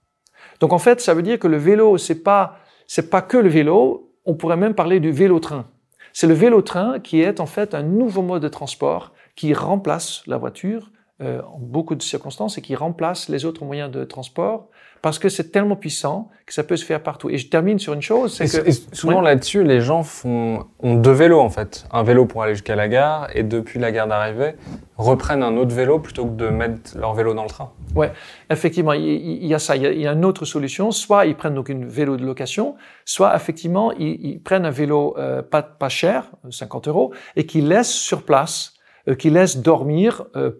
Donc 0.60 0.72
en 0.72 0.78
fait, 0.78 1.00
ça 1.00 1.14
veut 1.14 1.22
dire 1.22 1.38
que 1.38 1.48
le 1.48 1.56
vélo, 1.56 1.96
c'est 1.96 2.22
pas 2.22 2.58
c'est 2.86 3.08
pas 3.08 3.22
que 3.22 3.36
le 3.36 3.48
vélo. 3.48 4.12
On 4.26 4.34
pourrait 4.34 4.56
même 4.56 4.74
parler 4.74 5.00
du 5.00 5.10
vélo-train. 5.10 5.66
C'est 6.12 6.26
le 6.26 6.34
vélo-train 6.34 7.00
qui 7.00 7.20
est 7.20 7.40
en 7.40 7.46
fait 7.46 7.74
un 7.74 7.82
nouveau 7.82 8.22
mode 8.22 8.42
de 8.42 8.48
transport 8.48 9.12
qui 9.36 9.52
remplace 9.54 10.22
la 10.26 10.36
voiture 10.36 10.90
euh, 11.20 11.40
en 11.42 11.58
beaucoup 11.58 11.94
de 11.94 12.02
circonstances 12.02 12.58
et 12.58 12.60
qui 12.60 12.74
remplace 12.74 13.28
les 13.28 13.44
autres 13.44 13.64
moyens 13.64 13.90
de 13.90 14.04
transport 14.04 14.68
parce 15.04 15.18
que 15.18 15.28
c'est 15.28 15.52
tellement 15.52 15.76
puissant 15.76 16.30
que 16.46 16.54
ça 16.54 16.64
peut 16.64 16.76
se 16.76 16.84
faire 16.84 17.02
partout. 17.02 17.28
Et 17.28 17.36
je 17.36 17.48
termine 17.48 17.78
sur 17.78 17.92
une 17.92 18.00
chose, 18.00 18.34
c'est 18.34 18.46
que... 18.46 18.70
souvent 18.92 19.20
là-dessus, 19.20 19.62
les 19.62 19.82
gens 19.82 20.02
font, 20.02 20.64
ont 20.80 20.94
deux 20.94 21.12
vélos 21.12 21.40
en 21.40 21.50
fait. 21.50 21.84
Un 21.92 22.02
vélo 22.02 22.24
pour 22.24 22.42
aller 22.42 22.54
jusqu'à 22.54 22.74
la 22.74 22.88
gare 22.88 23.28
et 23.34 23.42
depuis 23.42 23.78
la 23.78 23.92
gare 23.92 24.08
d'arrivée, 24.08 24.54
reprennent 24.96 25.42
un 25.42 25.58
autre 25.58 25.74
vélo 25.74 25.98
plutôt 25.98 26.24
que 26.24 26.32
de 26.32 26.48
mettre 26.48 26.96
leur 26.96 27.12
vélo 27.12 27.34
dans 27.34 27.42
le 27.42 27.50
train. 27.50 27.70
Ouais, 27.94 28.12
effectivement, 28.48 28.94
il, 28.94 29.46
y 29.46 29.52
a 29.52 29.58
ça. 29.58 29.76
Il 29.76 29.82
y 29.82 30.06
a, 30.06 30.12
une 30.12 30.24
autre 30.24 30.46
solution. 30.46 30.90
Soit 30.90 31.26
ils 31.26 31.36
prennent 31.36 31.54
donc 31.54 31.68
une 31.68 31.86
vélo 31.86 32.16
de 32.16 32.24
location, 32.24 32.74
soit 33.04 33.36
effectivement 33.36 33.92
ils, 33.92 34.40
prennent 34.42 34.64
un 34.64 34.70
vélo 34.70 35.16
euh, 35.18 35.42
pas, 35.42 35.60
pas 35.62 35.90
cher, 35.90 36.30
50 36.48 36.88
euros, 36.88 37.12
et 37.36 37.44
qu'ils 37.44 37.68
laissent 37.68 37.92
sur 37.92 38.22
place, 38.22 38.72
euh, 39.08 39.14
qu'ils 39.14 39.34
laissent 39.34 39.58
dormir 39.58 40.24
euh, 40.34 40.50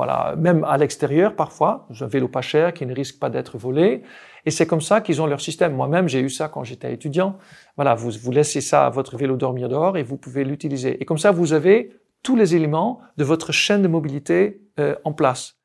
voilà, 0.00 0.34
même 0.38 0.64
à 0.64 0.78
l'extérieur 0.78 1.36
parfois, 1.36 1.86
un 2.00 2.06
vélo 2.06 2.26
pas 2.26 2.40
cher 2.40 2.72
qui 2.72 2.86
ne 2.86 2.94
risque 2.94 3.18
pas 3.18 3.28
d'être 3.28 3.58
volé. 3.58 4.02
Et 4.46 4.50
c'est 4.50 4.66
comme 4.66 4.80
ça 4.80 5.02
qu'ils 5.02 5.20
ont 5.20 5.26
leur 5.26 5.42
système. 5.42 5.74
Moi-même, 5.74 6.08
j'ai 6.08 6.20
eu 6.20 6.30
ça 6.30 6.48
quand 6.48 6.64
j'étais 6.64 6.90
étudiant. 6.94 7.36
Voilà, 7.76 7.94
vous, 7.94 8.30
laissez 8.30 8.62
ça 8.62 8.86
à 8.86 8.88
votre 8.88 9.18
vélo 9.18 9.36
dormir 9.36 9.68
dehors 9.68 9.98
et 9.98 10.02
vous 10.02 10.16
pouvez 10.16 10.42
l'utiliser. 10.42 11.02
Et 11.02 11.04
comme 11.04 11.18
ça, 11.18 11.32
vous 11.32 11.52
avez 11.52 11.90
tous 12.22 12.34
les 12.34 12.56
éléments 12.56 13.00
de 13.18 13.24
votre 13.24 13.52
chaîne 13.52 13.82
de 13.82 13.88
mobilité 13.88 14.62
euh, 14.78 14.94
en 15.04 15.12
place. 15.12 15.56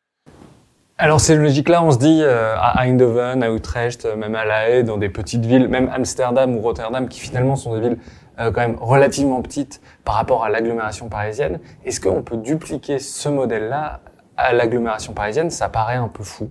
Alors 0.98 1.22
ces 1.22 1.38
logiques-là, 1.38 1.82
on 1.82 1.92
se 1.92 1.98
dit 1.98 2.20
euh, 2.22 2.58
à 2.58 2.82
Eindhoven, 2.82 3.42
à 3.42 3.50
Utrecht, 3.50 4.06
même 4.18 4.36
à 4.36 4.44
La 4.44 4.70
Haye, 4.70 4.84
dans 4.84 4.98
des 4.98 5.08
petites 5.08 5.46
villes, 5.46 5.70
même 5.70 5.90
Amsterdam 5.94 6.54
ou 6.58 6.60
Rotterdam, 6.60 7.08
qui 7.08 7.22
finalement 7.22 7.56
sont 7.56 7.74
des 7.74 7.80
villes 7.80 7.98
euh, 8.38 8.52
quand 8.52 8.62
même 8.62 8.78
relativement 8.82 9.42
petites 9.42 9.82
par 10.04 10.16
rapport 10.16 10.44
à 10.44 10.50
l'agglomération 10.50 11.08
parisienne. 11.08 11.62
Est-ce 11.86 12.02
qu'on 12.02 12.22
peut 12.22 12.36
dupliquer 12.36 13.00
ce 13.00 13.30
modèle-là 13.30 14.02
à 14.38 14.54
l'agglomération 14.54 15.14
parisienne, 15.14 15.50
ça 15.50 15.70
paraît 15.70 15.96
un 15.96 16.08
peu 16.08 16.24
fou. 16.24 16.50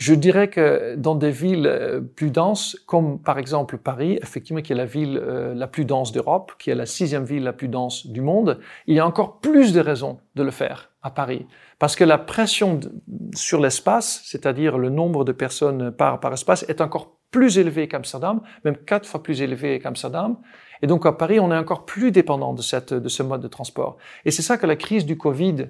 Je 0.00 0.14
dirais 0.14 0.48
que 0.48 0.94
dans 0.96 1.14
des 1.14 1.30
villes 1.30 1.66
euh, 1.66 2.00
plus 2.00 2.30
denses, 2.30 2.74
comme 2.86 3.20
par 3.20 3.38
exemple 3.38 3.76
Paris, 3.76 4.18
effectivement 4.22 4.62
qui 4.62 4.72
est 4.72 4.76
la 4.76 4.86
ville 4.86 5.20
euh, 5.22 5.52
la 5.52 5.66
plus 5.66 5.84
dense 5.84 6.10
d'Europe, 6.10 6.52
qui 6.58 6.70
est 6.70 6.74
la 6.74 6.86
sixième 6.86 7.24
ville 7.24 7.44
la 7.44 7.52
plus 7.52 7.68
dense 7.68 8.06
du 8.06 8.22
monde, 8.22 8.60
il 8.86 8.96
y 8.96 8.98
a 8.98 9.06
encore 9.06 9.40
plus 9.40 9.74
de 9.74 9.80
raisons 9.80 10.18
de 10.36 10.42
le 10.42 10.50
faire 10.50 10.90
à 11.02 11.10
Paris. 11.10 11.46
Parce 11.78 11.96
que 11.96 12.04
la 12.04 12.16
pression 12.16 12.80
sur 13.34 13.60
l'espace, 13.60 14.22
c'est-à-dire 14.24 14.78
le 14.78 14.88
nombre 14.88 15.22
de 15.22 15.32
personnes 15.32 15.90
par, 15.90 16.18
par 16.18 16.32
espace, 16.32 16.64
est 16.70 16.80
encore 16.80 17.18
plus 17.30 17.58
élevée 17.58 17.86
qu'Amsterdam, 17.86 18.40
même 18.64 18.78
quatre 18.78 19.06
fois 19.06 19.22
plus 19.22 19.42
élevée 19.42 19.80
qu'Amsterdam. 19.80 20.38
Et 20.80 20.86
donc 20.86 21.04
à 21.04 21.12
Paris, 21.12 21.40
on 21.40 21.52
est 21.52 21.58
encore 21.58 21.84
plus 21.84 22.10
dépendant 22.10 22.54
de, 22.54 22.62
cette, 22.62 22.94
de 22.94 23.08
ce 23.10 23.22
mode 23.22 23.42
de 23.42 23.48
transport. 23.48 23.98
Et 24.24 24.30
c'est 24.30 24.42
ça 24.42 24.56
que 24.56 24.66
la 24.66 24.76
crise 24.76 25.04
du 25.04 25.18
Covid 25.18 25.68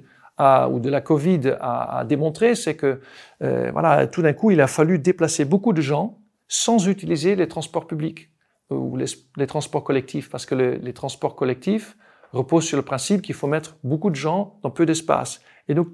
ou 0.70 0.80
de 0.80 0.90
la 0.90 1.00
Covid 1.00 1.56
a, 1.60 2.04
démontré, 2.06 2.54
c'est 2.54 2.74
que 2.74 3.00
euh, 3.42 3.70
voilà, 3.72 4.06
tout 4.06 4.22
d'un 4.22 4.32
coup, 4.32 4.50
il 4.50 4.60
a 4.60 4.66
fallu 4.66 4.98
déplacer 4.98 5.44
beaucoup 5.44 5.72
de 5.72 5.80
gens 5.80 6.18
sans 6.48 6.88
utiliser 6.88 7.36
les 7.36 7.48
transports 7.48 7.86
publics 7.86 8.30
euh, 8.72 8.76
ou 8.76 8.96
les, 8.96 9.46
transports 9.46 9.84
collectifs, 9.84 10.30
parce 10.30 10.46
que 10.46 10.54
les 10.54 10.92
transports 10.92 11.36
collectifs 11.36 11.96
reposent 12.32 12.64
sur 12.64 12.76
le 12.76 12.82
principe 12.82 13.22
qu'il 13.22 13.34
faut 13.34 13.48
mettre 13.48 13.76
beaucoup 13.84 14.10
de 14.10 14.16
gens 14.16 14.54
dans 14.62 14.70
peu 14.70 14.86
d'espace. 14.86 15.40
Et 15.68 15.74
donc, 15.74 15.88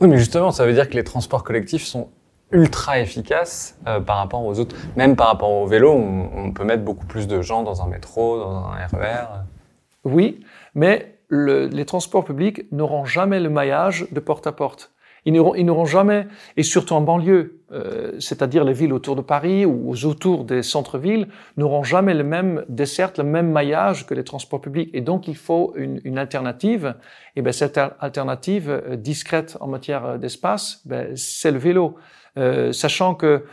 oui, 0.00 0.08
mais 0.08 0.18
justement, 0.18 0.50
ça 0.50 0.66
veut 0.66 0.74
dire 0.74 0.88
que 0.88 0.94
les 0.94 1.04
transports 1.04 1.42
collectifs 1.42 1.84
sont 1.84 2.10
ultra 2.50 3.00
efficaces 3.00 3.78
euh, 3.86 4.00
par 4.00 4.18
rapport 4.18 4.44
aux 4.44 4.58
autres. 4.60 4.76
Même 4.96 5.16
par 5.16 5.28
rapport 5.28 5.50
au 5.50 5.66
vélo, 5.66 5.92
on, 5.92 6.30
on, 6.34 6.52
peut 6.52 6.64
mettre 6.64 6.84
beaucoup 6.84 7.06
plus 7.06 7.26
de 7.26 7.40
gens 7.40 7.62
dans 7.62 7.82
un 7.82 7.86
métro, 7.86 8.38
dans 8.38 8.66
un 8.66 8.86
RER. 8.86 9.26
Oui, 10.04 10.44
mais 10.74 11.15
le, 11.28 11.66
les 11.66 11.84
transports 11.84 12.24
publics 12.24 12.70
n'auront 12.72 13.04
jamais 13.04 13.40
le 13.40 13.50
maillage 13.50 14.06
de 14.10 14.20
porte 14.20 14.46
à 14.46 14.52
porte. 14.52 14.92
Ils 15.26 15.32
n'auront 15.32 15.86
jamais, 15.86 16.28
et 16.56 16.62
surtout 16.62 16.94
en 16.94 17.00
banlieue, 17.00 17.60
euh, 17.72 18.12
c'est-à-dire 18.20 18.62
les 18.62 18.72
villes 18.72 18.92
autour 18.92 19.16
de 19.16 19.22
Paris 19.22 19.66
ou 19.66 19.92
autour 20.04 20.44
des 20.44 20.62
centres-villes, 20.62 21.26
n'auront 21.56 21.82
jamais 21.82 22.14
le 22.14 22.22
même 22.22 22.64
dessert, 22.68 23.12
le 23.18 23.24
même 23.24 23.50
maillage 23.50 24.06
que 24.06 24.14
les 24.14 24.22
transports 24.22 24.60
publics. 24.60 24.88
Et 24.92 25.00
donc, 25.00 25.26
il 25.26 25.34
faut 25.34 25.74
une, 25.74 26.16
alternative. 26.16 26.94
Et 27.34 27.42
ben, 27.42 27.52
cette 27.52 27.76
alternative 27.98 28.70
euh, 28.70 28.94
discrète 28.94 29.56
en 29.60 29.66
matière 29.66 30.06
euh, 30.06 30.18
d'espace, 30.18 30.80
ben, 30.86 31.16
c'est 31.16 31.50
le 31.50 31.58
vélo. 31.58 31.96
Sachant 32.72 33.14
que 33.14 33.46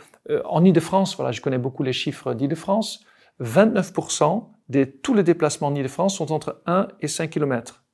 en 0.44 0.62
Ile-de-France, 0.62 1.16
voilà, 1.16 1.32
je 1.32 1.40
connais 1.40 1.56
beaucoup 1.56 1.82
les 1.82 1.94
chiffres 1.94 2.34
d'Ile-de-France, 2.34 3.02
29% 3.40 4.44
de 4.68 4.84
tous 4.84 5.14
les 5.14 5.22
déplacements 5.22 5.68
en 5.68 5.74
Ile-de-France 5.74 6.16
sont 6.16 6.32
entre 6.32 6.62
1 6.66 6.88
et 7.00 7.08
5 7.08 7.30
km. 7.30 7.84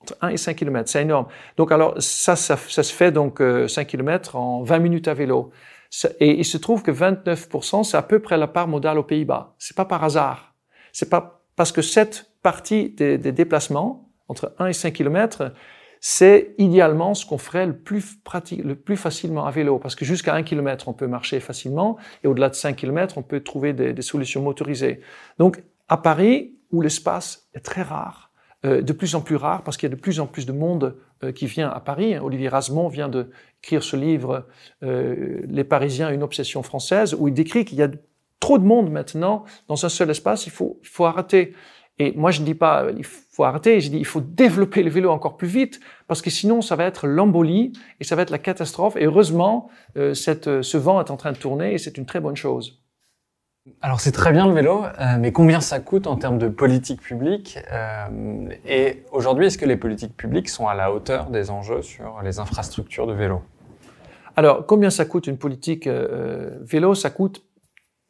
Entre 0.00 0.16
1 0.20 0.28
et 0.28 0.36
5 0.36 0.56
km, 0.56 0.88
c'est 0.88 1.02
énorme. 1.02 1.26
Donc 1.56 1.72
alors 1.72 1.94
ça, 2.00 2.36
ça, 2.36 2.56
ça, 2.56 2.82
se 2.82 2.92
fait 2.92 3.12
donc 3.12 3.38
5 3.38 3.42
euh, 3.42 3.84
km 3.84 4.36
en 4.36 4.62
20 4.62 4.78
minutes 4.78 5.08
à 5.08 5.14
vélo. 5.14 5.50
Et 6.20 6.38
il 6.38 6.44
se 6.44 6.58
trouve 6.58 6.82
que 6.82 6.90
29%, 6.90 7.84
c'est 7.84 7.96
à 7.96 8.02
peu 8.02 8.20
près 8.20 8.36
la 8.36 8.46
part 8.46 8.68
modale 8.68 8.98
aux 8.98 9.02
Pays-Bas. 9.02 9.54
C'est 9.58 9.76
pas 9.76 9.86
par 9.86 10.04
hasard. 10.04 10.54
C'est 10.92 11.08
pas 11.08 11.42
parce 11.56 11.72
que 11.72 11.82
cette 11.82 12.30
partie 12.42 12.90
des, 12.90 13.18
des 13.18 13.32
déplacements 13.32 14.10
entre 14.28 14.54
1 14.58 14.66
et 14.66 14.72
5 14.72 14.92
km, 14.92 15.52
c'est 16.00 16.54
idéalement 16.58 17.14
ce 17.14 17.26
qu'on 17.26 17.38
ferait 17.38 17.66
le 17.66 17.76
plus 17.76 18.16
pratique, 18.22 18.62
le 18.62 18.76
plus 18.76 18.96
facilement 18.96 19.46
à 19.46 19.50
vélo, 19.50 19.78
parce 19.78 19.94
que 19.94 20.04
jusqu'à 20.04 20.34
un 20.34 20.42
kilomètre, 20.42 20.88
on 20.88 20.92
peut 20.92 21.06
marcher 21.06 21.40
facilement, 21.40 21.96
et 22.22 22.28
au-delà 22.28 22.50
de 22.50 22.54
5 22.54 22.76
km, 22.76 23.18
on 23.18 23.22
peut 23.22 23.40
trouver 23.40 23.72
des, 23.72 23.92
des, 23.92 24.02
solutions 24.02 24.42
motorisées. 24.42 25.00
Donc, 25.38 25.62
à 25.88 25.96
Paris, 25.96 26.54
où 26.70 26.80
l'espace 26.82 27.48
est 27.54 27.60
très 27.60 27.82
rare, 27.82 28.30
euh, 28.64 28.82
de 28.82 28.92
plus 28.92 29.14
en 29.14 29.20
plus 29.20 29.36
rare, 29.36 29.62
parce 29.62 29.76
qu'il 29.76 29.88
y 29.88 29.92
a 29.92 29.96
de 29.96 30.00
plus 30.00 30.20
en 30.20 30.26
plus 30.26 30.46
de 30.46 30.52
monde 30.52 30.96
euh, 31.24 31.32
qui 31.32 31.46
vient 31.46 31.68
à 31.68 31.80
Paris. 31.80 32.18
Olivier 32.18 32.48
Rasmont 32.48 32.88
vient 32.88 33.08
d'écrire 33.08 33.82
ce 33.82 33.96
livre, 33.96 34.46
euh, 34.82 35.40
Les 35.48 35.64
Parisiens, 35.64 36.10
une 36.10 36.22
obsession 36.22 36.62
française, 36.62 37.14
où 37.18 37.28
il 37.28 37.34
décrit 37.34 37.64
qu'il 37.64 37.78
y 37.78 37.82
a 37.82 37.90
trop 38.40 38.58
de 38.58 38.64
monde 38.64 38.90
maintenant 38.90 39.44
dans 39.66 39.84
un 39.84 39.88
seul 39.88 40.10
espace, 40.10 40.46
il 40.46 40.52
faut, 40.52 40.78
il 40.82 40.88
faut 40.88 41.06
arrêter. 41.06 41.54
Et 41.98 42.12
moi, 42.12 42.30
je 42.30 42.40
ne 42.40 42.46
dis 42.46 42.54
pas 42.54 42.86
il 42.96 43.04
faut 43.04 43.44
arrêter, 43.44 43.80
je 43.80 43.90
dis 43.90 43.98
il 43.98 44.04
faut 44.04 44.20
développer 44.20 44.82
le 44.82 44.90
vélo 44.90 45.10
encore 45.10 45.36
plus 45.36 45.48
vite, 45.48 45.80
parce 46.06 46.22
que 46.22 46.30
sinon, 46.30 46.62
ça 46.62 46.76
va 46.76 46.84
être 46.84 47.06
l'embolie 47.06 47.72
et 47.98 48.04
ça 48.04 48.14
va 48.14 48.22
être 48.22 48.30
la 48.30 48.38
catastrophe. 48.38 48.96
Et 48.96 49.04
heureusement, 49.04 49.68
euh, 49.96 50.14
cette, 50.14 50.62
ce 50.62 50.76
vent 50.76 51.00
est 51.00 51.10
en 51.10 51.16
train 51.16 51.32
de 51.32 51.38
tourner 51.38 51.74
et 51.74 51.78
c'est 51.78 51.98
une 51.98 52.06
très 52.06 52.20
bonne 52.20 52.36
chose. 52.36 52.80
Alors 53.80 54.00
c'est 54.00 54.12
très 54.12 54.32
bien 54.32 54.46
le 54.46 54.52
vélo, 54.52 54.84
euh, 54.84 55.16
mais 55.18 55.32
combien 55.32 55.60
ça 55.60 55.80
coûte 55.80 56.06
en 56.06 56.16
termes 56.16 56.38
de 56.38 56.48
politique 56.48 57.00
publique 57.00 57.58
euh, 57.72 58.48
Et 58.66 59.04
aujourd'hui, 59.12 59.46
est-ce 59.46 59.58
que 59.58 59.64
les 59.64 59.76
politiques 59.76 60.16
publiques 60.16 60.48
sont 60.48 60.66
à 60.66 60.74
la 60.74 60.92
hauteur 60.92 61.26
des 61.30 61.50
enjeux 61.50 61.82
sur 61.82 62.20
les 62.22 62.38
infrastructures 62.38 63.06
de 63.06 63.12
vélo? 63.12 63.42
Alors, 64.36 64.66
combien 64.66 64.90
ça 64.90 65.04
coûte 65.04 65.26
une 65.26 65.38
politique 65.38 65.86
euh, 65.86 66.58
vélo? 66.62 66.94
Ça 66.94 67.10
coûte 67.10 67.42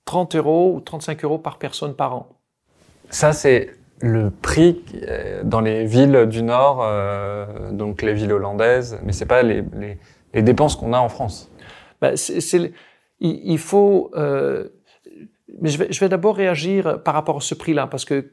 30 0.04 0.36
euros 0.36 0.74
ou 0.74 0.80
35 0.80 1.24
euros 1.24 1.38
par 1.38 1.58
personne 1.58 1.94
par 1.94 2.14
an. 2.14 2.28
Ça, 3.10 3.32
c'est 3.32 3.70
le 4.00 4.30
prix 4.30 4.84
dans 5.42 5.60
les 5.60 5.84
villes 5.84 6.26
du 6.26 6.42
Nord, 6.42 6.86
donc 7.72 8.02
les 8.02 8.14
villes 8.14 8.32
hollandaises, 8.32 8.98
mais 9.02 9.12
c'est 9.12 9.26
pas 9.26 9.42
les, 9.42 9.64
les, 9.74 9.98
les 10.34 10.42
dépenses 10.42 10.76
qu'on 10.76 10.92
a 10.92 10.98
en 10.98 11.08
France. 11.08 11.50
Ben, 12.00 12.14
il, 13.20 13.58
faut. 13.58 14.12
Mais 15.60 15.70
je 15.70 15.78
vais, 15.78 15.92
je 15.92 16.00
vais 16.00 16.08
d'abord 16.08 16.36
réagir 16.36 17.02
par 17.02 17.14
rapport 17.14 17.38
à 17.38 17.40
ce 17.40 17.54
prix-là, 17.54 17.86
parce 17.86 18.04
que 18.04 18.30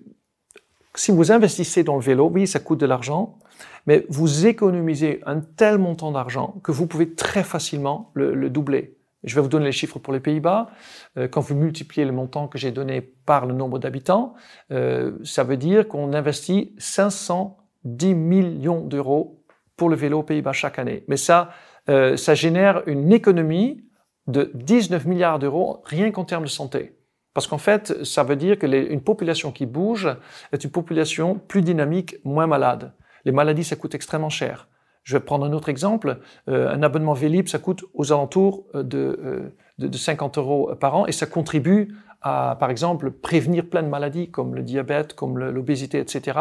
si 0.96 1.12
vous 1.12 1.32
investissez 1.32 1.84
dans 1.84 1.96
le 1.96 2.02
vélo, 2.02 2.30
oui, 2.34 2.48
ça 2.48 2.60
coûte 2.60 2.80
de 2.80 2.86
l'argent, 2.86 3.38
mais 3.86 4.06
vous 4.10 4.48
économisez 4.48 5.22
un 5.26 5.42
tel 5.42 5.78
montant 5.78 6.12
d'argent 6.12 6.56
que 6.64 6.72
vous 6.72 6.88
pouvez 6.88 7.14
très 7.14 7.44
facilement 7.44 8.12
le, 8.14 8.50
doubler. 8.50 8.98
Je 9.24 9.36
vais 9.36 9.42
vous 9.42 9.48
donner 9.48 9.66
les 9.66 9.72
chiffres 9.72 10.00
pour 10.00 10.14
les 10.14 10.20
Pays-Bas. 10.20 10.70
Euh, 11.18 11.28
quand 11.28 11.42
vous 11.42 11.56
multipliez 11.56 12.06
le 12.06 12.12
montant 12.12 12.48
que 12.48 12.58
j'ai 12.58 12.72
donné 12.72 13.02
par 13.02 13.46
le 13.46 13.54
nombre 13.54 13.80
d'habitants, 13.80 14.36
euh, 14.72 15.18
ça 15.24 15.44
veut 15.44 15.58
dire 15.58 15.88
qu'on 15.88 16.14
investit 16.14 16.76
510 16.78 18.14
millions 18.14 18.82
d'euros 18.82 19.42
pour 19.78 19.90
le 19.90 19.96
vélo 19.96 20.20
aux 20.20 20.24
Pays-Bas 20.24 20.54
chaque 20.54 20.80
année. 20.80 21.04
Mais 21.08 21.18
ça, 21.18 21.50
euh, 21.90 22.18
ça 22.18 22.36
génère 22.36 22.84
une 22.88 23.12
économie 23.12 23.84
de 24.28 24.52
19 24.54 25.06
milliards 25.06 25.40
d'euros 25.40 25.82
rien 25.86 26.12
qu'en 26.12 26.24
termes 26.24 26.46
de 26.46 26.50
santé. 26.50 26.96
Parce 27.36 27.48
qu'en 27.48 27.58
fait, 27.58 28.06
ça 28.06 28.24
veut 28.24 28.38
dire 28.38 28.58
que 28.58 28.66
une 28.66 29.02
population 29.02 29.52
qui 29.52 29.66
bouge 29.66 30.08
est 30.54 30.64
une 30.64 30.72
population 30.72 31.36
plus 31.36 31.62
dynamique, 31.62 32.16
moins 32.24 32.48
malade. 32.48 32.94
Les 33.26 33.34
maladies, 33.34 33.66
ça 33.66 33.76
coûte 33.76 33.94
extrêmement 33.94 34.30
cher. 34.30 34.70
Je 35.04 35.18
vais 35.18 35.24
prendre 35.24 35.46
un 35.46 35.52
autre 35.52 35.68
exemple. 35.68 36.20
Euh, 36.48 36.74
un 36.74 36.82
abonnement 36.82 37.12
Vélib, 37.12 37.50
ça 37.50 37.60
coûte 37.60 37.84
aux 37.94 38.14
alentours 38.14 38.64
euh, 38.74 38.84
de, 38.84 39.52
de, 39.80 39.88
de, 39.88 39.98
50 39.98 40.38
euros 40.38 40.74
par 40.80 40.96
an 40.96 41.08
et 41.08 41.12
ça 41.12 41.26
contribue 41.26 41.94
à, 42.22 42.56
par 42.58 42.72
exemple, 42.72 43.12
prévenir 43.12 43.66
plein 43.66 43.84
de 43.84 43.90
maladies 43.90 44.32
comme 44.32 44.56
le 44.56 44.64
diabète, 44.64 45.14
comme 45.14 45.38
l'obésité, 45.38 46.00
etc. 46.00 46.40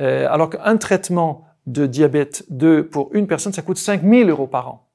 Euh, 0.00 0.28
alors 0.30 0.48
qu'un 0.48 0.76
traitement 0.76 1.44
de 1.66 1.86
diabète 1.86 2.44
2 2.50 2.86
pour 2.86 3.10
une 3.14 3.26
personne, 3.26 3.52
ça 3.52 3.62
coûte 3.62 3.78
5000 3.78 4.30
euros 4.30 4.46
par 4.46 4.68
an. 4.68 4.89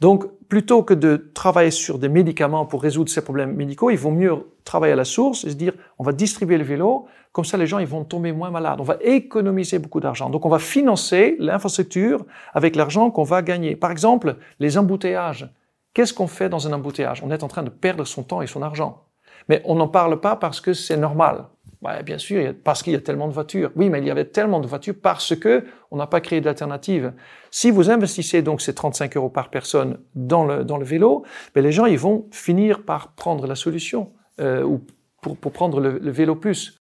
Donc, 0.00 0.26
plutôt 0.48 0.82
que 0.82 0.94
de 0.94 1.30
travailler 1.34 1.70
sur 1.70 1.98
des 1.98 2.08
médicaments 2.08 2.66
pour 2.66 2.82
résoudre 2.82 3.10
ces 3.10 3.22
problèmes 3.22 3.54
médicaux, 3.54 3.90
il 3.90 3.96
vaut 3.96 4.10
mieux 4.10 4.34
travailler 4.64 4.92
à 4.92 4.96
la 4.96 5.04
source 5.04 5.44
et 5.44 5.50
se 5.50 5.54
dire, 5.54 5.72
on 5.98 6.04
va 6.04 6.12
distribuer 6.12 6.58
le 6.58 6.64
vélo, 6.64 7.06
comme 7.32 7.44
ça 7.44 7.56
les 7.56 7.66
gens 7.66 7.78
ils 7.78 7.86
vont 7.86 8.04
tomber 8.04 8.32
moins 8.32 8.50
malades. 8.50 8.80
On 8.80 8.84
va 8.84 8.98
économiser 9.00 9.78
beaucoup 9.78 10.00
d'argent. 10.00 10.30
Donc, 10.30 10.44
on 10.44 10.50
va 10.50 10.58
financer 10.58 11.36
l'infrastructure 11.38 12.24
avec 12.52 12.76
l'argent 12.76 13.10
qu'on 13.10 13.24
va 13.24 13.42
gagner. 13.42 13.76
Par 13.76 13.90
exemple, 13.90 14.36
les 14.60 14.76
embouteillages. 14.78 15.48
Qu'est-ce 15.94 16.12
qu'on 16.12 16.26
fait 16.26 16.50
dans 16.50 16.68
un 16.68 16.72
embouteillage? 16.74 17.22
On 17.24 17.30
est 17.30 17.42
en 17.42 17.48
train 17.48 17.62
de 17.62 17.70
perdre 17.70 18.04
son 18.04 18.22
temps 18.22 18.42
et 18.42 18.46
son 18.46 18.60
argent. 18.60 19.02
Mais 19.48 19.62
on 19.64 19.76
n'en 19.76 19.88
parle 19.88 20.20
pas 20.20 20.36
parce 20.36 20.60
que 20.60 20.74
c'est 20.74 20.96
normal. 20.96 21.46
Ouais, 21.82 22.02
bien 22.02 22.18
sûr, 22.18 22.54
parce 22.64 22.82
qu'il 22.82 22.92
y 22.94 22.96
a 22.96 23.00
tellement 23.00 23.28
de 23.28 23.32
voitures. 23.32 23.70
Oui, 23.76 23.90
mais 23.90 23.98
il 23.98 24.06
y 24.06 24.10
avait 24.10 24.24
tellement 24.24 24.60
de 24.60 24.66
voitures 24.66 24.94
parce 25.00 25.36
que 25.36 25.64
on 25.90 25.96
n'a 25.96 26.06
pas 26.06 26.20
créé 26.20 26.40
d'alternative. 26.40 27.12
Si 27.50 27.70
vous 27.70 27.90
investissez 27.90 28.42
donc 28.42 28.60
ces 28.60 28.74
35 28.74 29.16
euros 29.16 29.28
par 29.28 29.50
personne 29.50 29.98
dans 30.14 30.44
le, 30.44 30.84
vélo, 30.84 31.24
ben 31.54 31.62
les 31.62 31.72
gens 31.72 31.86
ils 31.86 31.98
vont 31.98 32.26
finir 32.30 32.82
par 32.82 33.12
prendre 33.12 33.46
la 33.46 33.54
solution 33.54 34.12
euh, 34.40 34.62
ou 34.62 34.80
pour, 35.20 35.52
prendre 35.52 35.80
le, 35.80 36.10
vélo 36.10 36.34
plus. 36.36 36.78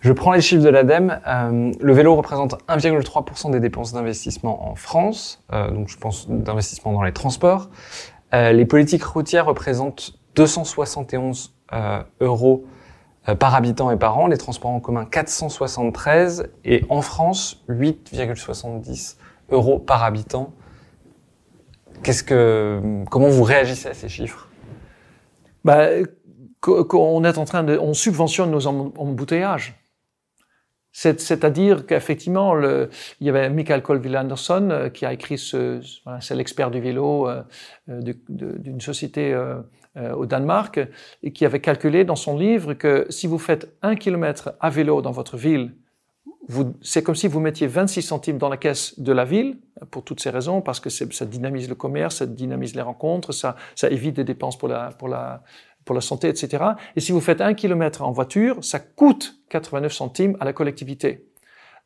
Je 0.00 0.12
prends 0.12 0.32
les 0.32 0.42
chiffres 0.42 0.62
de 0.62 0.68
l'ADEME. 0.68 1.20
Euh, 1.26 1.72
le 1.80 1.92
vélo 1.92 2.14
représente 2.14 2.54
1,3% 2.68 3.50
des 3.50 3.60
dépenses 3.60 3.92
d'investissement 3.92 4.70
en 4.70 4.74
France, 4.74 5.42
euh, 5.52 5.70
donc 5.70 5.88
je 5.88 5.96
pense 5.96 6.28
d'investissement 6.28 6.92
dans 6.92 7.02
les 7.02 7.12
transports. 7.12 7.70
Les 8.34 8.64
politiques 8.64 9.04
routières 9.04 9.44
représentent 9.44 10.14
271 10.34 11.54
euh, 11.72 12.02
euros 12.20 12.64
par 13.38 13.54
habitant 13.54 13.90
et 13.90 13.96
par 13.96 14.18
an, 14.18 14.26
les 14.26 14.38
transports 14.38 14.72
en 14.72 14.80
commun 14.80 15.04
473 15.04 16.50
et 16.64 16.84
en 16.88 17.02
France 17.02 17.62
8,70 17.68 19.16
euros 19.50 19.78
par 19.78 20.02
habitant. 20.02 20.52
Qu'est-ce 22.02 22.24
que, 22.24 23.04
comment 23.10 23.28
vous 23.28 23.44
réagissez 23.44 23.88
à 23.88 23.94
ces 23.94 24.08
chiffres? 24.08 24.48
Bah, 25.64 25.88
qu'on 26.60 27.24
est 27.24 27.38
en 27.38 27.44
train 27.44 27.64
de, 27.64 27.76
on 27.76 27.94
subventionne 27.94 28.50
nos 28.50 28.66
embouteillages. 28.66 29.78
C'est-à-dire 30.92 31.86
qu'effectivement, 31.86 32.54
il 32.60 33.26
y 33.26 33.30
avait 33.30 33.48
Michael 33.48 33.82
Colville 33.82 34.16
Anderson 34.16 34.68
euh, 34.70 34.88
qui 34.90 35.06
a 35.06 35.12
écrit 35.14 35.38
ce, 35.38 35.80
c'est 36.20 36.34
l'expert 36.34 36.70
du 36.70 36.80
vélo 36.80 37.28
euh, 37.28 37.42
d'une 37.88 38.80
société 38.80 39.32
euh, 39.32 39.56
au 39.96 40.24
Danemark, 40.24 40.80
et 41.22 41.32
qui 41.32 41.44
avait 41.44 41.60
calculé 41.60 42.04
dans 42.04 42.16
son 42.16 42.38
livre 42.38 42.72
que 42.72 43.06
si 43.10 43.26
vous 43.26 43.38
faites 43.38 43.76
un 43.82 43.94
kilomètre 43.94 44.54
à 44.60 44.70
vélo 44.70 45.02
dans 45.02 45.10
votre 45.10 45.36
ville, 45.36 45.74
c'est 46.80 47.02
comme 47.02 47.14
si 47.14 47.28
vous 47.28 47.40
mettiez 47.40 47.66
26 47.66 48.02
centimes 48.02 48.38
dans 48.38 48.48
la 48.48 48.56
caisse 48.56 48.98
de 48.98 49.12
la 49.12 49.24
ville, 49.24 49.58
pour 49.90 50.04
toutes 50.04 50.20
ces 50.20 50.30
raisons, 50.30 50.60
parce 50.60 50.80
que 50.80 50.90
ça 50.90 51.24
dynamise 51.24 51.68
le 51.68 51.74
commerce, 51.74 52.16
ça 52.16 52.26
dynamise 52.26 52.74
les 52.74 52.82
rencontres, 52.82 53.32
ça, 53.32 53.56
ça 53.74 53.90
évite 53.90 54.16
des 54.16 54.24
dépenses 54.24 54.58
pour 54.58 54.68
la, 54.68 54.90
pour, 54.90 55.08
la, 55.08 55.42
pour 55.84 55.94
la 55.94 56.00
santé, 56.00 56.28
etc. 56.28 56.64
Et 56.96 57.00
si 57.00 57.12
vous 57.12 57.20
faites 57.20 57.40
un 57.40 57.54
kilomètre 57.54 58.02
en 58.02 58.12
voiture, 58.12 58.62
ça 58.62 58.80
coûte 58.80 59.36
89 59.50 59.92
centimes 59.92 60.36
à 60.40 60.44
la 60.44 60.52
collectivité. 60.52 61.28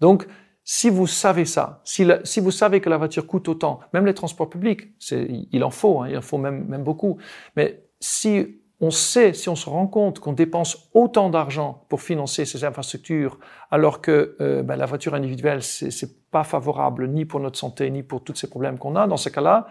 Donc, 0.01 0.27
si 0.65 0.91
vous 0.91 1.07
savez 1.07 1.45
ça, 1.45 1.81
si, 1.85 2.07
si, 2.25 2.41
vous 2.41 2.51
savez 2.51 2.81
que 2.81 2.91
la 2.91 2.97
voiture 2.97 3.27
coûte 3.27 3.49
autant, 3.49 3.81
même 3.93 4.05
les 4.05 4.15
transports 4.15 4.51
publics, 4.51 4.89
il 5.13 5.63
en 5.63 5.71
faut, 5.71 6.01
hein, 6.01 6.09
il 6.11 6.17
en 6.17 6.23
faut 6.23 6.39
même, 6.39 6.67
même 6.67 6.83
beaucoup, 6.83 7.19
mais 7.55 7.86
si 8.01 8.61
on 8.81 8.91
sait, 8.91 9.33
si 9.33 9.49
on 9.49 9.57
se 9.57 9.71
rend 9.71 9.87
compte 9.87 10.21
qu'on 10.21 10.33
dépense 10.33 10.91
autant 10.93 11.31
d'argent 11.31 11.85
pour 11.89 12.03
financer 12.03 12.45
ces 12.45 12.65
infrastructures, 12.65 13.39
alors 13.71 14.03
que 14.03 14.37
euh, 14.41 14.63
ben, 14.63 14.77
la 14.77 14.87
voiture 14.87 15.15
individuelle, 15.15 15.63
c'est 15.63 16.31
pas 16.31 16.45
favorable 16.45 17.09
ni 17.09 17.25
pour 17.25 17.41
notre 17.41 17.59
santé, 17.59 17.91
ni 17.91 18.03
pour 18.03 18.23
tous 18.23 18.35
ces 18.35 18.51
problèmes 18.51 18.79
qu'on 18.79 18.97
a, 18.97 19.07
dans 19.07 19.17
ce 19.17 19.31
cas-là, 19.31 19.69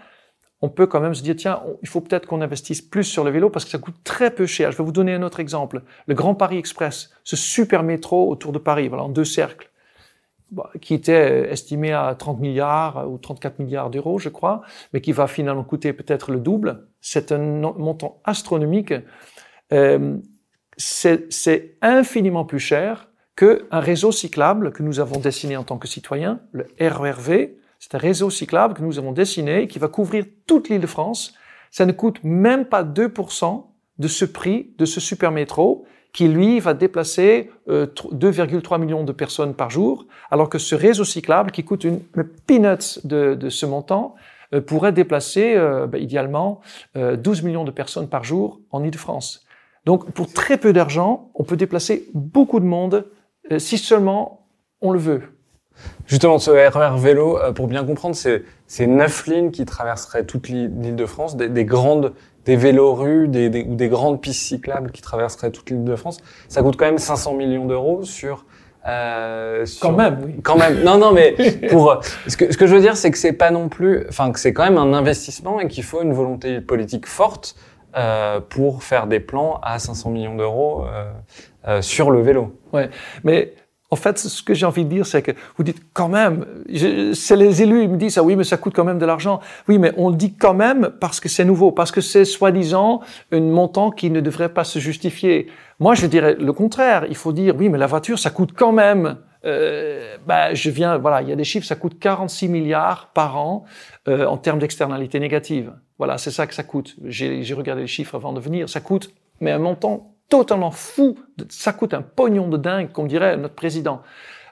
on 0.61 0.69
peut 0.69 0.87
quand 0.87 1.01
même 1.01 1.13
se 1.13 1.21
dire, 1.21 1.35
tiens, 1.35 1.61
il 1.83 1.87
faut 1.87 2.01
peut-être 2.01 2.25
qu'on 2.25 2.41
investisse 2.41 2.81
plus 2.81 3.03
sur 3.03 3.23
le 3.23 3.29
vélo 3.29 3.49
parce 3.49 3.65
que 3.65 3.71
ça 3.71 3.77
coûte 3.77 3.97
très 4.03 4.31
peu 4.31 4.47
cher. 4.47 4.71
Je 4.71 4.77
vais 4.77 4.83
vous 4.83 4.91
donner 4.91 5.13
un 5.13 5.21
autre 5.21 5.39
exemple. 5.39 5.83
Le 6.07 6.15
Grand 6.15 6.33
Paris 6.33 6.57
Express, 6.57 7.11
ce 7.23 7.35
super 7.35 7.83
métro 7.83 8.29
autour 8.29 8.51
de 8.51 8.57
Paris, 8.57 8.87
voilà, 8.87 9.03
en 9.03 9.09
deux 9.09 9.25
cercles. 9.25 9.69
Bah, 10.51 10.69
qui 10.79 10.93
était 10.93 11.49
estimé 11.49 11.91
à 11.91 12.13
30 12.13 12.39
milliards 12.39 13.09
ou 13.11 13.17
34 13.17 13.57
milliards 13.57 13.89
d'euros, 13.89 14.19
je 14.19 14.29
crois, 14.29 14.61
mais 14.93 15.01
qui 15.01 15.11
va 15.11 15.25
finalement 15.25 15.63
coûter 15.63 15.91
peut-être 15.91 16.31
le 16.31 16.39
double. 16.39 16.87
C'est 17.01 17.31
un 17.31 17.39
montant 17.39 18.21
astronomique. 18.25 18.93
Euh, 19.73 20.17
c'est 20.77 21.77
infiniment 21.81 22.45
plus 22.45 22.59
cher 22.59 23.09
qu'un 23.35 23.79
réseau 23.79 24.11
cyclable 24.11 24.71
que 24.71 24.83
nous 24.83 24.99
avons 24.99 25.19
dessiné 25.19 25.57
en 25.57 25.63
tant 25.63 25.79
que 25.79 25.87
citoyens, 25.87 26.41
le 26.51 26.67
RERV. 26.79 27.49
C'est 27.79 27.95
un 27.95 27.99
réseau 27.99 28.29
cyclable 28.29 28.75
que 28.75 28.83
nous 28.83 28.99
avons 28.99 29.13
dessiné 29.13 29.63
et 29.63 29.67
qui 29.67 29.79
va 29.79 29.87
couvrir 29.87 30.25
toute 30.45 30.69
l'île 30.69 30.81
de 30.81 30.87
France. 30.87 31.33
Ça 31.71 31.87
ne 31.87 31.91
coûte 31.91 32.19
même 32.23 32.65
pas 32.65 32.83
2% 32.83 33.65
de 33.97 34.07
ce 34.07 34.25
prix 34.25 34.73
de 34.77 34.85
ce 34.85 34.99
super 34.99 35.31
métro 35.31 35.85
qui 36.15 36.29
lui 36.29 36.61
va 36.61 36.73
déplacer 36.73 37.51
2,3 37.67 38.73
euh, 38.73 38.77
millions 38.77 39.03
de 39.03 39.11
personnes 39.11 39.53
par 39.53 39.69
jour, 39.69 40.05
alors 40.31 40.47
que 40.47 40.57
ce 40.57 40.73
réseau 40.73 41.03
cyclable 41.03 41.51
qui 41.51 41.65
coûte 41.65 41.83
une, 41.83 41.99
peanuts 42.47 42.99
de, 43.03 43.49
ce 43.49 43.65
montant 43.65 44.15
euh, 44.53 44.61
pourrait 44.61 44.93
déplacer 44.93 45.55
euh, 45.57 45.87
ben, 45.87 46.01
idéalement 46.01 46.61
12 46.95 47.43
millions 47.43 47.65
de 47.65 47.71
personnes 47.71 48.07
par 48.07 48.23
jour 48.23 48.61
en 48.71 48.81
Ile-de-France. 48.81 49.45
Donc 49.85 50.09
pour 50.11 50.31
très 50.31 50.57
peu 50.57 50.71
d'argent, 50.71 51.31
on 51.35 51.43
peut 51.43 51.57
déplacer 51.57 52.07
beaucoup 52.13 52.61
de 52.61 52.65
monde 52.65 53.05
si 53.57 53.77
seulement 53.77 54.47
on 54.81 54.91
le 54.91 54.99
veut. 54.99 55.21
Justement, 56.07 56.39
ce 56.39 56.49
RER 56.49 56.97
vélo, 56.97 57.37
pour 57.53 57.67
bien 57.67 57.83
comprendre, 57.83 58.15
c'est 58.15 58.87
neuf 58.87 59.27
lignes 59.27 59.51
qui 59.51 59.65
traverseraient 59.65 60.25
toute 60.25 60.47
l'île 60.47 60.95
de 60.95 61.05
France, 61.05 61.35
des 61.35 61.65
grandes 61.65 62.13
des 62.45 62.55
vélos 62.55 63.27
des, 63.27 63.49
des, 63.49 63.63
ou 63.63 63.75
des 63.75 63.89
grandes 63.89 64.21
pistes 64.21 64.41
cyclables 64.41 64.91
qui 64.91 65.01
traverseraient 65.01 65.51
toute 65.51 65.69
l'île 65.69 65.83
de 65.83 65.95
France, 65.95 66.17
ça 66.47 66.61
coûte 66.61 66.75
quand 66.77 66.85
même 66.85 66.97
500 66.97 67.33
millions 67.33 67.65
d'euros 67.65 68.03
sur, 68.03 68.45
euh, 68.87 69.65
sur, 69.65 69.81
Quand 69.81 69.93
même, 69.93 70.19
oui. 70.23 70.35
Quand 70.43 70.57
même. 70.57 70.83
Non, 70.83 70.97
non, 70.97 71.11
mais 71.11 71.35
pour 71.69 71.99
ce 72.27 72.37
que 72.37 72.51
ce 72.51 72.57
que 72.57 72.67
je 72.67 72.75
veux 72.75 72.81
dire, 72.81 72.97
c'est 72.97 73.11
que 73.11 73.17
c'est 73.17 73.33
pas 73.33 73.51
non 73.51 73.67
plus, 73.67 74.05
enfin 74.09 74.31
que 74.31 74.39
c'est 74.39 74.53
quand 74.53 74.63
même 74.63 74.77
un 74.77 74.93
investissement 74.93 75.59
et 75.59 75.67
qu'il 75.67 75.83
faut 75.83 76.01
une 76.01 76.13
volonté 76.13 76.61
politique 76.61 77.07
forte 77.07 77.55
euh, 77.97 78.41
pour 78.41 78.83
faire 78.83 79.07
des 79.07 79.21
plans 79.21 79.57
à 79.63 79.79
500 79.79 80.09
millions 80.09 80.35
d'euros 80.35 80.83
euh, 80.83 81.05
euh, 81.65 81.81
sur 81.81 82.11
le 82.11 82.19
vélo. 82.19 82.59
Ouais, 82.73 82.89
mais 83.23 83.53
en 83.95 83.97
fait, 83.97 84.19
ce 84.19 84.43
que 84.43 84.53
j'ai 84.53 84.65
envie 84.65 84.83
de 84.83 84.89
dire, 84.89 85.05
c'est 85.05 85.21
que 85.21 85.31
vous 85.55 85.63
dites 85.63 85.81
quand 85.93 86.09
même, 86.09 86.45
c'est 87.13 87.37
les 87.37 87.61
élus, 87.61 87.83
ils 87.83 87.89
me 87.89 87.95
disent, 87.95 88.17
ah 88.17 88.23
oui, 88.23 88.35
mais 88.35 88.43
ça 88.43 88.57
coûte 88.57 88.73
quand 88.75 88.83
même 88.83 88.99
de 88.99 89.05
l'argent. 89.05 89.39
Oui, 89.69 89.77
mais 89.77 89.93
on 89.95 90.09
le 90.09 90.17
dit 90.17 90.33
quand 90.33 90.53
même 90.53 90.91
parce 90.99 91.21
que 91.21 91.29
c'est 91.29 91.45
nouveau, 91.45 91.71
parce 91.71 91.93
que 91.93 92.01
c'est 92.01 92.25
soi-disant 92.25 92.99
un 93.31 93.39
montant 93.39 93.91
qui 93.91 94.09
ne 94.09 94.19
devrait 94.19 94.49
pas 94.49 94.65
se 94.65 94.79
justifier. 94.79 95.47
Moi, 95.79 95.95
je 95.95 96.07
dirais 96.07 96.35
le 96.37 96.51
contraire. 96.51 97.05
Il 97.07 97.15
faut 97.15 97.31
dire, 97.31 97.55
oui, 97.57 97.69
mais 97.69 97.77
la 97.77 97.87
voiture, 97.87 98.19
ça 98.19 98.31
coûte 98.31 98.51
quand 98.53 98.73
même. 98.73 99.15
Euh, 99.45 100.17
bah, 100.27 100.53
je 100.53 100.69
viens, 100.69 100.97
voilà, 100.97 101.21
il 101.21 101.29
y 101.29 101.31
a 101.31 101.37
des 101.37 101.45
chiffres, 101.45 101.65
ça 101.65 101.77
coûte 101.77 101.97
46 101.97 102.49
milliards 102.49 103.11
par 103.13 103.37
an 103.37 103.63
euh, 104.09 104.25
en 104.25 104.35
termes 104.35 104.59
d'externalités 104.59 105.21
négatives. 105.21 105.71
Voilà, 105.99 106.17
c'est 106.17 106.31
ça 106.31 106.47
que 106.47 106.53
ça 106.53 106.63
coûte. 106.63 106.97
J'ai 107.05 107.53
regardé 107.53 107.83
les 107.83 107.87
chiffres 107.87 108.15
avant 108.15 108.33
de 108.33 108.41
venir. 108.41 108.67
Ça 108.67 108.81
coûte, 108.81 109.13
mais 109.39 109.51
un 109.51 109.59
montant 109.59 110.14
totalement 110.29 110.71
fou. 110.71 111.17
Ça 111.49 111.73
coûte 111.73 111.93
un 111.93 112.01
pognon 112.01 112.47
de 112.47 112.57
dingue, 112.57 112.91
comme 112.91 113.07
dirait 113.07 113.37
notre 113.37 113.55
président. 113.55 114.01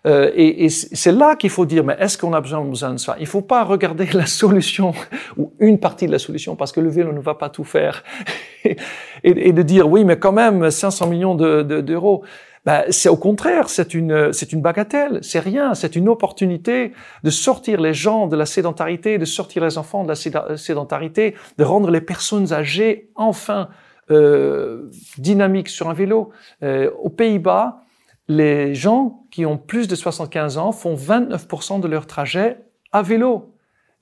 Euh, 0.05 0.31
et, 0.35 0.65
et 0.65 0.69
c'est 0.69 1.11
là 1.11 1.35
qu'il 1.35 1.49
faut 1.49 1.65
dire, 1.65 1.83
mais 1.83 1.95
est-ce 1.97 2.17
qu'on 2.17 2.33
a 2.33 2.41
besoin, 2.41 2.63
de 2.65 2.97
ça 2.97 3.15
Il 3.19 3.23
ne 3.23 3.27
faut 3.27 3.41
pas 3.41 3.63
regarder 3.63 4.05
la 4.13 4.25
solution 4.25 4.93
ou 5.37 5.53
une 5.59 5.79
partie 5.79 6.07
de 6.07 6.11
la 6.11 6.19
solution 6.19 6.55
parce 6.55 6.71
que 6.71 6.81
le 6.81 6.89
vélo 6.89 7.13
ne 7.13 7.21
va 7.21 7.35
pas 7.35 7.49
tout 7.49 7.63
faire. 7.63 8.03
et, 8.65 8.75
et, 9.23 9.53
de 9.53 9.61
dire, 9.61 9.89
oui, 9.89 10.03
mais 10.03 10.17
quand 10.17 10.33
même, 10.33 10.69
500 10.69 11.07
millions 11.07 11.35
d'euros. 11.35 12.21
De, 12.23 12.27
Ben, 12.65 12.83
c'est 12.89 13.09
au 13.09 13.17
contraire, 13.17 13.67
c'est 13.67 13.93
une, 13.93 14.31
c'est 14.31 14.53
une 14.53 14.61
bagatelle, 14.61 15.19
c'est 15.21 15.39
rien, 15.39 15.73
c'est 15.73 15.97
une 15.97 16.07
opportunité 16.07 16.93
de 17.23 17.29
sortir 17.29 17.81
les 17.81 17.93
gens 17.93 18.27
de 18.27 18.37
la 18.37 18.45
sédentarité, 18.45 19.17
de 19.17 19.25
sortir 19.25 19.65
les 19.65 19.77
enfants 19.77 20.03
de 20.03 20.09
la 20.09 20.57
sédentarité, 20.57 21.35
de 21.57 21.63
rendre 21.65 21.91
les 21.91 21.99
personnes 21.99 22.53
âgées 22.53 23.09
enfin 23.15 23.67
euh, 24.11 24.89
dynamiques 25.17 25.69
sur 25.69 25.89
un 25.89 25.93
vélo. 25.93 26.31
Euh, 26.61 26.91
aux 27.01 27.09
Pays-Bas, 27.09 27.83
les 28.27 28.75
gens 28.75 29.25
qui 29.31 29.45
ont 29.45 29.57
plus 29.57 29.87
de 29.87 29.95
75 29.95 30.57
ans 30.57 30.71
font 30.71 30.95
29% 30.95 31.79
de 31.79 31.87
leur 31.87 32.05
trajet 32.07 32.57
à 32.91 33.01
vélo. 33.01 33.53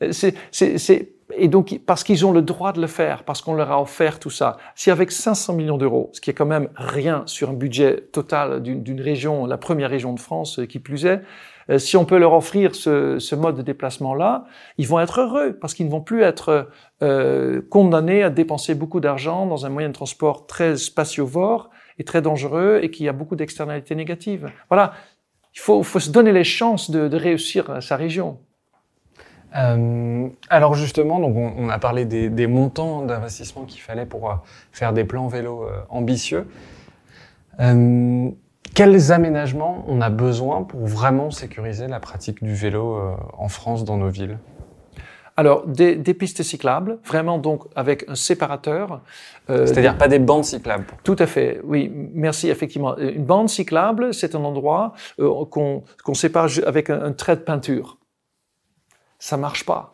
Euh, 0.02 0.12
c'est, 0.12 0.36
c'est, 0.52 0.78
c'est 0.78 1.14
et 1.38 1.48
donc, 1.48 1.80
parce 1.86 2.04
qu'ils 2.04 2.26
ont 2.26 2.32
le 2.32 2.42
droit 2.42 2.74
de 2.74 2.82
le 2.82 2.88
faire, 2.88 3.24
parce 3.24 3.42
qu'on 3.42 3.54
leur 3.54 3.72
a 3.72 3.82
offert 3.82 4.20
tout 4.20 4.30
ça. 4.30 4.58
Si 4.76 4.92
avec 4.92 5.12
500 5.12 5.54
millions 5.54 5.78
d'euros, 5.78 6.10
ce 6.14 6.20
qui 6.20 6.30
est 6.30 6.34
quand 6.34 6.46
même 6.46 6.68
rien 6.76 7.24
sur 7.26 7.50
un 7.52 7.54
budget 7.54 8.02
total 8.12 8.62
d'une 8.62 9.02
région, 9.02 9.46
la 9.46 9.58
première 9.58 9.90
région 9.90 10.14
de 10.14 10.20
France 10.20 10.60
qui 10.68 10.80
plus 10.80 11.06
est, 11.06 11.22
si 11.78 11.98
on 11.98 12.06
peut 12.06 12.18
leur 12.18 12.34
offrir 12.34 12.76
ce, 12.76 13.20
ce 13.20 13.36
mode 13.36 13.56
de 13.56 13.62
déplacement-là, 13.62 14.46
ils 14.78 14.88
vont 14.88 15.00
être 15.00 15.22
heureux 15.22 15.58
parce 15.60 15.74
qu'ils 15.74 15.86
ne 15.86 15.92
vont 15.92 16.02
plus 16.02 16.24
être 16.24 16.70
euh, 17.04 17.62
condamnés 17.70 18.24
à 18.24 18.30
dépenser 18.30 18.76
beaucoup 18.76 19.00
d'argent 19.00 19.46
dans 19.46 19.66
un 19.66 19.70
moyen 19.70 19.90
de 19.90 19.94
transport 19.94 20.48
très 20.48 20.78
spatiovore 20.78 21.70
et 21.98 22.04
très 22.04 22.22
dangereux 22.22 22.80
et 22.82 22.92
qui 22.92 23.08
a 23.08 23.14
beaucoup 23.14 23.36
d'externalités 23.36 23.96
négatives. 23.96 24.50
Voilà, 24.70 24.94
il 25.54 25.60
faut, 25.60 25.84
faut, 25.84 26.00
se 26.00 26.10
donner 26.10 26.32
les 26.32 26.44
chances 26.44 26.90
de, 26.90 27.08
de 27.08 27.18
réussir 27.18 27.82
sa 27.82 27.96
région. 27.96 28.40
Euh, 29.56 30.30
alors 30.50 30.76
justement, 30.76 31.20
donc 31.20 31.36
on, 31.36 31.70
a 31.70 31.78
parlé 31.78 32.06
des, 32.06 32.30
des 32.30 32.48
montants 32.48 33.02
d'investissement 33.02 33.66
qu'il 33.66 33.82
fallait 33.82 34.06
pour 34.06 34.32
euh, 34.32 34.36
faire 34.72 34.94
des 34.94 35.04
plans 35.04 35.28
vélo 35.28 35.64
euh, 35.64 35.82
ambitieux. 35.90 36.48
Euh, 37.60 38.30
quels 38.74 39.12
aménagements 39.12 39.84
on 39.88 40.02
a 40.02 40.10
besoin 40.10 40.64
pour 40.64 40.86
vraiment 40.86 41.32
sécuriser 41.32 41.88
la 41.88 42.00
pratique 42.00 42.44
du 42.44 42.54
vélo 42.54 42.98
en 43.38 43.48
France 43.48 43.84
dans 43.84 43.98
nos 43.98 44.10
villes? 44.10 44.38
Alors, 45.38 45.66
des, 45.66 45.96
des, 45.96 46.14
pistes 46.14 46.44
cyclables, 46.44 47.00
vraiment 47.06 47.38
donc 47.38 47.64
avec 47.76 48.06
un 48.10 48.16
séparateur. 48.16 49.02
Euh, 49.50 49.66
C'est-à-dire 49.66 49.98
pas 49.98 50.10
des 50.10 50.20
bandes 50.20 50.44
cyclables 50.44 50.86
Tout 51.04 51.16
à 51.18 51.26
fait, 51.26 51.62
oui, 51.64 51.92
merci, 52.14 52.50
effectivement. 52.50 52.98
Une 52.98 53.24
bande 53.24 53.50
cyclable, 53.50 54.14
c'est 54.14 54.36
un 54.36 54.44
endroit 54.44 54.94
euh, 55.20 55.46
qu'on 55.46 56.14
sépare 56.14 56.50
avec 56.66 56.90
un, 56.90 57.02
un, 57.02 57.12
trait 57.14 57.38
de 57.38 57.42
peinture 57.42 57.98
ça 59.22 59.38
marche 59.38 59.66
pas. 59.66 59.94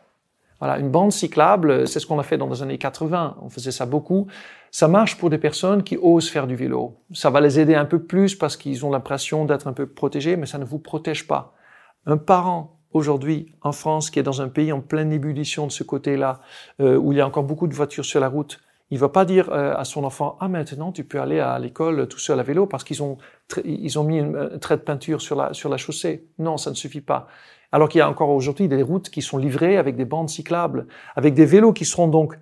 Voilà, 0.59 0.79
une 0.79 0.89
bande 0.89 1.11
cyclable, 1.11 1.87
c'est 1.87 1.99
ce 1.99 2.07
qu'on 2.07 2.19
a 2.19 2.23
fait 2.23 2.37
dans 2.37 2.49
les 2.49 2.63
années 2.63 2.77
80. 2.77 3.37
On 3.41 3.49
faisait 3.49 3.71
ça 3.71 3.85
beaucoup. 3.85 4.27
Ça 4.71 4.87
marche 4.87 5.17
pour 5.17 5.29
des 5.29 5.37
personnes 5.37 5.83
qui 5.83 5.97
osent 5.97 6.29
faire 6.29 6.47
du 6.47 6.55
vélo. 6.55 6.97
Ça 7.13 7.29
va 7.29 7.41
les 7.41 7.59
aider 7.59 7.75
un 7.75 7.85
peu 7.85 7.99
plus 7.99 8.35
parce 8.35 8.57
qu'ils 8.57 8.85
ont 8.85 8.91
l'impression 8.91 9.45
d'être 9.45 9.67
un 9.67 9.73
peu 9.73 9.85
protégés, 9.85 10.35
mais 10.35 10.45
ça 10.45 10.57
ne 10.57 10.65
vous 10.65 10.79
protège 10.79 11.27
pas. 11.27 11.53
Un 12.05 12.17
parent 12.17 12.79
aujourd'hui 12.91 13.53
en 13.61 13.71
France 13.71 14.09
qui 14.09 14.19
est 14.19 14.23
dans 14.23 14.41
un 14.41 14.49
pays 14.49 14.71
en 14.71 14.81
pleine 14.81 15.11
ébullition 15.11 15.67
de 15.67 15.71
ce 15.71 15.83
côté-là, 15.83 16.41
euh, 16.81 16.97
où 16.97 17.11
il 17.11 17.17
y 17.17 17.21
a 17.21 17.27
encore 17.27 17.43
beaucoup 17.43 17.67
de 17.67 17.73
voitures 17.73 18.05
sur 18.05 18.19
la 18.19 18.29
route, 18.29 18.59
il 18.89 18.99
va 18.99 19.09
pas 19.09 19.25
dire 19.25 19.49
euh, 19.51 19.75
à 19.75 19.83
son 19.83 20.03
enfant 20.03 20.37
ah 20.39 20.47
maintenant 20.47 20.91
tu 20.91 21.03
peux 21.03 21.19
aller 21.19 21.39
à 21.39 21.59
l'école 21.59 22.07
tout 22.07 22.19
seul 22.19 22.39
à 22.39 22.43
vélo 22.43 22.65
parce 22.65 22.83
qu'ils 22.83 23.03
ont 23.03 23.17
ils 23.65 23.99
ont 23.99 24.03
mis 24.03 24.19
un 24.19 24.57
trait 24.59 24.77
de 24.77 24.81
peinture 24.81 25.21
sur 25.21 25.35
la 25.35 25.53
sur 25.53 25.69
la 25.69 25.77
chaussée. 25.77 26.27
Non, 26.39 26.57
ça 26.57 26.69
ne 26.69 26.75
suffit 26.75 27.01
pas. 27.01 27.27
Alors 27.71 27.89
qu'il 27.89 27.99
y 27.99 28.01
a 28.01 28.09
encore 28.09 28.29
aujourd'hui 28.29 28.67
des 28.67 28.81
routes 28.81 29.09
qui 29.09 29.21
sont 29.21 29.37
livrées 29.37 29.77
avec 29.77 29.95
des 29.95 30.05
bandes 30.05 30.29
cyclables, 30.29 30.87
avec 31.15 31.33
des 31.33 31.45
vélos 31.45 31.73
qui 31.73 31.85
seront 31.85 32.07
donc 32.07 32.37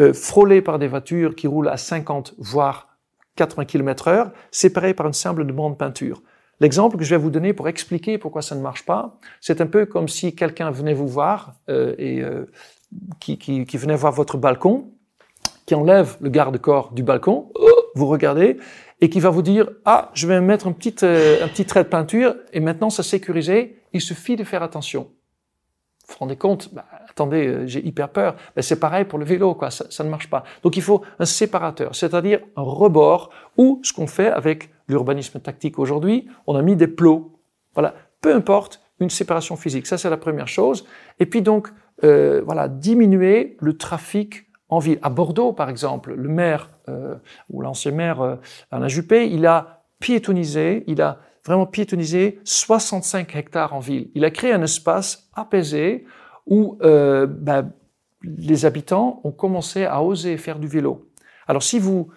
euh, 0.00 0.12
frôlés 0.14 0.62
par 0.62 0.78
des 0.78 0.88
voitures 0.88 1.34
qui 1.34 1.46
roulent 1.46 1.68
à 1.68 1.76
50 1.76 2.34
voire 2.38 2.96
80 3.36 3.64
km 3.66 4.08
heure, 4.08 4.30
séparés 4.50 4.94
par 4.94 5.06
une 5.06 5.12
simple 5.12 5.44
de 5.44 5.52
bande 5.52 5.78
peinture. 5.78 6.22
L'exemple 6.60 6.98
que 6.98 7.04
je 7.04 7.10
vais 7.10 7.20
vous 7.20 7.30
donner 7.30 7.54
pour 7.54 7.68
expliquer 7.68 8.18
pourquoi 8.18 8.42
ça 8.42 8.54
ne 8.54 8.60
marche 8.60 8.84
pas, 8.84 9.18
c'est 9.40 9.60
un 9.60 9.66
peu 9.66 9.86
comme 9.86 10.08
si 10.08 10.34
quelqu'un 10.34 10.70
venait 10.70 10.92
vous 10.92 11.08
voir 11.08 11.54
euh, 11.70 11.94
et 11.98 12.20
euh, 12.20 12.50
qui, 13.18 13.38
qui, 13.38 13.64
qui, 13.64 13.76
venait 13.78 13.96
voir 13.96 14.12
votre 14.12 14.36
balcon, 14.36 14.90
qui 15.66 15.74
enlève 15.74 16.16
le 16.20 16.30
garde-corps 16.30 16.92
du 16.92 17.02
balcon, 17.02 17.50
vous 17.94 18.06
regardez, 18.06 18.58
et 19.00 19.10
qui 19.10 19.20
va 19.20 19.30
vous 19.30 19.42
dire 19.42 19.68
ah 19.84 20.10
je 20.14 20.26
vais 20.26 20.40
mettre 20.40 20.66
un 20.66 20.72
petit 20.72 20.94
euh, 21.02 21.44
un 21.44 21.48
petit 21.48 21.64
trait 21.64 21.84
de 21.84 21.88
peinture 21.88 22.34
et 22.52 22.60
maintenant 22.60 22.90
c'est 22.90 23.02
sécurisé 23.02 23.76
il 23.92 24.00
suffit 24.00 24.36
de 24.36 24.44
faire 24.44 24.62
attention. 24.62 25.08
Vous 26.06 26.14
vous 26.14 26.18
rendez 26.20 26.36
compte? 26.36 26.74
Bah, 26.74 26.84
Attendez, 27.10 27.46
euh, 27.48 27.66
j'ai 27.66 27.84
hyper 27.84 28.08
peur. 28.08 28.36
Ben, 28.54 28.62
c'est 28.62 28.78
pareil 28.78 29.04
pour 29.04 29.18
le 29.18 29.24
vélo, 29.24 29.54
quoi. 29.54 29.70
Ça, 29.70 29.84
ça, 29.90 30.04
ne 30.04 30.08
marche 30.08 30.30
pas. 30.30 30.44
Donc 30.62 30.76
il 30.76 30.82
faut 30.82 31.02
un 31.18 31.24
séparateur, 31.24 31.94
c'est-à-dire 31.94 32.40
un 32.56 32.62
rebord 32.62 33.30
ou 33.56 33.80
ce 33.82 33.92
qu'on 33.92 34.06
fait 34.06 34.28
avec 34.28 34.70
l'urbanisme 34.88 35.40
tactique 35.40 35.78
aujourd'hui, 35.78 36.28
on 36.46 36.54
a 36.54 36.62
mis 36.62 36.76
des 36.76 36.86
plots. 36.86 37.32
Voilà, 37.74 37.94
peu 38.20 38.34
importe, 38.34 38.80
une 39.00 39.10
séparation 39.10 39.56
physique. 39.56 39.86
Ça 39.86 39.98
c'est 39.98 40.10
la 40.10 40.16
première 40.16 40.48
chose. 40.48 40.86
Et 41.18 41.26
puis 41.26 41.42
donc 41.42 41.68
euh, 42.04 42.42
voilà, 42.44 42.68
diminuer 42.68 43.56
le 43.60 43.76
trafic 43.76 44.46
en 44.70 44.78
ville. 44.78 44.98
À 45.02 45.10
Bordeaux, 45.10 45.52
par 45.52 45.68
exemple, 45.68 46.14
le 46.14 46.28
maire 46.28 46.70
euh, 46.88 47.16
ou 47.50 47.60
l'ancien 47.60 47.90
maire 47.92 48.20
euh, 48.20 48.36
Alain 48.70 48.88
Juppé, 48.88 49.28
il 49.28 49.46
a 49.46 49.82
piétonisé, 49.98 50.84
il 50.86 51.02
a 51.02 51.18
vraiment 51.44 51.66
piétonisé 51.66 52.40
65 52.44 53.34
hectares 53.36 53.74
en 53.74 53.80
ville. 53.80 54.10
Il 54.14 54.24
a 54.24 54.30
créé 54.30 54.52
un 54.52 54.62
espace 54.62 55.28
apaisé 55.34 56.04
où 56.46 56.78
euh, 56.82 57.26
ben, 57.26 57.72
les 58.22 58.66
habitants 58.66 59.20
ont 59.24 59.32
commencé 59.32 59.84
à 59.84 60.02
oser 60.02 60.36
faire 60.36 60.58
du 60.58 60.66
vélo. 60.66 61.08
Alors 61.46 61.62
si 61.62 61.78
vous 61.78 62.08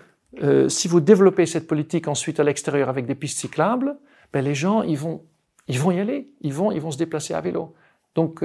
euh, 0.41 0.67
si 0.67 0.87
vous 0.87 0.99
développez 0.99 1.45
cette 1.45 1.67
politique 1.67 2.07
ensuite 2.07 2.39
à 2.39 2.43
l'extérieur 2.43 2.89
avec 2.89 3.05
des 3.05 3.13
pistes 3.13 3.37
cyclables, 3.37 3.97
ben, 4.31 4.43
les 4.43 4.55
gens 4.55 4.81
ils 4.81 4.97
vont 4.97 5.23
ils 5.67 5.79
vont 5.79 5.91
y 5.91 5.99
aller, 5.99 6.29
ils 6.41 6.53
vont 6.53 6.71
ils 6.71 6.81
vont 6.81 6.91
se 6.91 6.97
déplacer 6.97 7.33
à 7.33 7.41
vélo. 7.41 7.73
Donc 8.15 8.43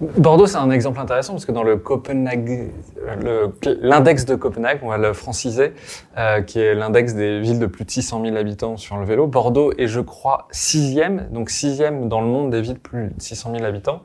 Bordeaux, 0.00 0.46
c'est 0.48 0.56
un 0.56 0.72
exemple 0.72 0.98
intéressant 0.98 1.34
parce 1.34 1.46
que 1.46 1.52
dans 1.52 1.62
le 1.62 1.76
Copenhague, 1.76 2.72
l'index 3.80 4.24
de 4.24 4.34
Copenhague, 4.34 4.80
on 4.82 4.88
va 4.88 4.98
le 4.98 5.12
franciser, 5.12 5.72
euh, 6.18 6.42
qui 6.42 6.58
est 6.58 6.74
l'index 6.74 7.14
des 7.14 7.38
villes 7.38 7.60
de 7.60 7.66
plus 7.66 7.84
de 7.84 7.90
600 7.90 8.24
000 8.24 8.36
habitants 8.36 8.76
sur 8.76 8.96
le 8.96 9.04
vélo. 9.04 9.28
Bordeaux 9.28 9.72
est, 9.78 9.86
je 9.86 10.00
crois, 10.00 10.48
sixième, 10.50 11.28
donc 11.30 11.48
sixième 11.48 12.08
dans 12.08 12.20
le 12.20 12.26
monde 12.26 12.50
des 12.50 12.60
villes 12.60 12.74
de 12.74 12.78
plus 12.78 13.10
de 13.10 13.22
600 13.22 13.52
000 13.54 13.64
habitants. 13.64 14.02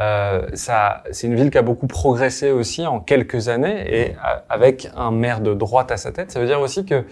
Euh, 0.00 0.46
c'est 0.54 1.26
une 1.26 1.34
ville 1.34 1.50
qui 1.50 1.58
a 1.58 1.62
beaucoup 1.62 1.88
progressé 1.88 2.52
aussi 2.52 2.86
en 2.86 3.00
quelques 3.00 3.48
années 3.48 3.84
et 3.88 4.16
avec 4.48 4.88
un 4.96 5.10
maire 5.10 5.40
de 5.40 5.52
droite 5.52 5.90
à 5.90 5.96
sa 5.96 6.12
tête. 6.12 6.30
Ça 6.30 6.38
veut 6.38 6.46
dire 6.46 6.60
aussi 6.60 6.84
que, 6.84 7.04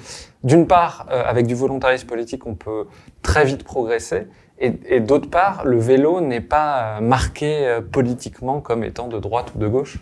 d'une 0.44 0.68
part, 0.68 1.06
euh, 1.10 1.24
avec 1.26 1.48
du 1.48 1.56
volontarisme 1.56 2.06
politique, 2.06 2.46
on 2.46 2.54
peut 2.54 2.86
très 3.22 3.44
vite 3.44 3.64
progresser 3.64 4.28
et, 4.62 5.00
d'autre 5.00 5.28
part, 5.28 5.64
le 5.64 5.78
vélo 5.78 6.20
n'est 6.20 6.40
pas 6.40 6.98
euh, 6.98 7.00
marqué 7.00 7.66
euh, 7.66 7.80
politiquement 7.80 8.60
comme 8.60 8.84
étant 8.84 9.08
de 9.08 9.18
droite 9.18 9.52
ou 9.54 9.58
de 9.58 9.66
gauche. 9.66 9.98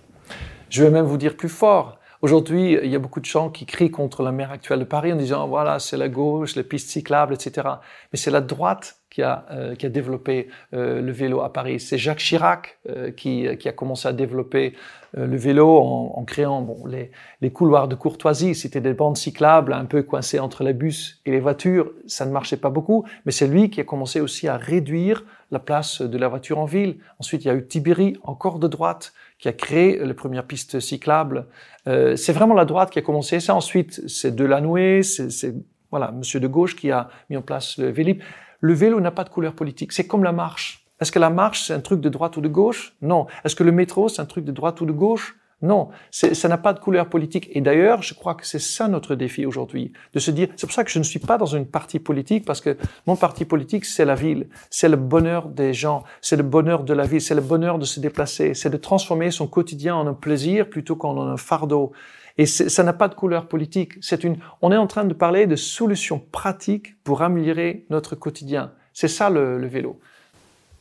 Je 0.68 0.84
vais 0.84 0.90
même 0.90 1.06
vous 1.06 1.16
dire 1.16 1.36
plus 1.36 1.48
fort. 1.48 1.98
Aujourd'hui, 2.20 2.78
il 2.82 2.90
y 2.90 2.94
a 2.94 2.98
beaucoup 2.98 3.20
de 3.20 3.24
gens 3.24 3.48
qui 3.48 3.64
crient 3.64 3.90
contre 3.90 4.22
la 4.22 4.32
maire 4.32 4.50
actuelle 4.50 4.80
de 4.80 4.84
Paris 4.84 5.12
en 5.12 5.16
disant 5.16 5.48
voilà, 5.48 5.78
c'est 5.78 5.96
la 5.96 6.10
gauche, 6.10 6.54
les 6.54 6.62
pistes 6.62 6.90
cyclables, 6.90 7.32
etc. 7.32 7.66
Mais 8.12 8.18
c'est 8.18 8.30
la 8.30 8.42
droite 8.42 8.99
qui 9.10 9.22
a, 9.22 9.44
euh, 9.50 9.74
qui 9.74 9.86
a 9.86 9.88
développé 9.88 10.48
euh, 10.72 11.00
le 11.00 11.12
vélo 11.12 11.40
à 11.40 11.52
Paris. 11.52 11.80
C'est 11.80 11.98
Jacques 11.98 12.18
Chirac 12.18 12.78
euh, 12.88 13.10
qui, 13.10 13.46
qui, 13.58 13.68
a 13.68 13.72
commencé 13.72 14.06
à 14.06 14.12
développer 14.12 14.74
euh, 15.18 15.26
le 15.26 15.36
vélo 15.36 15.78
en, 15.78 16.14
en 16.16 16.24
créant 16.24 16.62
bon, 16.62 16.86
les, 16.86 17.10
les, 17.40 17.50
couloirs 17.50 17.88
de 17.88 17.96
courtoisie. 17.96 18.54
C'était 18.54 18.80
des 18.80 18.94
bandes 18.94 19.16
cyclables 19.16 19.72
un 19.72 19.84
peu 19.84 20.02
coincées 20.02 20.38
entre 20.38 20.62
les 20.62 20.72
bus 20.72 21.20
et 21.26 21.32
les 21.32 21.40
voitures. 21.40 21.90
Ça 22.06 22.24
ne 22.24 22.30
marchait 22.30 22.56
pas 22.56 22.70
beaucoup, 22.70 23.04
mais 23.26 23.32
c'est 23.32 23.48
lui 23.48 23.70
qui 23.70 23.80
a 23.80 23.84
commencé 23.84 24.20
aussi 24.20 24.46
à 24.46 24.56
réduire 24.56 25.24
la 25.50 25.58
place 25.58 26.02
de 26.02 26.18
la 26.18 26.28
voiture 26.28 26.58
en 26.58 26.64
ville. 26.64 26.98
Ensuite, 27.18 27.44
il 27.44 27.48
y 27.48 27.50
a 27.50 27.54
eu 27.54 27.66
Tibéri, 27.66 28.16
encore 28.22 28.60
de 28.60 28.68
droite, 28.68 29.12
qui 29.40 29.48
a 29.48 29.52
créé 29.52 29.98
les 30.04 30.14
premières 30.14 30.44
pistes 30.44 30.78
cyclables. 30.78 31.46
Euh, 31.88 32.14
c'est 32.14 32.32
vraiment 32.32 32.54
la 32.54 32.64
droite 32.64 32.90
qui 32.90 33.00
a 33.00 33.02
commencé 33.02 33.40
ça. 33.40 33.54
Ensuite, 33.54 34.08
c'est 34.08 34.34
Delanoë, 34.34 35.02
c'est 35.02 35.54
voilà, 35.90 36.12
Monsieur 36.12 36.38
de 36.38 36.46
gauche 36.46 36.76
qui 36.76 36.92
a 36.92 37.08
mis 37.30 37.36
en 37.36 37.42
place 37.42 37.76
le 37.78 37.90
Vélib. 37.90 38.22
Le 38.60 38.74
vélo 38.74 39.00
n'a 39.00 39.10
pas 39.10 39.24
de 39.24 39.30
couleur 39.30 39.54
politique. 39.54 39.92
C'est 39.92 40.06
comme 40.06 40.22
la 40.22 40.32
marche. 40.32 40.86
Est-ce 41.00 41.10
que 41.12 41.18
la 41.18 41.30
marche, 41.30 41.66
c'est 41.66 41.72
un 41.72 41.80
truc 41.80 42.00
de 42.00 42.08
droite 42.10 42.36
ou 42.36 42.40
de 42.42 42.48
gauche? 42.48 42.94
Non. 43.00 43.26
Est-ce 43.44 43.56
que 43.56 43.64
le 43.64 43.72
métro, 43.72 44.08
c'est 44.08 44.20
un 44.20 44.26
truc 44.26 44.44
de 44.44 44.52
droite 44.52 44.80
ou 44.82 44.86
de 44.86 44.92
gauche? 44.92 45.36
Non. 45.62 45.88
Ça 46.10 46.48
n'a 46.48 46.58
pas 46.58 46.72
de 46.72 46.78
couleur 46.78 47.08
politique. 47.08 47.48
Et 47.52 47.60
d'ailleurs, 47.60 48.02
je 48.02 48.14
crois 48.14 48.34
que 48.34 48.46
c'est 48.46 48.58
ça 48.58 48.88
notre 48.88 49.14
défi 49.14 49.46
aujourd'hui. 49.46 49.92
De 50.12 50.18
se 50.18 50.30
dire, 50.30 50.48
c'est 50.56 50.66
pour 50.66 50.74
ça 50.74 50.84
que 50.84 50.90
je 50.90 50.98
ne 50.98 51.04
suis 51.04 51.18
pas 51.18 51.38
dans 51.38 51.46
une 51.46 51.66
partie 51.66 51.98
politique, 51.98 52.44
parce 52.46 52.60
que 52.60 52.76
mon 53.06 53.16
parti 53.16 53.44
politique, 53.44 53.84
c'est 53.84 54.04
la 54.04 54.14
ville. 54.14 54.48
C'est 54.70 54.88
le 54.88 54.96
bonheur 54.96 55.48
des 55.48 55.74
gens. 55.74 56.04
C'est 56.20 56.36
le 56.36 56.42
bonheur 56.42 56.84
de 56.84 56.92
la 56.92 57.04
ville. 57.04 57.20
C'est 57.20 57.34
le 57.34 57.40
bonheur 57.42 57.78
de 57.78 57.84
se 57.84 58.00
déplacer. 58.00 58.54
C'est 58.54 58.70
de 58.70 58.76
transformer 58.76 59.30
son 59.30 59.46
quotidien 59.46 59.96
en 59.96 60.06
un 60.06 60.14
plaisir 60.14 60.68
plutôt 60.68 60.96
qu'en 60.96 61.20
un 61.20 61.36
fardeau. 61.36 61.92
Et 62.40 62.46
ça 62.46 62.82
n'a 62.82 62.94
pas 62.94 63.08
de 63.08 63.14
couleur 63.14 63.48
politique. 63.48 63.98
C'est 64.00 64.24
une, 64.24 64.38
on 64.62 64.72
est 64.72 64.76
en 64.78 64.86
train 64.86 65.04
de 65.04 65.12
parler 65.12 65.46
de 65.46 65.56
solutions 65.56 66.22
pratiques 66.32 66.94
pour 67.04 67.20
améliorer 67.20 67.84
notre 67.90 68.14
quotidien. 68.14 68.72
C'est 68.94 69.08
ça 69.08 69.28
le, 69.28 69.58
le, 69.58 69.66
vélo. 69.66 70.00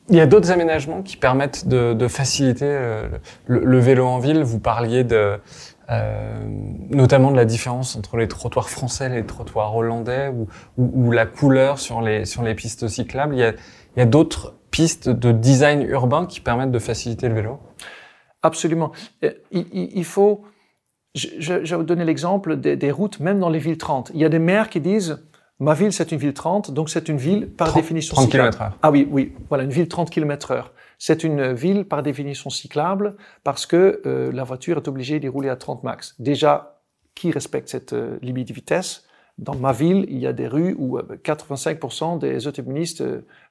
Il 0.08 0.16
y 0.16 0.22
a 0.22 0.26
d'autres 0.26 0.52
aménagements 0.52 1.02
qui 1.02 1.18
permettent 1.18 1.68
de, 1.68 1.94
de 1.94 2.08
faciliter 2.08 2.64
euh, 2.64 3.10
le, 3.46 3.60
le, 3.60 3.78
vélo 3.78 4.06
en 4.06 4.20
ville. 4.20 4.42
Vous 4.42 4.60
parliez 4.60 5.04
de, 5.04 5.38
euh, 5.90 6.48
notamment 6.92 7.30
de 7.30 7.36
la 7.36 7.44
différence 7.44 7.98
entre 7.98 8.16
les 8.16 8.30
trottoirs 8.30 8.70
français 8.70 9.08
et 9.08 9.10
les 9.10 9.26
trottoirs 9.26 9.76
hollandais, 9.76 10.30
ou, 10.30 10.48
ou, 10.78 11.12
la 11.12 11.26
couleur 11.26 11.78
sur 11.78 12.02
les, 12.02 12.24
sur 12.24 12.42
les 12.42 12.56
pistes 12.56 12.88
cyclables. 12.88 13.36
Il 13.36 13.40
y 13.40 13.44
a, 13.44 13.50
il 13.50 14.00
y 14.00 14.02
a 14.02 14.06
d'autres 14.06 14.56
pistes 14.72 15.10
de 15.10 15.34
design 15.34 15.82
urbain 15.82 16.26
qui 16.26 16.40
permettent 16.40 16.72
de 16.72 16.80
faciliter 16.80 17.28
le 17.28 17.36
vélo? 17.36 17.60
Absolument. 18.44 18.94
Il, 19.52 19.68
il, 19.74 20.06
faut... 20.06 20.46
Je, 21.16 21.28
je, 21.40 21.54
vais 21.54 21.76
vous 21.76 21.84
donner 21.84 22.06
l'exemple 22.06 22.58
des, 22.58 22.76
des, 22.76 22.92
routes, 22.92 23.20
même 23.20 23.40
dans 23.40 23.50
les 23.50 23.60
villes 23.60 23.78
30. 23.78 24.12
Il 24.14 24.22
y 24.22 24.26
a 24.26 24.30
des 24.30 24.40
maires 24.40 24.70
qui 24.70 24.80
disent 24.80 25.20
Ma 25.62 25.74
ville, 25.74 25.92
c'est 25.92 26.14
une 26.14 26.20
ville 26.20 26.34
30, 26.34 26.72
donc 26.72 26.90
c'est 26.90 27.10
une 27.10 27.18
ville 27.18 27.50
par 27.50 27.74
définition 27.74 28.16
30 28.16 28.32
km 28.32 28.62
heure. 28.62 28.78
Ah 28.82 28.92
oui, 28.92 29.06
oui, 29.12 29.34
voilà, 29.50 29.66
une 29.66 29.72
ville 29.72 29.90
30 29.90 30.10
km 30.10 30.52
heure. 30.52 30.72
C'est 30.98 31.26
une 31.26 31.52
ville 31.52 31.84
par 31.84 32.02
définition 32.02 32.50
cyclable 32.50 33.18
parce 33.44 33.66
que 33.66 34.02
euh, 34.06 34.32
la 34.32 34.46
voiture 34.46 34.78
est 34.78 34.88
obligée 34.88 35.20
d'y 35.20 35.28
rouler 35.28 35.50
à 35.50 35.58
30 35.58 35.84
max. 35.84 36.16
Déjà, 36.18 36.80
qui 37.14 37.32
respecte 37.32 37.68
cette 37.68 37.92
euh, 37.92 38.18
limite 38.22 38.48
de 38.48 38.54
vitesse? 38.54 39.06
Dans 39.38 39.56
ma 39.56 39.74
ville, 39.74 40.06
il 40.10 40.20
y 40.20 40.28
a 40.28 40.34
des 40.34 40.48
rues 40.48 40.76
où 40.78 40.98
85% 40.98 42.16
euh, 42.16 42.20
des 42.20 42.48
automobilistes 42.48 43.04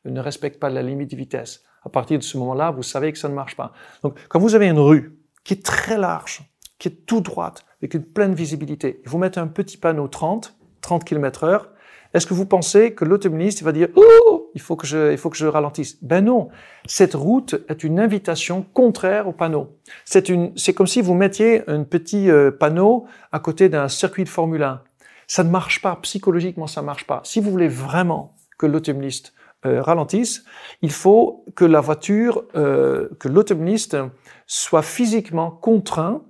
ne 0.06 0.20
respectent 0.20 0.60
pas 0.60 0.70
la 0.70 0.82
limite 0.82 1.10
de 1.10 1.16
vitesse. 1.16 1.62
À 1.84 1.90
partir 1.90 2.18
de 2.18 2.24
ce 2.24 2.38
moment-là, 2.38 2.70
vous 2.70 2.82
savez 2.82 3.12
que 3.12 3.18
ça 3.18 3.28
ne 3.28 3.34
marche 3.34 3.56
pas. 3.56 3.72
Donc, 4.02 4.18
quand 4.28 4.38
vous 4.38 4.54
avez 4.54 4.68
une 4.68 4.78
rue 4.78 5.18
qui 5.44 5.54
est 5.54 5.64
très 5.64 5.98
large, 5.98 6.42
qui 6.78 6.88
est 6.88 7.06
tout 7.06 7.20
droite, 7.20 7.64
avec 7.80 7.94
une 7.94 8.04
pleine 8.04 8.34
visibilité, 8.34 9.02
vous 9.04 9.18
mettez 9.18 9.40
un 9.40 9.48
petit 9.48 9.76
panneau 9.76 10.08
30, 10.08 10.56
30 10.80 11.04
km 11.04 11.44
heure, 11.44 11.70
est-ce 12.14 12.26
que 12.26 12.34
vous 12.34 12.46
pensez 12.46 12.94
que 12.94 13.04
l'automobiliste 13.04 13.62
va 13.62 13.72
dire 13.72 13.88
oh, 13.94 14.50
il 14.54 14.60
faut 14.60 14.76
que 14.76 14.86
je 14.86 15.12
il 15.12 15.18
faut 15.18 15.28
que 15.28 15.36
je 15.36 15.46
ralentisse? 15.46 16.02
Ben 16.02 16.24
non, 16.24 16.48
cette 16.86 17.14
route 17.14 17.56
est 17.68 17.84
une 17.84 18.00
invitation 18.00 18.64
contraire 18.72 19.28
au 19.28 19.32
panneau. 19.32 19.76
C'est 20.06 20.30
une 20.30 20.52
c'est 20.56 20.72
comme 20.72 20.86
si 20.86 21.02
vous 21.02 21.14
mettiez 21.14 21.68
un 21.68 21.82
petit 21.82 22.30
euh, 22.30 22.50
panneau 22.50 23.06
à 23.30 23.40
côté 23.40 23.68
d'un 23.68 23.88
circuit 23.88 24.24
de 24.24 24.28
Formule 24.28 24.62
1. 24.62 24.82
Ça 25.26 25.44
ne 25.44 25.50
marche 25.50 25.82
pas 25.82 25.96
psychologiquement, 25.96 26.66
ça 26.66 26.80
marche 26.80 27.06
pas. 27.06 27.20
Si 27.24 27.40
vous 27.40 27.50
voulez 27.50 27.68
vraiment 27.68 28.34
que 28.56 28.64
l'automobiliste 28.64 29.34
euh, 29.66 29.82
ralentisse, 29.82 30.44
il 30.80 30.90
faut 30.90 31.44
que 31.54 31.66
la 31.66 31.80
voiture, 31.80 32.44
euh, 32.56 33.10
que 33.18 33.28
l'automobiliste 33.28 33.98
soit 34.46 34.82
physiquement 34.82 35.50
contraint 35.50 36.22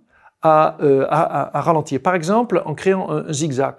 à, 0.43 0.77
à, 1.09 1.59
à, 1.59 1.61
ralentir. 1.61 2.01
Par 2.01 2.15
exemple, 2.15 2.63
en 2.65 2.75
créant 2.75 3.11
un 3.11 3.33
zigzag. 3.33 3.77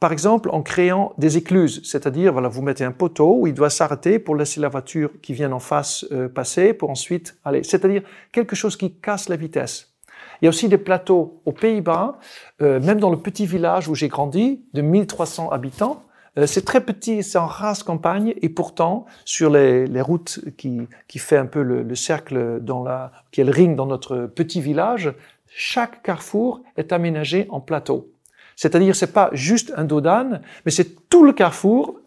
Par 0.00 0.12
exemple, 0.12 0.48
en 0.52 0.62
créant 0.62 1.12
des 1.18 1.38
écluses, 1.38 1.80
c'est-à-dire, 1.84 2.32
voilà, 2.32 2.48
vous 2.48 2.62
mettez 2.62 2.84
un 2.84 2.92
poteau 2.92 3.38
où 3.40 3.46
il 3.48 3.54
doit 3.54 3.70
s'arrêter 3.70 4.20
pour 4.20 4.36
laisser 4.36 4.60
la 4.60 4.68
voiture 4.68 5.10
qui 5.22 5.32
vient 5.32 5.50
en 5.50 5.58
face 5.58 6.06
euh, 6.12 6.28
passer, 6.28 6.72
pour 6.72 6.90
ensuite 6.90 7.36
aller. 7.44 7.64
C'est-à-dire 7.64 8.02
quelque 8.30 8.54
chose 8.54 8.76
qui 8.76 8.94
casse 8.94 9.28
la 9.28 9.34
vitesse. 9.34 9.92
Il 10.40 10.44
y 10.44 10.48
a 10.48 10.50
aussi 10.50 10.68
des 10.68 10.78
plateaux 10.78 11.40
aux 11.44 11.52
Pays-Bas, 11.52 12.18
euh, 12.62 12.78
même 12.80 13.00
dans 13.00 13.10
le 13.10 13.16
petit 13.16 13.44
village 13.44 13.88
où 13.88 13.96
j'ai 13.96 14.06
grandi, 14.06 14.62
de 14.72 14.82
1300 14.82 15.50
habitants. 15.50 16.04
Euh, 16.38 16.46
c'est 16.46 16.64
très 16.64 16.80
petit, 16.80 17.24
c'est 17.24 17.38
en 17.38 17.46
race 17.46 17.82
campagne, 17.82 18.34
et 18.40 18.48
pourtant, 18.48 19.06
sur 19.24 19.50
les, 19.50 19.88
les 19.88 20.00
routes 20.00 20.40
qui, 20.56 20.82
qui 21.08 21.18
fait 21.18 21.38
un 21.38 21.46
peu 21.46 21.62
le, 21.62 21.82
le, 21.82 21.94
cercle 21.96 22.60
dans 22.60 22.84
la, 22.84 23.10
qui 23.32 23.40
est 23.40 23.44
le 23.44 23.50
ring 23.50 23.74
dans 23.74 23.86
notre 23.86 24.26
petit 24.26 24.60
village, 24.60 25.12
chaque 25.48 26.02
carrefour 26.02 26.62
est 26.76 26.92
aménagé 26.92 27.46
en 27.50 27.60
plateau. 27.60 28.12
C'est-à-dire, 28.56 28.96
c'est 28.96 29.12
pas 29.12 29.30
juste 29.32 29.72
un 29.76 29.84
dos 29.84 30.00
d'âne, 30.00 30.42
mais 30.64 30.72
c'est 30.72 31.08
tout 31.08 31.24
le 31.24 31.32
carrefour 31.32 32.00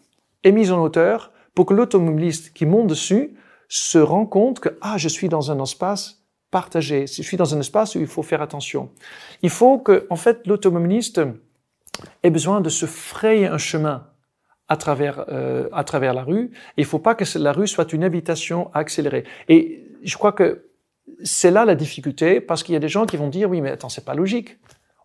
est 0.44 0.52
mis 0.52 0.72
en 0.72 0.82
hauteur 0.82 1.32
pour 1.56 1.66
que 1.66 1.74
l'automobiliste 1.74 2.54
qui 2.54 2.66
monte 2.66 2.88
dessus 2.88 3.34
se 3.68 3.98
rend 3.98 4.26
compte 4.26 4.60
que, 4.60 4.70
ah, 4.82 4.98
je 4.98 5.08
suis 5.08 5.30
dans 5.30 5.52
un 5.52 5.62
espace 5.64 6.22
partagé. 6.50 7.08
Je 7.08 7.22
suis 7.22 7.38
dans 7.38 7.56
un 7.56 7.60
espace 7.62 7.96
où 7.96 8.00
il 8.00 8.08
faut 8.08 8.24
faire 8.24 8.42
attention. 8.42 8.89
Il 9.42 9.50
faut 9.50 9.80
que, 9.80 10.06
en 10.10 10.18
fait, 10.18 10.46
l'automobiliste 10.46 11.22
ait 12.24 12.30
besoin 12.30 12.60
de 12.62 12.70
se 12.70 12.86
frayer 12.86 13.48
un 13.48 13.58
chemin 13.58 14.08
à 14.68 14.78
travers, 14.78 15.26
euh, 15.30 15.70
à 15.72 15.84
travers 15.84 16.14
la 16.14 16.24
rue. 16.24 16.52
Il 16.78 16.86
faut 16.86 17.00
pas 17.00 17.16
que 17.16 17.26
la 17.38 17.52
rue 17.54 17.68
soit 17.68 17.94
une 17.94 18.04
invitation 18.04 18.70
à 18.74 18.80
accélérer. 18.80 19.24
Et 19.48 19.86
je 20.04 20.18
crois 20.18 20.34
que 20.34 20.66
c'est 21.24 21.51
là 21.51 21.65
la 21.65 21.76
difficulté 21.76 22.41
parce 22.41 22.63
qu'il 22.63 22.74
y 22.74 22.76
a 22.76 22.80
des 22.80 22.89
gens 22.89 23.05
qui 23.05 23.17
vont 23.17 23.30
dire, 23.30 23.49
oui, 23.49 23.61
mais 23.61 23.72
attends, 23.72 23.89
c'est 23.89 24.05
pas 24.05 24.15
logique 24.15 24.57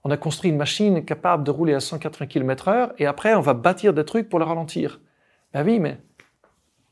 on 0.07 0.11
a 0.11 0.17
construit 0.17 0.53
une 0.53 0.57
machine 0.57 1.05
capable 1.05 1.43
de 1.43 1.51
rouler 1.51 1.75
à 1.75 1.81
180 1.81 2.27
km 2.27 2.69
heure 2.69 2.93
et 2.97 3.07
après 3.07 3.35
on 3.35 3.41
va 3.41 3.55
bâtir 3.55 3.93
des 3.93 4.05
trucs 4.05 4.29
pour 4.29 4.39
le 4.39 4.45
ralentir. 4.45 5.01
Ben 5.53 5.67
oui, 5.67 5.81
mais 5.81 5.99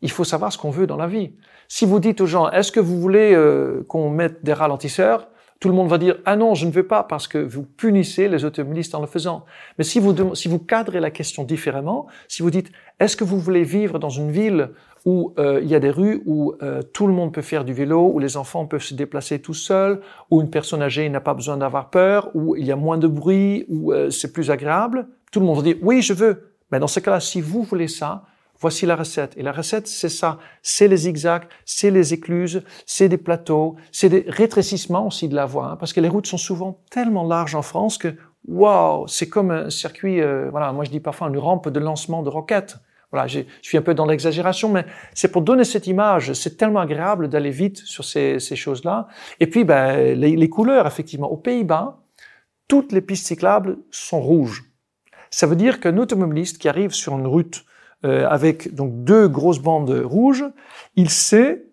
il 0.02 0.10
faut 0.10 0.24
savoir 0.24 0.52
ce 0.52 0.58
qu'on 0.58 0.70
veut 0.70 0.88
dans 0.88 0.96
la 0.96 1.06
vie. 1.06 1.30
Si 1.68 1.86
vous 1.86 2.00
dites 2.00 2.20
aux 2.20 2.26
gens, 2.26 2.50
est-ce 2.50 2.72
que 2.72 2.80
vous 2.80 3.00
voulez 3.00 3.32
euh, 3.32 3.84
qu'on 3.86 4.10
mette 4.10 4.44
des 4.44 4.52
ralentisseurs? 4.52 5.28
Tout 5.60 5.68
le 5.68 5.76
monde 5.76 5.88
va 5.88 5.98
dire, 5.98 6.16
ah 6.24 6.34
non, 6.34 6.56
je 6.56 6.66
ne 6.66 6.72
veux 6.72 6.88
pas 6.88 7.04
parce 7.04 7.28
que 7.28 7.38
vous 7.38 7.62
punissez 7.62 8.26
les 8.26 8.44
automobilistes 8.44 8.96
en 8.96 9.00
le 9.00 9.06
faisant. 9.06 9.44
Mais 9.78 9.84
si 9.84 10.00
vous, 10.00 10.34
si 10.34 10.48
vous 10.48 10.58
cadrez 10.58 10.98
la 10.98 11.12
question 11.12 11.44
différemment, 11.44 12.08
si 12.26 12.42
vous 12.42 12.50
dites, 12.50 12.72
est-ce 12.98 13.16
que 13.16 13.22
vous 13.22 13.38
voulez 13.38 13.62
vivre 13.62 14.00
dans 14.00 14.10
une 14.10 14.32
ville 14.32 14.70
où 15.04 15.34
euh, 15.38 15.60
il 15.62 15.68
y 15.68 15.74
a 15.74 15.80
des 15.80 15.90
rues 15.90 16.22
où 16.24 16.54
euh, 16.62 16.82
tout 16.82 17.06
le 17.06 17.12
monde 17.12 17.32
peut 17.32 17.42
faire 17.42 17.64
du 17.64 17.72
vélo, 17.72 18.10
où 18.12 18.18
les 18.18 18.36
enfants 18.36 18.66
peuvent 18.66 18.82
se 18.82 18.94
déplacer 18.94 19.38
tout 19.40 19.54
seuls, 19.54 20.00
où 20.30 20.40
une 20.40 20.50
personne 20.50 20.82
âgée 20.82 21.08
n'a 21.08 21.20
pas 21.20 21.34
besoin 21.34 21.56
d'avoir 21.56 21.90
peur, 21.90 22.30
où 22.34 22.56
il 22.56 22.64
y 22.64 22.72
a 22.72 22.76
moins 22.76 22.96
de 22.96 23.06
bruit, 23.06 23.66
où 23.68 23.92
euh, 23.92 24.10
c'est 24.10 24.32
plus 24.32 24.50
agréable. 24.50 25.06
Tout 25.30 25.40
le 25.40 25.46
monde 25.46 25.62
dire 25.62 25.76
oui, 25.82 26.00
je 26.00 26.14
veux. 26.14 26.54
Mais 26.72 26.78
dans 26.78 26.86
ce 26.86 27.00
cas-là, 27.00 27.20
si 27.20 27.42
vous 27.42 27.62
voulez 27.62 27.88
ça, 27.88 28.24
voici 28.58 28.86
la 28.86 28.96
recette. 28.96 29.36
Et 29.36 29.42
la 29.42 29.52
recette, 29.52 29.86
c'est 29.86 30.08
ça. 30.08 30.38
C'est 30.62 30.88
les 30.88 30.96
zigzags, 30.96 31.44
c'est 31.66 31.90
les 31.90 32.14
écluses, 32.14 32.62
c'est 32.86 33.10
des 33.10 33.18
plateaux, 33.18 33.76
c'est 33.92 34.08
des 34.08 34.24
rétrécissements 34.26 35.06
aussi 35.06 35.28
de 35.28 35.34
la 35.34 35.44
voie, 35.44 35.66
hein, 35.66 35.76
parce 35.76 35.92
que 35.92 36.00
les 36.00 36.08
routes 36.08 36.26
sont 36.26 36.38
souvent 36.38 36.80
tellement 36.90 37.26
larges 37.26 37.54
en 37.54 37.62
France 37.62 37.98
que 37.98 38.14
waouh, 38.48 39.06
c'est 39.06 39.28
comme 39.28 39.50
un 39.50 39.70
circuit. 39.70 40.20
voilà, 40.50 40.72
moi 40.72 40.84
je 40.84 40.90
dis 40.90 41.00
parfois 41.00 41.28
une 41.28 41.38
rampe 41.38 41.68
de 41.68 41.80
lancement 41.80 42.22
de 42.22 42.30
roquettes. 42.30 42.76
Je 43.26 43.44
suis 43.62 43.78
un 43.78 43.82
peu 43.82 43.94
dans 43.94 44.06
l'exagération, 44.06 44.68
mais 44.68 44.84
c'est 45.14 45.30
pour 45.30 45.42
donner 45.42 45.64
cette 45.64 45.86
image. 45.86 46.32
C'est 46.32 46.56
tellement 46.56 46.80
agréable 46.80 47.28
d'aller 47.28 47.50
vite 47.50 47.78
sur 47.78 48.04
ces, 48.04 48.38
choses-là. 48.38 49.08
Et 49.40 49.46
puis, 49.46 49.64
ben, 49.64 50.18
les, 50.18 50.48
couleurs, 50.48 50.86
effectivement. 50.86 51.30
Aux 51.30 51.36
Pays-Bas, 51.36 51.98
toutes 52.68 52.92
les 52.92 53.00
pistes 53.00 53.26
cyclables 53.26 53.78
sont 53.90 54.20
rouges. 54.20 54.64
Ça 55.30 55.46
veut 55.46 55.56
dire 55.56 55.80
qu'un 55.80 55.96
automobiliste 55.98 56.58
qui 56.58 56.68
arrive 56.68 56.92
sur 56.92 57.18
une 57.18 57.26
route 57.26 57.64
euh, 58.04 58.28
avec 58.28 58.74
donc 58.74 59.04
deux 59.04 59.28
grosses 59.28 59.58
bandes 59.58 59.90
rouges, 59.90 60.44
il 60.94 61.10
sait 61.10 61.64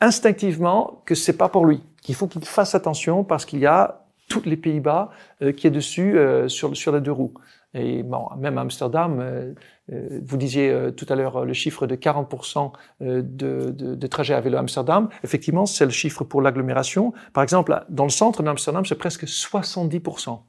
instinctivement 0.00 1.02
que 1.06 1.14
c'est 1.14 1.36
pas 1.36 1.48
pour 1.48 1.64
lui, 1.64 1.80
qu'il 2.02 2.14
faut 2.14 2.26
qu'il 2.26 2.44
fasse 2.44 2.74
attention 2.74 3.24
parce 3.24 3.44
qu'il 3.44 3.60
y 3.60 3.66
a 3.66 4.04
toutes 4.28 4.46
les 4.46 4.56
Pays-Bas 4.56 5.10
euh, 5.40 5.52
qui 5.52 5.66
est 5.66 5.70
dessus 5.70 6.18
euh, 6.18 6.48
sur, 6.48 6.92
les 6.92 7.00
deux 7.00 7.12
roues. 7.12 7.34
Et 7.74 8.02
bon, 8.02 8.28
même 8.36 8.58
Amsterdam, 8.58 9.54
vous 9.88 10.36
disiez 10.36 10.70
euh, 10.70 10.90
tout 10.90 11.06
à 11.08 11.16
l'heure 11.16 11.44
le 11.44 11.52
chiffre 11.52 11.86
de 11.86 11.96
40% 11.96 12.72
de, 13.00 13.20
de, 13.20 13.70
de 13.70 14.06
trajets 14.06 14.34
à 14.34 14.40
vélo 14.40 14.56
à 14.56 14.60
Amsterdam. 14.60 15.08
Effectivement, 15.24 15.66
c'est 15.66 15.84
le 15.84 15.90
chiffre 15.90 16.24
pour 16.24 16.40
l'agglomération. 16.40 17.12
Par 17.32 17.42
exemple, 17.42 17.84
dans 17.88 18.04
le 18.04 18.10
centre 18.10 18.42
d'Amsterdam, 18.42 18.86
c'est 18.86 18.98
presque 18.98 19.24
70%. 19.24 20.40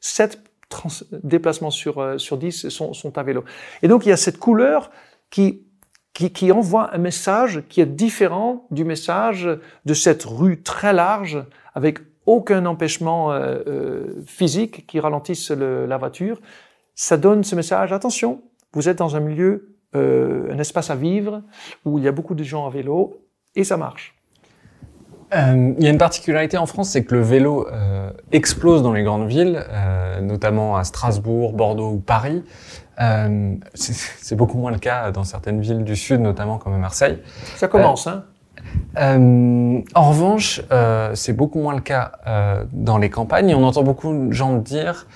7 0.00 0.42
déplacements 1.22 1.70
sur, 1.70 2.18
sur 2.18 2.38
10 2.38 2.70
sont, 2.70 2.92
sont 2.94 3.18
à 3.18 3.22
vélo. 3.22 3.44
Et 3.82 3.88
donc, 3.88 4.06
il 4.06 4.08
y 4.08 4.12
a 4.12 4.16
cette 4.16 4.38
couleur 4.38 4.90
qui, 5.30 5.66
qui, 6.14 6.32
qui, 6.32 6.50
envoie 6.50 6.94
un 6.94 6.98
message 6.98 7.62
qui 7.68 7.80
est 7.80 7.86
différent 7.86 8.66
du 8.70 8.84
message 8.84 9.48
de 9.84 9.94
cette 9.94 10.24
rue 10.24 10.62
très 10.62 10.92
large 10.92 11.44
avec 11.74 11.98
aucun 12.26 12.66
empêchement 12.66 13.32
euh, 13.32 13.58
euh, 13.66 14.22
physique 14.26 14.86
qui 14.86 15.00
ralentisse 15.00 15.50
le, 15.50 15.86
la 15.86 15.96
voiture. 15.96 16.40
Ça 16.94 17.16
donne 17.16 17.42
ce 17.42 17.56
message, 17.56 17.92
attention, 17.92 18.42
vous 18.72 18.88
êtes 18.88 18.98
dans 18.98 19.16
un 19.16 19.20
milieu, 19.20 19.76
euh, 19.94 20.52
un 20.52 20.58
espace 20.58 20.90
à 20.90 20.96
vivre, 20.96 21.42
où 21.84 21.98
il 21.98 22.04
y 22.04 22.08
a 22.08 22.12
beaucoup 22.12 22.34
de 22.34 22.42
gens 22.42 22.66
à 22.66 22.70
vélo, 22.70 23.22
et 23.54 23.64
ça 23.64 23.76
marche. 23.76 24.14
Euh, 25.34 25.74
il 25.78 25.84
y 25.84 25.86
a 25.86 25.90
une 25.90 25.98
particularité 25.98 26.58
en 26.58 26.66
France, 26.66 26.90
c'est 26.90 27.04
que 27.04 27.14
le 27.14 27.22
vélo 27.22 27.66
euh, 27.68 28.10
explose 28.32 28.82
dans 28.82 28.92
les 28.92 29.02
grandes 29.02 29.28
villes, 29.28 29.64
notamment 30.20 30.76
à 30.76 30.84
Strasbourg, 30.84 31.54
Bordeaux 31.54 31.92
ou 31.92 32.00
Paris. 32.00 32.44
c'est 33.74 34.36
beaucoup 34.36 34.58
moins 34.58 34.70
le 34.70 34.78
cas 34.78 35.10
dans 35.10 35.24
certaines 35.24 35.60
villes 35.60 35.84
du 35.84 35.96
sud, 35.96 36.20
notamment 36.20 36.58
comme 36.58 36.74
à 36.74 36.78
Marseille. 36.78 37.18
Ça 37.56 37.66
commence, 37.66 38.06
hein 38.06 38.24
euh, 38.98 39.80
en 39.94 40.10
revanche, 40.10 40.60
euh, 40.70 41.12
c'est 41.14 41.32
beaucoup 41.32 41.60
moins 41.60 41.74
le 41.74 41.80
cas 41.80 42.12
euh, 42.26 42.64
dans 42.72 42.98
les 42.98 43.10
campagnes. 43.10 43.54
on 43.54 43.64
entend 43.64 43.82
beaucoup 43.82 44.12
de 44.12 44.32
gens 44.32 44.56
dire 44.56 45.06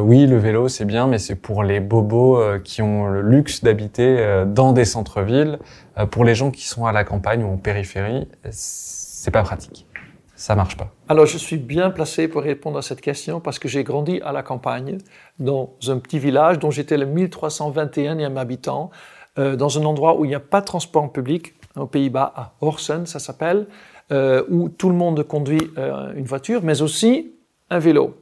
oui, 0.00 0.26
le 0.26 0.38
vélo 0.38 0.68
c'est 0.68 0.84
bien, 0.84 1.06
mais 1.06 1.18
c'est 1.18 1.34
pour 1.34 1.62
les 1.62 1.80
bobos 1.80 2.40
qui 2.64 2.80
ont 2.80 3.06
le 3.06 3.20
luxe 3.20 3.62
d'habiter 3.62 4.44
dans 4.46 4.72
des 4.72 4.86
centres-villes. 4.86 5.58
pour 6.10 6.24
les 6.24 6.34
gens 6.34 6.50
qui 6.50 6.66
sont 6.66 6.86
à 6.86 6.92
la 6.92 7.04
campagne 7.04 7.44
ou 7.44 7.52
en 7.52 7.58
périphérie, 7.58 8.28
c'est 8.50 9.30
pas 9.30 9.42
pratique. 9.42 9.86
Ça 10.36 10.54
marche 10.54 10.76
pas. 10.76 10.88
Alors, 11.08 11.26
je 11.26 11.36
suis 11.36 11.56
bien 11.56 11.90
placé 11.90 12.28
pour 12.28 12.42
répondre 12.42 12.78
à 12.78 12.82
cette 12.82 13.00
question 13.00 13.40
parce 13.40 13.58
que 13.58 13.68
j'ai 13.68 13.84
grandi 13.84 14.20
à 14.24 14.32
la 14.32 14.42
campagne, 14.42 14.98
dans 15.38 15.74
un 15.88 15.98
petit 15.98 16.18
village 16.18 16.58
dont 16.58 16.70
j'étais 16.70 16.96
le 16.96 17.06
1321e 17.06 18.36
habitant, 18.36 18.90
dans 19.36 19.78
un 19.78 19.84
endroit 19.84 20.18
où 20.18 20.24
il 20.24 20.28
n'y 20.28 20.34
a 20.34 20.40
pas 20.40 20.60
de 20.60 20.66
transport 20.66 21.12
public, 21.12 21.57
aux 21.78 21.86
Pays-Bas, 21.86 22.32
à 22.36 22.52
Horsen, 22.60 23.06
ça 23.06 23.18
s'appelle, 23.18 23.66
euh, 24.10 24.42
où 24.48 24.70
tout 24.70 24.88
le 24.88 24.94
monde 24.94 25.22
conduit 25.22 25.70
euh, 25.76 26.14
une 26.14 26.24
voiture, 26.24 26.62
mais 26.62 26.80
aussi 26.80 27.32
un 27.68 27.78
vélo. 27.78 28.16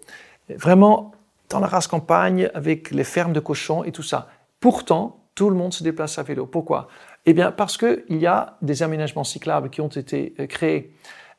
Vraiment 0.48 1.12
dans 1.48 1.60
la 1.60 1.68
race 1.68 1.86
campagne, 1.86 2.50
avec 2.54 2.90
les 2.90 3.04
fermes 3.04 3.32
de 3.32 3.38
cochons 3.38 3.84
et 3.84 3.92
tout 3.92 4.02
ça. 4.02 4.28
Pourtant, 4.58 5.20
tout 5.36 5.48
le 5.48 5.54
monde 5.54 5.72
se 5.72 5.84
déplace 5.84 6.18
à 6.18 6.24
vélo. 6.24 6.44
Pourquoi? 6.44 6.88
Eh 7.24 7.34
bien, 7.34 7.52
parce 7.52 7.76
qu'il 7.76 8.04
y 8.08 8.26
a 8.26 8.56
des 8.62 8.82
aménagements 8.82 9.22
cyclables 9.22 9.70
qui 9.70 9.80
ont 9.80 9.86
été 9.86 10.34
euh, 10.40 10.46
créés. 10.46 10.92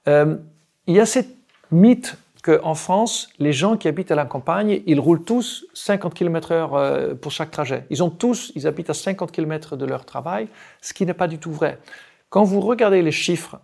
Il 0.06 0.96
y 0.96 1.02
a 1.02 1.06
cette 1.06 1.36
mythe 1.70 2.16
qu'en 2.42 2.76
France, 2.76 3.28
les 3.40 3.52
gens 3.52 3.76
qui 3.76 3.90
habitent 3.90 4.12
à 4.12 4.16
la 4.16 4.24
campagne, 4.24 4.82
ils 4.86 5.02
roulent 5.02 5.26
tous 5.26 5.66
50 5.74 6.14
km 6.14 6.54
heure 6.54 7.18
pour 7.18 7.34
chaque 7.34 7.52
trajet. 7.52 7.86
Ils 7.90 8.02
ont 8.02 8.10
tous, 8.10 8.54
ils 8.56 8.66
habitent 8.68 8.90
à 8.90 8.94
50 8.94 9.34
km 9.34 9.76
de 9.76 9.84
leur 9.84 10.06
travail, 10.06 10.48
ce 10.80 10.94
qui 10.94 11.06
n'est 11.06 11.14
pas 11.14 11.28
du 11.28 11.40
tout 11.40 11.52
vrai. 11.52 11.80
Quand 12.30 12.44
vous 12.44 12.60
regardez 12.60 13.02
les 13.02 13.12
chiffres 13.12 13.60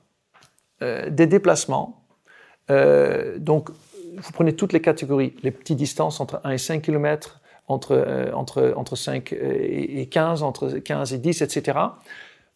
euh, 0.82 1.10
des 1.10 1.28
déplacements, 1.28 2.06
euh, 2.70 3.38
donc 3.38 3.70
vous 4.18 4.32
prenez 4.32 4.56
toutes 4.56 4.74
les 4.74 4.82
catégories, 4.82 5.36
les 5.44 5.52
petites 5.52 5.78
distances 5.78 6.20
entre 6.20 6.40
1 6.44 6.52
et 6.52 6.58
5 6.58 6.82
km, 6.82 7.42
entre, 7.68 8.32
entre, 8.34 8.74
entre 8.76 8.96
5 8.96 9.34
et 9.34 10.08
15, 10.08 10.44
entre 10.44 10.70
15 10.70 11.14
et 11.14 11.18
10, 11.18 11.42
etc., 11.42 11.80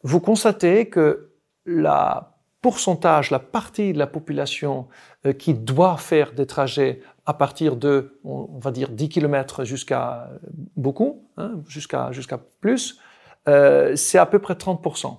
vous 0.03 0.19
constatez 0.19 0.89
que 0.89 1.31
la 1.65 2.37
pourcentage, 2.61 3.31
la 3.31 3.39
partie 3.39 3.93
de 3.93 3.97
la 3.97 4.07
population 4.07 4.87
euh, 5.25 5.33
qui 5.33 5.53
doit 5.53 5.97
faire 5.97 6.33
des 6.33 6.45
trajets 6.45 7.01
à 7.25 7.33
partir 7.33 7.75
de, 7.75 8.19
on, 8.23 8.59
va 8.59 8.71
dire, 8.71 8.89
10 8.89 9.09
km 9.09 9.63
jusqu'à 9.63 10.29
beaucoup, 10.75 11.27
hein, 11.37 11.61
jusqu'à 11.67 12.09
plus, 12.61 12.99
euh, 13.47 13.95
c'est 13.95 14.17
à 14.17 14.25
peu 14.25 14.39
près 14.39 14.55
30%. 14.55 15.17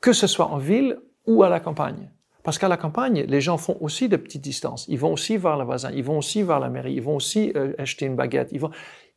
Que 0.00 0.12
ce 0.12 0.26
soit 0.26 0.46
en 0.46 0.58
ville 0.58 0.98
ou 1.26 1.42
à 1.42 1.48
la 1.48 1.60
campagne. 1.60 2.10
Parce 2.42 2.58
qu'à 2.58 2.68
la 2.68 2.76
campagne, 2.76 3.24
les 3.28 3.40
gens 3.40 3.58
font 3.58 3.76
aussi 3.80 4.08
de 4.08 4.16
petites 4.16 4.42
distances. 4.42 4.86
Ils 4.88 4.98
vont 4.98 5.12
aussi 5.12 5.36
voir 5.36 5.58
le 5.58 5.64
voisin, 5.64 5.90
ils 5.92 6.02
vont 6.02 6.18
aussi 6.18 6.42
voir 6.42 6.58
la 6.58 6.70
mairie, 6.70 6.94
ils 6.94 7.02
vont 7.02 7.16
aussi 7.16 7.52
euh, 7.54 7.74
acheter 7.78 8.06
une 8.06 8.16
baguette. 8.16 8.48
Ils 8.52 8.60
vont, 8.60 8.70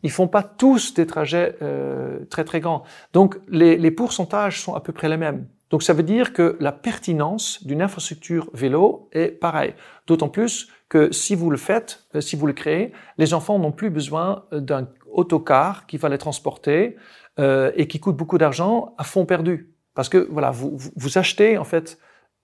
ils 0.04 0.12
font 0.12 0.28
pas 0.28 0.44
tous 0.44 0.94
des 0.94 1.08
trajets 1.08 1.56
euh, 1.62 2.26
très 2.30 2.44
très 2.44 2.60
grands. 2.60 2.84
Donc 3.14 3.40
les, 3.48 3.78
les 3.78 3.92
pourcentages 3.92 4.62
sont 4.62 4.76
à 4.76 4.82
peu 4.82 4.92
près 4.92 5.08
les 5.08 5.18
mêmes. 5.18 5.48
Donc 5.74 5.82
ça 5.82 5.94
veut 5.94 6.04
dire 6.04 6.34
que 6.34 6.56
la 6.60 6.72
pertinence 6.72 7.66
d'une 7.66 7.82
infrastructure 7.82 8.48
vélo 8.54 9.10
est 9.12 9.30
pareille. 9.30 9.74
D'autant 10.06 10.30
plus 10.30 10.68
que 10.88 11.12
si 11.12 11.34
vous 11.34 11.50
le 11.50 11.58
faites, 11.58 12.06
euh, 12.14 12.22
si 12.22 12.36
vous 12.36 12.46
le 12.46 12.54
créez, 12.54 12.92
les 13.18 13.34
enfants 13.34 13.58
n'ont 13.58 13.72
plus 13.72 13.90
besoin 13.90 14.46
euh, 14.54 14.60
d'un 14.60 14.88
autocar 15.12 15.88
qui 15.88 15.98
va 15.98 16.10
les 16.10 16.20
transporter 16.20 16.96
euh, 17.40 17.72
et 17.76 17.88
qui 17.88 18.00
coûte 18.00 18.16
beaucoup 18.16 18.38
d'argent 18.38 18.94
à 19.00 19.04
fond 19.04 19.26
perdu. 19.26 19.73
Parce 19.96 20.10
que 20.10 20.28
voilà, 20.30 20.52
vous, 20.52 20.78
vous 20.96 21.18
achetez 21.18 21.58
en 21.58 21.64
fait 21.64 21.98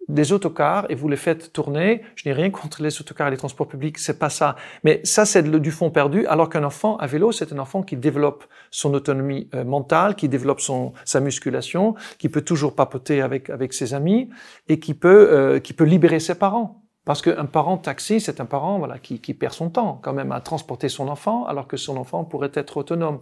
des 0.07 0.33
autocars 0.33 0.85
et 0.89 0.95
vous 0.95 1.07
les 1.07 1.17
faites 1.17 1.53
tourner. 1.53 2.01
Je 2.15 2.27
n'ai 2.27 2.33
rien 2.33 2.49
contre 2.49 2.81
les 2.81 2.99
autocars 2.99 3.27
et 3.27 3.31
les 3.31 3.37
transports 3.37 3.67
publics, 3.67 3.97
c'est 3.97 4.17
pas 4.17 4.29
ça. 4.29 4.55
Mais 4.83 5.01
ça, 5.03 5.25
c'est 5.25 5.43
du 5.43 5.71
fond 5.71 5.91
perdu, 5.91 6.25
alors 6.27 6.49
qu'un 6.49 6.63
enfant 6.63 6.97
à 6.97 7.07
vélo, 7.07 7.31
c'est 7.31 7.53
un 7.53 7.59
enfant 7.59 7.83
qui 7.83 7.95
développe 7.95 8.45
son 8.71 8.93
autonomie 8.93 9.49
euh, 9.53 9.63
mentale, 9.63 10.15
qui 10.15 10.27
développe 10.27 10.61
son, 10.61 10.93
sa 11.05 11.19
musculation, 11.19 11.95
qui 12.17 12.27
peut 12.27 12.41
toujours 12.41 12.75
papoter 12.75 13.21
avec, 13.21 13.49
avec 13.49 13.73
ses 13.73 13.93
amis 13.93 14.29
et 14.67 14.79
qui 14.79 14.93
peut, 14.93 15.29
euh, 15.31 15.59
qui 15.59 15.73
peut 15.73 15.85
libérer 15.85 16.19
ses 16.19 16.35
parents. 16.35 16.81
Parce 17.05 17.21
qu'un 17.21 17.45
parent 17.45 17.77
taxi, 17.77 18.19
c'est 18.19 18.39
un 18.41 18.45
parent 18.45 18.77
voilà, 18.77 18.99
qui, 18.99 19.19
qui 19.19 19.33
perd 19.33 19.53
son 19.53 19.69
temps 19.69 19.99
quand 20.03 20.13
même 20.13 20.31
à 20.31 20.41
transporter 20.41 20.89
son 20.89 21.07
enfant, 21.07 21.45
alors 21.45 21.67
que 21.67 21.77
son 21.77 21.97
enfant 21.97 22.23
pourrait 22.23 22.51
être 22.53 22.77
autonome. 22.77 23.19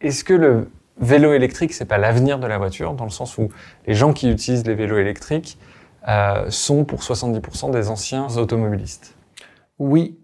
Est-ce 0.00 0.24
que 0.24 0.34
le 0.34 0.68
vélo 0.98 1.32
électrique, 1.32 1.72
c'est 1.72 1.84
pas 1.84 1.98
l'avenir 1.98 2.38
de 2.38 2.46
la 2.46 2.58
voiture, 2.58 2.94
dans 2.94 3.04
le 3.04 3.10
sens 3.10 3.38
où 3.38 3.50
les 3.86 3.94
gens 3.94 4.12
qui 4.12 4.30
utilisent 4.30 4.66
les 4.66 4.74
vélos 4.74 4.98
électriques, 4.98 5.58
euh, 6.08 6.50
sont 6.50 6.84
pour 6.84 7.00
70% 7.00 7.72
des 7.72 7.88
anciens 7.88 8.28
automobilistes. 8.36 9.16
Oui. 9.78 10.18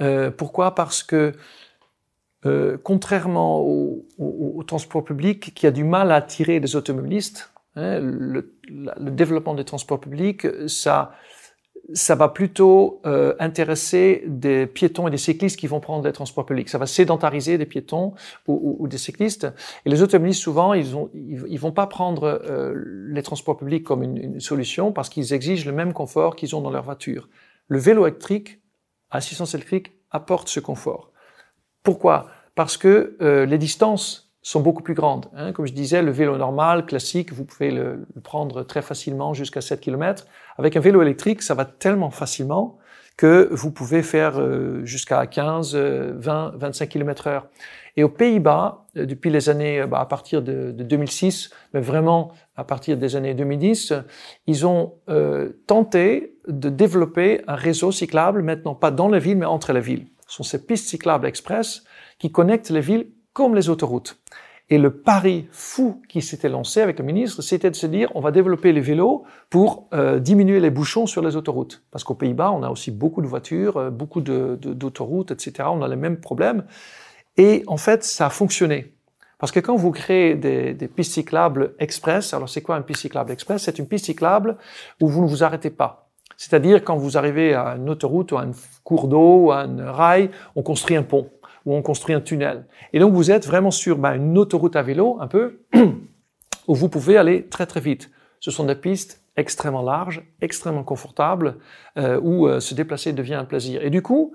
Euh, 0.00 0.30
pourquoi? 0.30 0.74
Parce 0.74 1.02
que 1.02 1.32
euh, 2.46 2.78
contrairement 2.82 3.60
au, 3.60 4.06
au, 4.18 4.54
au, 4.56 4.62
transport 4.62 5.04
public 5.04 5.54
qui 5.54 5.66
a 5.66 5.70
du 5.70 5.84
mal 5.84 6.10
à 6.10 6.16
attirer 6.16 6.58
des 6.60 6.76
automobilistes, 6.76 7.52
hein, 7.76 7.98
le, 8.00 8.54
le, 8.68 9.10
développement 9.10 9.54
des 9.54 9.64
transports 9.64 10.00
publics, 10.00 10.46
ça 10.66 11.12
ça 11.92 12.14
va 12.14 12.28
plutôt 12.28 13.00
euh, 13.06 13.34
intéresser 13.38 14.24
des 14.26 14.66
piétons 14.66 15.08
et 15.08 15.10
des 15.10 15.18
cyclistes 15.18 15.58
qui 15.58 15.66
vont 15.66 15.80
prendre 15.80 16.04
les 16.04 16.12
transports 16.12 16.46
publics. 16.46 16.68
Ça 16.68 16.78
va 16.78 16.86
sédentariser 16.86 17.58
des 17.58 17.66
piétons 17.66 18.14
ou, 18.46 18.86
des 18.88 18.98
cyclistes. 18.98 19.46
Et 19.84 19.90
les 19.90 20.02
automobilistes, 20.02 20.42
souvent, 20.42 20.72
ils, 20.74 20.96
ont, 20.96 21.10
ils, 21.14 21.58
vont 21.58 21.72
pas 21.72 21.86
prendre 21.86 22.24
euh, 22.24 22.74
les 23.08 23.22
transports 23.22 23.56
publics 23.56 23.84
comme 23.84 24.02
une, 24.02 24.16
une 24.16 24.40
solution 24.40 24.92
parce 24.92 25.08
qu'ils 25.08 25.32
exigent 25.32 25.66
le 25.66 25.72
même 25.72 25.92
confort 25.92 26.36
qu'ils 26.36 26.54
ont 26.54 26.60
dans 26.60 26.70
leur 26.70 26.84
voiture. 26.84 27.28
Le 27.68 27.78
vélo 27.78 28.06
électrique, 28.06 28.60
assistance 29.10 29.54
électrique, 29.54 29.92
apporte 30.10 30.48
ce 30.48 30.60
confort. 30.60 31.12
Pourquoi? 31.82 32.28
Parce 32.54 32.76
que 32.76 33.16
euh, 33.20 33.46
les 33.46 33.58
distances 33.58 34.29
sont 34.42 34.60
beaucoup 34.60 34.82
plus 34.82 34.94
grandes. 34.94 35.26
Hein. 35.34 35.52
Comme 35.52 35.66
je 35.66 35.72
disais, 35.72 36.02
le 36.02 36.10
vélo 36.10 36.36
normal, 36.36 36.86
classique, 36.86 37.32
vous 37.32 37.44
pouvez 37.44 37.70
le, 37.70 38.06
prendre 38.22 38.62
très 38.62 38.82
facilement 38.82 39.34
jusqu'à 39.34 39.60
7 39.60 39.80
km. 39.80 40.26
Avec 40.56 40.76
un 40.76 40.80
vélo 40.80 41.02
électrique, 41.02 41.42
ça 41.42 41.54
va 41.54 41.64
tellement 41.64 42.10
facilement 42.10 42.78
que 43.20 43.50
vous 43.52 43.70
pouvez 43.70 44.02
faire 44.02 44.40
euh, 44.40 44.82
jusqu'à 44.86 45.26
15, 45.26 45.76
20, 45.76 46.52
25 46.56 46.88
km 46.88 47.26
heure. 47.26 47.46
Et 47.98 48.02
aux 48.02 48.08
Pays-Bas, 48.08 48.86
euh, 48.96 49.04
depuis 49.04 49.28
les 49.28 49.50
années, 49.50 49.82
euh, 49.82 49.86
bah, 49.86 50.00
à 50.00 50.06
partir 50.06 50.40
de, 50.40 50.72
de, 50.72 50.82
2006, 50.82 51.50
mais 51.74 51.80
vraiment 51.80 52.32
à 52.56 52.64
partir 52.64 52.96
des 52.96 53.16
années 53.16 53.34
2010, 53.34 53.92
ils 54.46 54.66
ont 54.66 54.94
tenté 55.66 56.36
de 56.46 56.68
développer 56.68 57.42
un 57.46 57.54
réseau 57.54 57.90
cyclable, 57.90 58.42
maintenant 58.42 58.74
pas 58.74 58.90
dans 58.90 59.08
la 59.08 59.18
ville, 59.18 59.38
mais 59.38 59.46
entre 59.46 59.72
les 59.72 59.80
villes. 59.80 60.06
Ce 60.26 60.36
sont 60.36 60.42
ces 60.42 60.66
pistes 60.66 60.88
cyclables 60.88 61.26
express 61.26 61.84
qui 62.18 62.30
connectent 62.30 62.70
les 62.70 62.80
villes 62.80 63.08
comme 63.32 63.54
les 63.54 63.68
autoroutes. 63.68 64.20
Et 64.72 64.78
le 64.78 64.92
pari 64.92 65.48
fou 65.50 66.00
qui 66.08 66.22
s'était 66.22 66.48
lancé 66.48 66.80
avec 66.80 67.00
le 67.00 67.04
ministre, 67.04 67.42
c'était 67.42 67.70
de 67.70 67.76
se 67.76 67.88
dire, 67.88 68.10
on 68.14 68.20
va 68.20 68.30
développer 68.30 68.72
les 68.72 68.80
vélos 68.80 69.24
pour 69.50 69.88
euh, 69.92 70.20
diminuer 70.20 70.60
les 70.60 70.70
bouchons 70.70 71.06
sur 71.06 71.22
les 71.22 71.34
autoroutes. 71.34 71.82
Parce 71.90 72.04
qu'aux 72.04 72.14
Pays-Bas, 72.14 72.52
on 72.52 72.62
a 72.62 72.70
aussi 72.70 72.92
beaucoup 72.92 73.20
de 73.20 73.26
voitures, 73.26 73.76
euh, 73.76 73.90
beaucoup 73.90 74.20
d'autoroutes, 74.20 75.30
de, 75.30 75.34
etc. 75.34 75.68
On 75.72 75.82
a 75.82 75.88
les 75.88 75.96
mêmes 75.96 76.20
problèmes. 76.20 76.64
Et 77.36 77.64
en 77.66 77.76
fait, 77.76 78.04
ça 78.04 78.26
a 78.26 78.30
fonctionné. 78.30 78.94
Parce 79.38 79.50
que 79.50 79.58
quand 79.58 79.74
vous 79.74 79.90
créez 79.90 80.36
des, 80.36 80.72
des 80.72 80.86
pistes 80.86 81.14
cyclables 81.14 81.74
express, 81.80 82.32
alors 82.32 82.48
c'est 82.48 82.60
quoi 82.60 82.76
une 82.76 82.84
piste 82.84 83.00
cyclable 83.00 83.32
express? 83.32 83.64
C'est 83.64 83.78
une 83.80 83.88
piste 83.88 84.04
cyclable 84.04 84.56
où 85.00 85.08
vous 85.08 85.22
ne 85.22 85.28
vous 85.28 85.42
arrêtez 85.42 85.70
pas. 85.70 86.10
C'est-à-dire 86.36 86.84
quand 86.84 86.96
vous 86.96 87.18
arrivez 87.18 87.54
à 87.54 87.76
une 87.76 87.90
autoroute 87.90 88.32
ou 88.32 88.38
à 88.38 88.42
un 88.42 88.52
cours 88.84 89.08
d'eau 89.08 89.46
ou 89.46 89.50
à 89.50 89.60
un 89.60 89.90
rail, 89.90 90.30
on 90.54 90.62
construit 90.62 90.96
un 90.96 91.02
pont 91.02 91.28
où 91.64 91.74
on 91.74 91.82
construit 91.82 92.14
un 92.14 92.20
tunnel. 92.20 92.66
Et 92.92 92.98
donc 92.98 93.12
vous 93.12 93.30
êtes 93.30 93.46
vraiment 93.46 93.70
sur 93.70 93.98
ben, 93.98 94.14
une 94.14 94.38
autoroute 94.38 94.76
à 94.76 94.82
vélo, 94.82 95.18
un 95.20 95.26
peu, 95.26 95.60
où 96.66 96.74
vous 96.74 96.88
pouvez 96.88 97.16
aller 97.16 97.46
très 97.46 97.66
très 97.66 97.80
vite. 97.80 98.10
Ce 98.40 98.50
sont 98.50 98.64
des 98.64 98.74
pistes 98.74 99.22
extrêmement 99.36 99.82
larges, 99.82 100.22
extrêmement 100.40 100.84
confortables, 100.84 101.56
euh, 101.98 102.20
où 102.22 102.46
euh, 102.46 102.60
se 102.60 102.74
déplacer 102.74 103.12
devient 103.12 103.34
un 103.34 103.44
plaisir. 103.44 103.82
Et 103.82 103.90
du 103.90 104.02
coup, 104.02 104.34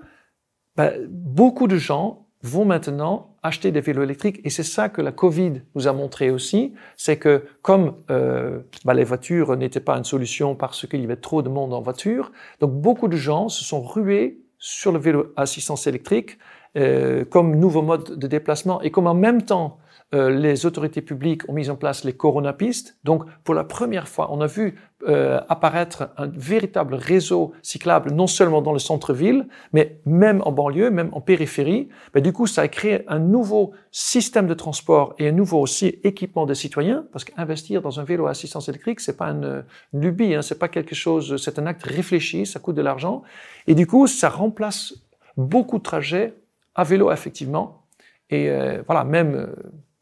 ben, 0.76 1.06
beaucoup 1.08 1.66
de 1.66 1.76
gens 1.76 2.26
vont 2.42 2.64
maintenant 2.64 3.36
acheter 3.42 3.72
des 3.72 3.80
vélos 3.80 4.02
électriques 4.02 4.40
et 4.44 4.50
c'est 4.50 4.62
ça 4.62 4.88
que 4.88 5.00
la 5.00 5.12
Covid 5.12 5.62
nous 5.74 5.88
a 5.88 5.92
montré 5.92 6.30
aussi, 6.30 6.74
c'est 6.96 7.16
que 7.16 7.44
comme 7.62 7.94
euh, 8.10 8.60
ben, 8.84 8.94
les 8.94 9.04
voitures 9.04 9.56
n'étaient 9.56 9.80
pas 9.80 9.96
une 9.96 10.04
solution 10.04 10.54
parce 10.54 10.86
qu'il 10.86 11.00
y 11.00 11.04
avait 11.04 11.16
trop 11.16 11.42
de 11.42 11.48
monde 11.48 11.72
en 11.72 11.80
voiture, 11.80 12.32
donc 12.60 12.72
beaucoup 12.72 13.08
de 13.08 13.16
gens 13.16 13.48
se 13.48 13.64
sont 13.64 13.82
rués 13.82 14.40
sur 14.58 14.92
le 14.92 14.98
vélo 14.98 15.32
assistance 15.36 15.86
électrique 15.86 16.38
euh, 16.76 17.24
comme 17.24 17.56
nouveau 17.56 17.82
mode 17.82 18.18
de 18.18 18.26
déplacement 18.26 18.80
et 18.82 18.90
comme 18.90 19.06
en 19.06 19.14
même 19.14 19.42
temps 19.42 19.78
euh, 20.14 20.30
les 20.30 20.66
autorités 20.66 21.02
publiques 21.02 21.48
ont 21.48 21.52
mis 21.52 21.68
en 21.68 21.74
place 21.74 22.04
les 22.04 22.12
coronapistes. 22.12 22.96
Donc, 23.02 23.24
pour 23.42 23.54
la 23.54 23.64
première 23.64 24.06
fois, 24.06 24.28
on 24.30 24.40
a 24.40 24.46
vu 24.46 24.78
euh, 25.08 25.40
apparaître 25.48 26.10
un 26.16 26.28
véritable 26.28 26.94
réseau 26.94 27.52
cyclable, 27.60 28.12
non 28.12 28.28
seulement 28.28 28.62
dans 28.62 28.72
le 28.72 28.78
centre-ville, 28.78 29.48
mais 29.72 29.98
même 30.06 30.42
en 30.44 30.52
banlieue, 30.52 30.90
même 30.90 31.10
en 31.12 31.20
périphérie. 31.20 31.88
Mais 32.14 32.20
du 32.20 32.32
coup, 32.32 32.46
ça 32.46 32.62
a 32.62 32.68
créé 32.68 33.02
un 33.08 33.18
nouveau 33.18 33.72
système 33.90 34.46
de 34.46 34.54
transport 34.54 35.16
et 35.18 35.28
un 35.28 35.32
nouveau 35.32 35.58
aussi 35.58 35.98
équipement 36.04 36.46
des 36.46 36.54
citoyens, 36.54 37.04
parce 37.10 37.24
qu'investir 37.24 37.82
dans 37.82 37.98
un 37.98 38.04
vélo 38.04 38.26
à 38.26 38.30
assistance 38.30 38.68
électrique, 38.68 39.00
c'est 39.00 39.16
pas 39.16 39.30
une, 39.30 39.64
une 39.92 40.00
lubie, 40.00 40.36
hein, 40.36 40.42
c'est 40.42 40.58
pas 40.58 40.68
quelque 40.68 40.94
chose, 40.94 41.36
c'est 41.42 41.58
un 41.58 41.66
acte 41.66 41.82
réfléchi, 41.82 42.46
ça 42.46 42.60
coûte 42.60 42.76
de 42.76 42.82
l'argent. 42.82 43.24
Et 43.66 43.74
du 43.74 43.88
coup, 43.88 44.06
ça 44.06 44.28
remplace 44.28 44.94
beaucoup 45.36 45.78
de 45.78 45.82
trajets 45.82 46.34
à 46.76 46.84
vélo, 46.84 47.10
effectivement. 47.10 47.86
Et 48.30 48.48
euh, 48.50 48.82
voilà, 48.86 49.04
même 49.04 49.34
euh, 49.34 49.46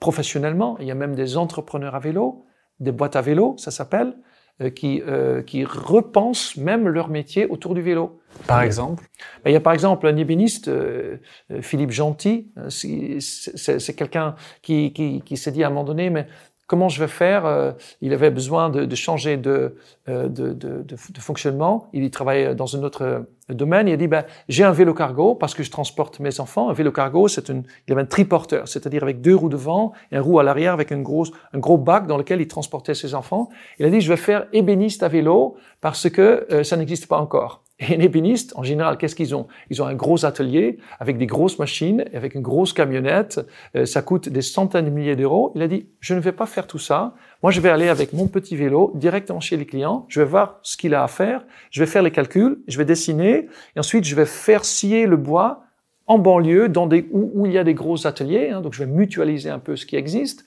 professionnellement, 0.01 0.77
il 0.81 0.87
y 0.87 0.91
a 0.91 0.95
même 0.95 1.15
des 1.15 1.37
entrepreneurs 1.37 1.95
à 1.95 2.01
vélo, 2.01 2.45
des 2.81 2.93
boîtes 2.93 3.17
à 3.17 3.23
vélo, 3.23 3.55
ça 3.59 3.71
s'appelle, 3.71 4.15
euh, 4.63 4.71
qui, 4.71 5.03
euh, 5.05 5.43
qui 5.43 5.65
repensent 5.65 6.57
même 6.57 6.87
leur 6.87 7.09
métier 7.09 7.47
autour 7.47 7.75
du 7.75 7.83
vélo. 7.83 8.21
Par 8.47 8.63
exemple 8.63 9.03
ben, 9.43 9.51
Il 9.51 9.53
y 9.53 9.57
a 9.57 9.61
par 9.61 9.73
exemple 9.73 10.07
un 10.07 10.17
ébéniste, 10.17 10.69
euh, 10.69 11.17
Philippe 11.61 11.91
Gentil, 11.91 12.53
c'est 12.69 13.97
quelqu'un 13.97 14.37
qui, 14.63 14.93
qui, 14.93 15.23
qui 15.23 15.37
s'est 15.37 15.51
dit 15.51 15.65
à 15.65 15.67
un 15.67 15.71
moment 15.71 15.83
donné, 15.83 16.09
mais 16.09 16.29
comment 16.67 16.89
je 16.89 17.01
vais 17.01 17.09
faire 17.09 17.47
euh, 17.47 17.73
Il 18.01 18.13
avait 18.13 18.31
besoin 18.31 18.71
de, 18.71 18.85
de 18.85 18.95
changer 18.95 19.37
de, 19.37 19.77
euh, 20.09 20.29
de, 20.29 20.53
de, 20.53 20.97
fonctionnement. 20.97 21.89
Il 21.93 22.09
travaillait 22.11 22.55
dans 22.55 22.77
un 22.77 22.83
autre 22.83 23.03
euh, 23.03 23.21
domaine. 23.49 23.89
Il 23.89 23.93
a 23.93 23.97
dit, 23.97 24.09
ben, 24.09 24.25
j'ai 24.49 24.65
un 24.65 24.73
vélo 24.73 24.95
cargo 24.95 25.35
parce 25.35 25.55
que 25.55 25.63
je 25.63 25.71
transporte 25.71 26.21
mes 26.21 26.41
enfants. 26.41 26.71
Un 26.71 26.73
vélo 26.73 26.93
cargo, 26.93 27.29
c'est 27.29 27.49
une, 27.49 27.65
il 27.87 27.93
avait 27.93 28.03
un 28.03 28.07
triporteur, 28.07 28.69
c'est-à-dire 28.69 29.03
avec 29.03 29.21
deux 29.21 29.35
roues 29.35 29.49
devant 29.49 29.93
et 30.13 30.17
un 30.17 30.23
roue 30.23 30.39
à 30.39 30.43
l'arrière 30.43 30.73
avec 30.73 30.91
une 30.91 31.03
grosse, 31.03 31.31
un 31.53 31.59
gros 31.59 31.79
bac 31.79 32.07
dans 32.07 32.17
lequel 32.17 32.41
il 32.41 32.49
transportait 32.49 32.95
ses 32.95 33.15
enfants. 33.15 33.49
Il 33.79 33.87
a 33.87 33.91
dit, 33.91 34.01
je 34.01 34.09
vais 34.09 34.17
faire 34.17 34.47
ébéniste 34.53 35.03
à 35.03 35.09
vélo 35.09 35.57
parce 35.81 36.09
que 36.09 36.47
ça 36.63 36.77
n'existe 36.77 37.07
pas 37.07 37.19
encore. 37.19 37.64
Et 37.81 37.97
les 37.97 38.05
ébénistes, 38.05 38.53
en 38.57 38.63
général, 38.63 38.97
qu'est-ce 38.99 39.17
qu'ils 39.17 39.35
ont? 39.35 39.49
Ils 39.69 39.83
ont 39.83 39.87
un 39.87 39.95
gros 39.95 40.25
atelier 40.25 40.79
avec 41.01 41.19
des 41.19 41.27
grosses 41.27 41.59
machines, 41.59 42.05
avec 42.15 42.35
une 42.35 42.41
grosse 42.41 42.73
camionnette. 42.73 43.41
Euh, 43.75 43.85
ça 43.85 44.01
coûte 44.01 44.29
des 44.29 44.43
centaines 44.43 44.85
de 44.85 44.91
milliers 44.91 45.17
d'euros. 45.17 45.51
Il 45.57 45.63
a 45.63 45.67
dit, 45.67 45.89
je 45.99 46.15
ne 46.15 46.21
vais 46.21 46.31
pas 46.31 46.47
faire 46.47 46.69
tout 46.69 46.79
ça. 46.79 47.15
Moi, 47.43 47.51
je 47.51 47.61
vais 47.61 47.71
aller 47.71 47.89
avec 47.89 48.13
mon 48.13 48.29
petit 48.29 48.55
vélo 48.55 48.93
directement 48.95 49.41
chez 49.41 49.57
les 49.57 49.67
clients. 49.67 50.07
Je 50.09 50.21
vais 50.21 50.27
voir 50.27 50.61
ce 50.63 50.77
qu'il 50.77 50.95
a 50.95 51.03
à 51.03 51.09
faire. 51.09 51.45
Je 51.73 51.81
vais 51.81 51.87
faire 51.87 52.03
les 52.03 52.13
calculs. 52.13 52.63
Je 52.69 52.79
vais 52.79 52.85
dessiner. 52.85 53.49
Et 53.75 53.81
ensuite, 53.81 54.05
je 54.05 54.15
vais 54.15 54.27
faire 54.27 54.65
scier 54.65 55.07
le 55.07 55.17
bois 55.17 55.65
en 56.07 56.19
banlieue, 56.19 56.69
dans 56.69 56.87
des, 56.87 57.09
où, 57.11 57.47
il 57.47 57.53
y 57.53 57.59
a 57.59 57.65
des 57.65 57.75
gros 57.75 58.07
ateliers. 58.07 58.51
Hein. 58.51 58.61
donc, 58.61 58.75
je 58.75 58.85
vais 58.85 58.91
mutualiser 58.91 59.51
un 59.51 59.59
peu 59.59 59.75
ce 59.75 59.85
qui 59.85 59.97
existe. 59.97 60.45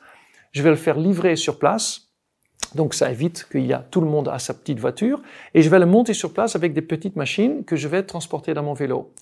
Je 0.53 0.63
vais 0.63 0.69
le 0.69 0.75
faire 0.75 0.97
livrer 0.97 1.35
sur 1.35 1.59
place 1.59 2.06
donc 2.75 2.93
ça 2.93 3.11
évite 3.11 3.47
qu'il 3.51 3.65
y 3.65 3.73
a 3.73 3.79
tout 3.79 4.01
le 4.01 4.07
monde 4.07 4.27
à 4.27 4.39
sa 4.39 4.53
petite 4.53 4.79
voiture. 4.79 5.21
Et 5.53 5.61
je 5.61 5.69
vais 5.69 5.79
le 5.79 5.85
monter 5.85 6.13
sur 6.13 6.33
place 6.33 6.55
avec 6.55 6.73
des 6.73 6.81
petites 6.81 7.15
machines 7.15 7.63
que 7.63 7.75
je 7.75 7.87
vais 7.87 8.03
transporter 8.03 8.53
dans 8.53 8.63
mon 8.63 8.73
vélo. 8.73 9.13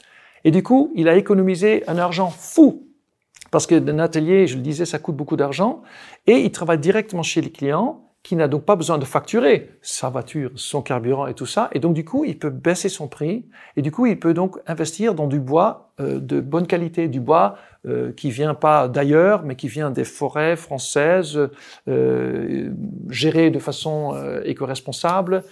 Et 0.43 0.51
du 0.51 0.63
coup, 0.63 0.91
il 0.95 1.07
a 1.09 1.15
économisé 1.15 1.83
un 1.87 1.97
argent 1.97 2.29
fou. 2.29 2.87
Parce 3.51 3.67
que 3.67 3.75
d'un 3.75 3.99
atelier, 3.99 4.47
je 4.47 4.55
le 4.55 4.61
disais, 4.61 4.85
ça 4.85 4.99
coûte 4.99 5.15
beaucoup 5.15 5.37
d'argent. 5.37 5.81
Et 6.27 6.37
il 6.37 6.51
travaille 6.51 6.79
directement 6.79 7.23
chez 7.23 7.41
les 7.41 7.51
clients 7.51 8.04
qui 8.25 8.35
n'a 8.35 8.47
donc 8.47 8.65
pas 8.65 8.75
besoin 8.75 8.97
de 8.97 9.05
facturer 9.05 9.69
sa 9.83 10.09
voiture, 10.09 10.49
son 10.55 10.81
carburant 10.81 11.27
et 11.27 11.35
tout 11.35 11.45
ça. 11.45 11.69
Et 11.73 11.79
donc, 11.79 11.93
du 11.93 12.03
coup, 12.03 12.25
il 12.25 12.39
peut 12.39 12.49
baisser 12.49 12.89
son 12.89 13.07
prix. 13.07 13.45
Et 13.77 13.83
du 13.83 13.91
coup, 13.91 14.07
il 14.07 14.19
peut 14.19 14.33
donc 14.33 14.57
investir 14.65 15.13
dans 15.13 15.27
du 15.27 15.39
bois 15.39 15.91
euh, 15.99 16.19
de 16.19 16.41
bonne 16.41 16.65
qualité, 16.65 17.07
du 17.07 17.19
bois 17.19 17.57
euh, 17.85 18.11
qui 18.13 18.31
vient 18.31 18.55
pas 18.55 18.87
d'ailleurs, 18.87 19.43
mais 19.43 19.55
qui 19.55 19.67
vient 19.67 19.91
des 19.91 20.05
forêts 20.05 20.55
françaises, 20.55 21.39
euh, 21.87 22.71
gérées 23.09 23.51
de 23.51 23.59
façon 23.59 24.15
euh, 24.15 24.41
éco-responsable. 24.43 25.43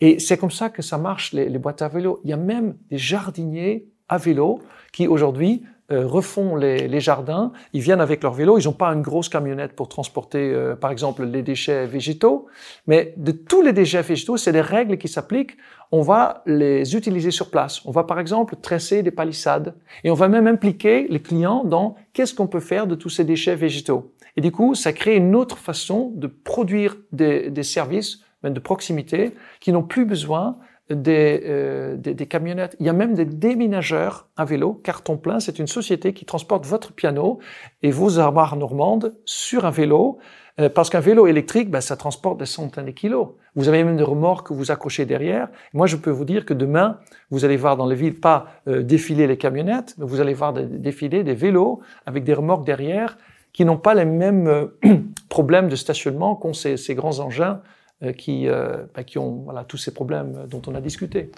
Et 0.00 0.20
c'est 0.20 0.38
comme 0.38 0.52
ça 0.52 0.70
que 0.70 0.80
ça 0.80 0.98
marche, 0.98 1.32
les, 1.32 1.48
les 1.48 1.58
boîtes 1.58 1.82
à 1.82 1.88
vélo. 1.88 2.20
Il 2.22 2.30
y 2.30 2.32
a 2.32 2.36
même 2.36 2.76
des 2.88 2.98
jardiniers 2.98 3.88
à 4.08 4.18
vélo 4.18 4.60
qui 4.92 5.08
aujourd'hui 5.08 5.64
euh, 5.92 6.06
refont 6.06 6.56
les, 6.56 7.00
jardins, 7.00 7.52
ils 7.72 7.80
viennent 7.80 8.00
avec 8.00 8.22
leur 8.22 8.32
vélo, 8.32 8.58
ils 8.58 8.64
n'ont 8.64 8.72
pas 8.72 8.88
une 8.88 9.02
grosse 9.02 9.28
camionnette 9.28 9.72
pour 9.74 9.88
transporter, 9.88 10.52
euh, 10.52 10.74
par 10.74 10.90
exemple, 10.90 11.24
les 11.24 11.42
déchets 11.42 11.86
végétaux, 11.86 12.46
mais 12.86 13.14
de 13.16 13.32
tous 13.32 13.62
les 13.62 13.72
déchets 13.72 14.02
végétaux, 14.02 14.36
c'est 14.36 14.52
des 14.52 14.60
règles 14.60 14.96
qui 14.96 15.08
s'appliquent. 15.08 15.56
On 15.90 16.00
va 16.00 16.42
les 16.46 16.96
utiliser 16.96 17.30
sur 17.30 17.50
place. 17.50 17.84
On 17.84 17.90
va, 17.90 18.04
par 18.04 18.18
exemple, 18.18 18.56
tresser 18.56 19.02
des 19.02 19.10
palissades 19.10 19.74
et 20.04 20.10
on 20.10 20.14
va 20.14 20.28
même 20.28 20.46
impliquer 20.46 21.06
les 21.10 21.20
clients 21.20 21.64
dans 21.64 21.96
qu'est-ce 22.14 22.34
qu'on 22.34 22.46
peut 22.46 22.60
faire 22.60 22.86
de 22.86 22.94
tous 22.94 23.10
ces 23.10 23.24
déchets 23.24 23.56
végétaux. 23.56 24.12
Et 24.36 24.40
du 24.40 24.50
coup, 24.50 24.74
ça 24.74 24.92
crée 24.92 25.16
une 25.16 25.34
autre 25.36 25.58
façon 25.58 26.12
de 26.14 26.26
produire 26.26 26.96
des, 27.12 27.50
des 27.50 27.62
services, 27.62 28.20
même 28.42 28.54
de 28.54 28.60
proximité, 28.60 29.32
qui 29.60 29.72
n'ont 29.72 29.82
plus 29.82 30.06
besoin 30.06 30.56
des, 30.90 31.42
euh, 31.44 31.96
des, 31.96 32.14
des, 32.14 32.26
camionnettes. 32.26 32.76
Il 32.80 32.86
y 32.86 32.88
a 32.88 32.92
même 32.92 33.14
des 33.14 33.24
déménageurs 33.24 34.28
à 34.36 34.44
vélo. 34.44 34.74
Carton 34.84 35.16
plein, 35.16 35.40
c'est 35.40 35.58
une 35.58 35.66
société 35.66 36.12
qui 36.12 36.24
transporte 36.24 36.66
votre 36.66 36.92
piano 36.92 37.38
et 37.82 37.90
vos 37.90 38.18
armoires 38.18 38.56
normandes 38.56 39.14
sur 39.24 39.64
un 39.64 39.70
vélo. 39.70 40.18
Euh, 40.60 40.68
parce 40.68 40.90
qu'un 40.90 41.00
vélo 41.00 41.26
électrique, 41.26 41.70
ben, 41.70 41.80
ça 41.80 41.96
transporte 41.96 42.38
des 42.38 42.46
centaines 42.46 42.86
de 42.86 42.90
kilos. 42.90 43.28
Vous 43.54 43.68
avez 43.68 43.82
même 43.84 43.96
des 43.96 44.02
remorques 44.02 44.48
que 44.48 44.52
vous 44.52 44.70
accrochez 44.70 45.06
derrière. 45.06 45.48
Moi, 45.72 45.86
je 45.86 45.96
peux 45.96 46.10
vous 46.10 46.26
dire 46.26 46.44
que 46.44 46.52
demain, 46.52 46.98
vous 47.30 47.44
allez 47.44 47.56
voir 47.56 47.76
dans 47.76 47.86
les 47.86 47.96
villes 47.96 48.20
pas 48.20 48.48
euh, 48.68 48.82
défiler 48.82 49.26
les 49.26 49.38
camionnettes, 49.38 49.94
mais 49.96 50.04
vous 50.04 50.20
allez 50.20 50.34
voir 50.34 50.52
défiler 50.52 51.24
des 51.24 51.34
vélos 51.34 51.80
avec 52.04 52.24
des 52.24 52.34
remorques 52.34 52.66
derrière 52.66 53.16
qui 53.54 53.64
n'ont 53.64 53.78
pas 53.78 53.94
les 53.94 54.04
mêmes 54.04 54.46
euh, 54.46 54.66
problèmes 55.30 55.68
de 55.68 55.76
stationnement 55.76 56.36
qu'ont 56.36 56.54
ces, 56.54 56.76
ces 56.76 56.94
grands 56.94 57.20
engins 57.20 57.60
qui, 58.10 58.48
euh, 58.48 58.84
bah, 58.94 59.04
qui 59.04 59.18
ont 59.18 59.42
voilà, 59.44 59.64
tous 59.64 59.76
ces 59.76 59.92
problèmes 59.92 60.46
dont 60.48 60.62
on 60.66 60.74
a 60.74 60.80
discuté. 60.80 61.30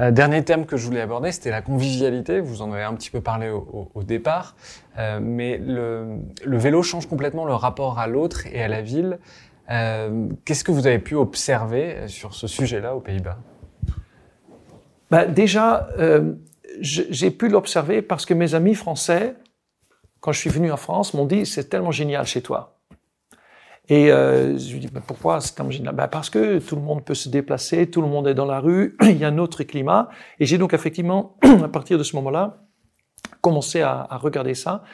Euh, 0.00 0.10
dernier 0.10 0.44
thème 0.44 0.66
que 0.66 0.76
je 0.76 0.86
voulais 0.86 1.00
aborder, 1.00 1.32
c'était 1.32 1.50
la 1.50 1.62
convivialité. 1.62 2.40
Vous 2.40 2.62
en 2.62 2.72
avez 2.72 2.84
un 2.84 2.94
petit 2.94 3.10
peu 3.10 3.20
parlé 3.20 3.48
au, 3.50 3.90
au, 3.94 4.02
départ, 4.02 4.54
euh, 4.98 5.18
mais 5.20 5.58
le, 5.58 6.18
le, 6.44 6.58
vélo 6.58 6.82
change 6.82 7.06
complètement 7.06 7.44
le 7.44 7.54
rapport 7.54 7.98
à 7.98 8.06
l'autre 8.06 8.46
et 8.46 8.62
à 8.62 8.68
la 8.68 8.80
ville. 8.80 9.18
Euh, 9.70 10.28
Qu'est-ce 10.44 10.64
que 10.64 10.72
vous 10.72 10.86
avez 10.86 11.00
pu 11.00 11.14
observer 11.14 12.06
sur 12.06 12.34
ce 12.34 12.46
sujet-là 12.46 12.94
aux 12.94 13.00
Pays-Bas? 13.00 13.38
Bah, 15.10 15.26
Déjà, 15.26 15.88
euh, 15.98 16.34
j'ai 16.80 17.30
pu 17.30 17.48
l'observer 17.48 18.02
parce 18.02 18.24
que 18.24 18.34
mes 18.34 18.54
amis 18.54 18.74
français, 18.74 19.34
quand 20.20 20.32
je 20.32 20.38
suis 20.38 20.50
venu 20.50 20.70
en 20.70 20.76
France, 20.76 21.14
m'ont 21.14 21.26
dit 21.26 21.44
c'est 21.44 21.68
tellement 21.68 21.90
génial 21.90 22.24
chez 22.24 22.40
toi. 22.40 22.77
Et 23.88 24.12
euh, 24.12 24.58
je 24.58 24.72
lui 24.74 24.80
dis, 24.80 24.88
pourquoi? 25.06 25.40
C'est 25.40 25.56
comme 25.56 25.68
ben 25.68 26.08
Parce 26.08 26.28
que 26.28 26.58
tout 26.58 26.76
le 26.76 26.82
monde 26.82 27.04
peut 27.04 27.14
se 27.14 27.28
déplacer, 27.28 27.88
tout 27.90 28.02
le 28.02 28.08
monde 28.08 28.28
est 28.28 28.34
dans 28.34 28.44
la 28.44 28.60
rue, 28.60 28.96
il 29.02 29.16
y 29.16 29.24
a 29.24 29.28
un 29.28 29.38
autre 29.38 29.62
climat. 29.62 30.10
Et 30.38 30.46
j'ai 30.46 30.58
donc 30.58 30.74
effectivement, 30.74 31.36
à 31.42 31.68
partir 31.68 31.96
de 31.96 32.02
ce 32.02 32.14
moment-là, 32.16 32.64
commencé 33.40 33.80
à, 33.80 34.06
regarder 34.20 34.54
ça. 34.54 34.84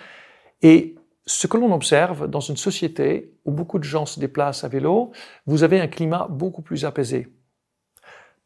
Et 0.63 0.95
ce 1.27 1.47
que 1.47 1.57
l'on 1.57 1.73
observe 1.73 2.29
dans 2.29 2.41
une 2.41 2.57
société 2.57 3.35
où 3.45 3.51
beaucoup 3.51 3.79
de 3.79 3.85
gens 3.85 4.07
se 4.07 4.21
déplacent 4.21 4.65
à 4.65 4.69
vélo, 4.69 5.11
vous 5.47 5.63
avez 5.65 5.81
un 5.81 5.89
climat 5.89 6.29
beaucoup 6.31 6.63
plus 6.63 6.85
apaisé. 6.85 7.29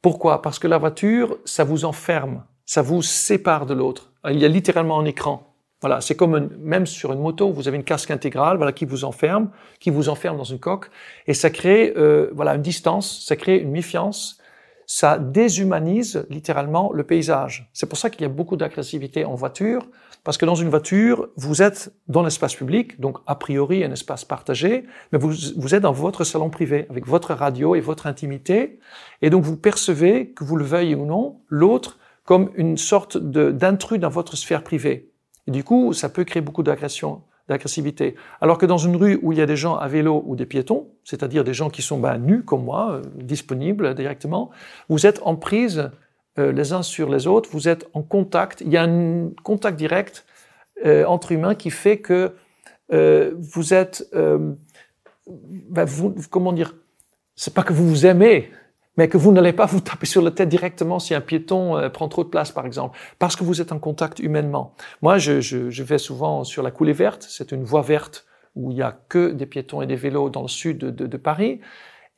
Pourquoi? 0.01 0.40
Parce 0.42 0.59
que 0.59 0.68
la 0.68 0.78
voiture, 0.78 1.38
ça 1.44 1.64
vous 1.64 1.84
enferme, 1.84 2.44
ça 2.64 2.82
vous 2.82 3.03
sépare 3.03 3.66
de 3.66 3.74
l'autre. 3.74 4.12
Il 4.28 4.38
y 4.38 4.44
a 4.44 4.49
littéralement 4.49 5.01
un 5.01 5.05
écran. 5.05 5.47
Voilà, 5.81 6.01
c'est 6.01 6.16
comme 6.16 6.51
même 6.59 6.87
sur 6.87 7.12
une 7.12 7.20
moto, 7.20 7.53
vous 7.53 7.68
avez 7.68 7.76
une 7.76 7.85
casque 7.85 8.11
intégrale, 8.11 8.57
voilà, 8.57 8.72
qui 8.72 8.85
vous 8.85 9.05
enferme, 9.05 9.51
qui 9.79 9.91
vous 9.91 10.09
enferme 10.09 10.37
dans 10.37 10.45
une 10.45 10.59
coque, 10.59 10.91
et 11.29 11.35
ça 11.35 11.51
crée, 11.51 11.95
euh, 11.97 12.31
voilà, 12.35 12.57
une 12.57 12.62
distance, 12.62 13.24
ça 13.24 13.37
crée 13.37 13.59
une 13.59 13.70
méfiance, 13.70 14.39
ça 14.87 15.18
déshumanise 15.18 16.26
littéralement 16.31 16.91
le 16.93 17.05
paysage. 17.05 17.70
C'est 17.74 17.87
pour 17.87 17.99
ça 17.99 18.11
qu'il 18.11 18.22
y 18.22 18.24
a 18.24 18.29
beaucoup 18.29 18.57
d'agressivité 18.57 19.24
en 19.24 19.37
voiture, 19.37 19.87
parce 20.24 20.37
que 20.37 20.47
dans 20.47 20.57
une 20.57 20.68
voiture, 20.68 21.29
vous 21.37 21.62
êtes 21.62 21.93
dans 22.09 22.24
l'espace 22.24 22.57
public, 22.57 22.99
donc 22.99 23.18
a 23.26 23.37
priori 23.37 23.85
un 23.85 23.93
espace 23.93 24.24
partagé, 24.24 24.85
mais 25.12 25.18
vous, 25.18 25.33
vous 25.57 25.74
êtes 25.76 25.83
dans 25.83 25.93
votre 25.93 26.24
salon 26.24 26.51
privé, 26.51 26.87
avec 26.91 27.07
votre 27.07 27.35
radio 27.35 27.76
et 27.76 27.81
votre 27.81 28.09
intimité, 28.09 28.81
et 29.22 29.31
donc 29.31 29.45
vous 29.45 29.57
percevez, 29.57 30.31
que 30.31 30.43
vous 30.43 30.57
le 30.57 30.64
veuillez 30.64 30.97
ou 30.97 31.07
non, 31.07 31.41
l'autre 31.49 31.99
comme 32.24 32.51
une 32.57 32.76
sorte 32.76 33.16
d'intrus 33.16 34.01
dans 34.01 34.11
votre 34.11 34.37
sphère 34.37 34.64
privée. 34.64 35.12
Et 35.49 35.51
du 35.51 35.64
coup, 35.64 35.94
ça 35.94 36.11
peut 36.11 36.24
créer 36.24 36.42
beaucoup 36.42 36.62
d'agression, 36.62 37.22
d'agressivité. 37.49 38.16
Alors 38.42 38.59
que 38.59 38.66
dans 38.66 38.76
une 38.76 38.96
rue 38.96 39.18
où 39.22 39.32
il 39.32 39.38
y 39.38 39.40
a 39.40 39.46
des 39.46 39.57
gens 39.57 39.76
à 39.76 39.88
vélo 39.88 40.22
ou 40.26 40.36
des 40.36 40.44
piétons, 40.44 40.90
c'est-à-dire 41.05 41.42
des 41.42 41.55
gens 41.55 41.70
qui 41.70 41.80
sont 41.80 41.99
ben, 41.99 42.18
nus 42.18 42.44
comme 42.44 42.64
moi, 42.64 42.92
euh, 42.92 43.03
disponibles 43.14 43.94
directement, 43.94 44.51
vous 44.90 45.07
êtes 45.07 45.22
en 45.24 45.36
prise 45.36 45.90
euh, 46.38 46.53
les 46.53 46.74
uns 46.74 46.82
sur 46.82 47.09
les 47.09 47.26
autres, 47.26 47.49
vous 47.51 47.66
êtes 47.66 47.88
en 47.94 48.03
contact, 48.03 48.61
il 48.61 48.68
y 48.68 48.76
a 48.76 48.82
un 48.82 49.30
contact 49.42 49.78
direct 49.78 50.26
euh, 50.84 51.07
entre 51.07 51.32
humains 51.32 51.55
qui 51.55 51.70
fait 51.70 51.99
que 51.99 52.34
vous 52.90 53.74
êtes, 53.74 54.09
vous, 55.26 56.14
comment 56.30 56.55
dire, 56.55 56.74
c'est 57.36 57.53
pas 57.53 57.62
que 57.62 57.74
vous 57.74 57.86
vous 57.86 58.07
aimez, 58.07 58.51
mais 58.99 59.09
que 59.09 59.16
vous 59.16 59.32
n'allez 59.32 59.55
pas 59.55 59.64
vous 59.64 59.80
taper 59.80 60.07
sur 60.07 60.20
la 60.20 60.30
tête 60.30 60.49
directement 60.49 60.99
si 60.99 61.14
un 61.14 61.22
piéton 61.22 61.78
euh, 61.78 61.88
prend 61.88 62.09
trop 62.09 62.24
de 62.24 62.28
place, 62.28 62.51
par 62.51 62.66
exemple, 62.66 62.99
parce 63.18 63.36
que 63.36 63.44
vous 63.44 63.62
êtes 63.62 63.72
en 63.72 63.78
contact 63.78 64.18
humainement. 64.18 64.74
Moi, 65.01 65.16
je, 65.16 65.40
je, 65.40 65.70
je 65.70 65.82
vais 65.84 65.99
souvent 65.99 66.44
sur 66.44 66.62
la 66.62 66.70
coulée 66.70 66.92
verte, 66.92 67.24
c'est 67.26 67.53
une 67.53 67.62
voie 67.62 67.82
verte 67.82 68.26
où 68.57 68.72
il 68.72 68.76
y 68.76 68.82
a 68.82 68.99
que 69.09 69.30
des 69.30 69.46
piétons 69.46 69.80
et 69.82 69.86
des 69.86 69.94
vélos 69.94 70.30
dans 70.30 70.42
le 70.42 70.49
sud 70.49 70.78
de, 70.78 70.90
de, 70.90 71.07
de 71.07 71.16
Paris, 71.16 71.61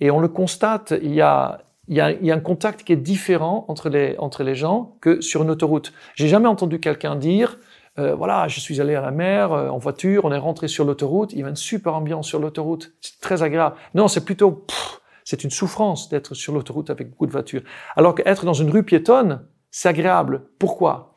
et 0.01 0.11
on 0.11 0.19
le 0.19 0.29
constate, 0.29 0.95
il 1.03 1.15
y 1.15 1.21
a 1.21 1.61
il 1.89 1.97
y, 1.97 2.01
a, 2.01 2.13
il 2.13 2.25
y, 2.25 2.31
a, 2.31 2.37
un 2.37 2.41
contact 2.41 2.85
qui 2.85 2.93
est 2.93 2.97
différent 2.97 3.65
entre 3.67 3.89
les, 3.89 4.15
entre 4.19 4.45
les 4.45 4.55
gens 4.55 4.95
que 5.01 5.21
sur 5.21 5.43
une 5.43 5.51
autoroute. 5.51 5.93
J'ai 6.15 6.29
jamais 6.29 6.47
entendu 6.47 6.79
quelqu'un 6.79 7.17
dire, 7.17 7.59
euh, 7.99 8.15
voilà, 8.15 8.47
je 8.47 8.61
suis 8.61 8.81
allé 8.81 8.95
à 8.95 9.01
la 9.01 9.11
mer 9.11 9.53
euh, 9.53 9.69
en 9.71 9.79
voiture, 9.79 10.25
on 10.25 10.31
est 10.31 10.39
rentré 10.39 10.69
sur 10.69 10.85
l'autoroute, 10.85 11.33
il 11.33 11.41
y 11.41 11.43
a 11.43 11.49
une 11.49 11.57
super 11.57 11.97
ambiance 11.97 12.29
sur 12.29 12.39
l'autoroute, 12.39 12.93
c'est 13.01 13.21
très 13.21 13.43
agréable. 13.43 13.75
Non, 13.95 14.07
c'est 14.07 14.25
plutôt, 14.25 14.53
pff, 14.53 15.00
c'est 15.25 15.45
une 15.45 15.51
souffrance 15.51 16.09
d'être 16.09 16.35
sur 16.35 16.53
l'autoroute 16.53 16.91
avec 16.91 17.11
beaucoup 17.11 17.27
de 17.27 17.33
voitures. 17.33 17.63
Alors 17.97 18.15
qu'être 18.15 18.45
dans 18.45 18.55
une 18.55 18.71
rue 18.71 18.83
piétonne, 18.83 19.47
c'est 19.71 19.89
agréable. 19.89 20.43
Pourquoi? 20.59 21.15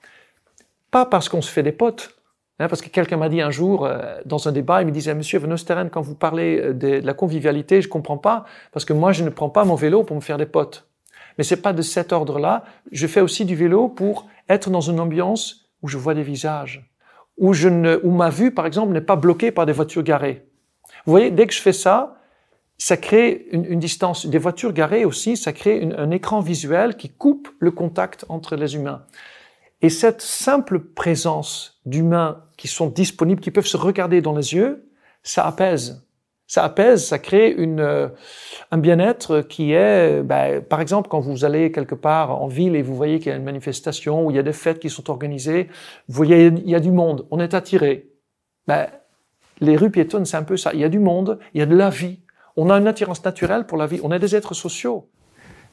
Pas 0.91 1.06
parce 1.06 1.30
qu'on 1.30 1.41
se 1.41 1.49
fait 1.49 1.64
des 1.64 1.72
potes. 1.72 2.16
Hein, 2.60 2.68
parce 2.68 2.82
que 2.82 2.89
quelqu'un 2.89 3.18
m'a 3.18 3.30
dit 3.30 3.41
un 3.41 3.49
jour, 3.49 3.86
euh, 3.86 4.22
dans 4.26 4.47
un 4.47 4.51
débat, 4.51 4.82
il 4.82 4.86
me 4.86 4.91
disait, 4.91 5.16
Monsieur 5.16 5.39
Van 5.39 5.51
Osteren, 5.51 5.89
quand 5.89 6.01
vous 6.01 6.16
parlez 6.16 6.60
euh, 6.60 6.74
de, 6.74 7.01
la 7.04 7.14
convivialité, 7.14 7.82
je 7.82 7.89
comprends 7.89 8.20
pas, 8.20 8.45
parce 8.72 8.86
que 8.86 8.93
moi, 8.93 9.12
je 9.12 9.24
ne 9.24 9.30
prends 9.30 9.49
pas 9.49 9.66
mon 9.66 9.76
vélo 9.76 10.04
pour 10.04 10.16
me 10.16 10.22
faire 10.22 10.38
des 10.38 10.45
potes. 10.45 10.88
Mais 11.38 11.43
c'est 11.43 11.62
pas 11.62 11.74
de 11.74 11.82
cet 11.82 12.14
ordre-là. 12.14 12.64
Je 12.91 13.08
fais 13.08 13.22
aussi 13.22 13.43
du 13.43 13.56
vélo 13.56 13.89
pour 13.89 14.28
être 14.49 14.70
dans 14.70 14.82
une 14.82 14.99
ambiance 14.99 15.72
où 15.82 15.88
je 15.88 15.97
vois 15.97 16.14
des 16.14 16.22
visages, 16.22 16.89
où, 17.38 17.54
je 17.54 17.70
ne, 17.70 17.99
où 18.04 18.12
ma 18.12 18.30
vue, 18.30 18.51
par 18.51 18.68
exemple, 18.68 18.93
n'est 18.93 19.01
pas 19.01 19.16
bloquée 19.16 19.51
par 19.51 19.66
des 19.66 19.74
voitures 19.74 20.04
garées 20.04 20.45
Vous 21.06 21.12
voyez, 21.12 21.32
dès 21.32 21.47
que 21.47 21.54
je 21.54 21.62
fais 21.62 21.74
ça, 21.74 22.18
ça 22.84 22.97
crée 22.97 23.47
une, 23.53 23.63
une 23.63 23.79
distance. 23.79 24.25
Des 24.25 24.38
voitures 24.38 24.73
garées 24.73 25.05
aussi, 25.05 25.38
ça 25.38 25.53
crée 25.53 25.77
une, 25.77 25.93
un 25.93 26.11
écran 26.11 26.41
visuel 26.41 26.97
qui 26.97 27.07
coupe 27.07 27.47
le 27.59 27.71
contact 27.71 28.25
entre 28.27 28.57
les 28.57 28.75
humains. 28.75 29.05
Et 29.81 29.88
cette 29.88 30.21
simple 30.21 30.79
présence 30.79 31.79
d'humains 31.86 32.43
qui 32.57 32.67
sont 32.67 32.88
disponibles, 32.88 33.39
qui 33.39 33.51
peuvent 33.51 33.65
se 33.65 33.77
regarder 33.77 34.19
dans 34.19 34.36
les 34.36 34.53
yeux, 34.53 34.89
ça 35.23 35.47
apaise. 35.47 36.05
Ça 36.45 36.65
apaise, 36.65 37.05
ça 37.05 37.19
crée 37.19 37.51
une, 37.51 37.79
euh, 37.79 38.09
un 38.69 38.79
bien-être 38.79 39.39
qui 39.39 39.71
est, 39.71 40.21
ben, 40.21 40.61
par 40.61 40.81
exemple, 40.81 41.07
quand 41.07 41.21
vous 41.21 41.45
allez 41.45 41.71
quelque 41.71 41.95
part 41.95 42.41
en 42.41 42.47
ville 42.47 42.75
et 42.75 42.81
vous 42.81 42.97
voyez 42.97 43.19
qu'il 43.19 43.29
y 43.29 43.34
a 43.34 43.38
une 43.38 43.45
manifestation 43.45 44.25
ou 44.25 44.29
il 44.29 44.36
y 44.36 44.39
a 44.39 44.43
des 44.43 44.51
fêtes 44.51 44.79
qui 44.79 44.89
sont 44.89 45.09
organisées, 45.09 45.69
vous 46.09 46.15
voyez, 46.15 46.47
il 46.47 46.69
y 46.69 46.75
a 46.75 46.81
du 46.81 46.91
monde, 46.91 47.25
on 47.31 47.39
est 47.39 47.53
attiré. 47.53 48.09
Ben, 48.67 48.88
les 49.61 49.77
rues 49.77 49.89
piétonnes, 49.89 50.25
c'est 50.25 50.36
un 50.36 50.43
peu 50.43 50.57
ça. 50.57 50.73
Il 50.73 50.81
y 50.81 50.84
a 50.84 50.89
du 50.89 50.99
monde, 50.99 51.39
il 51.53 51.61
y 51.61 51.63
a 51.63 51.65
de 51.65 51.77
la 51.77 51.89
vie. 51.89 52.19
On 52.56 52.70
a 52.70 52.78
une 52.78 52.88
attirance 52.88 53.24
naturelle 53.26 53.66
pour 53.66 53.78
la 53.78 53.88
vie. 53.88 53.99
On 54.04 54.12
est 54.12 54.20
des 54.20 54.36
êtres 54.36 54.54
sociaux. 54.54 55.10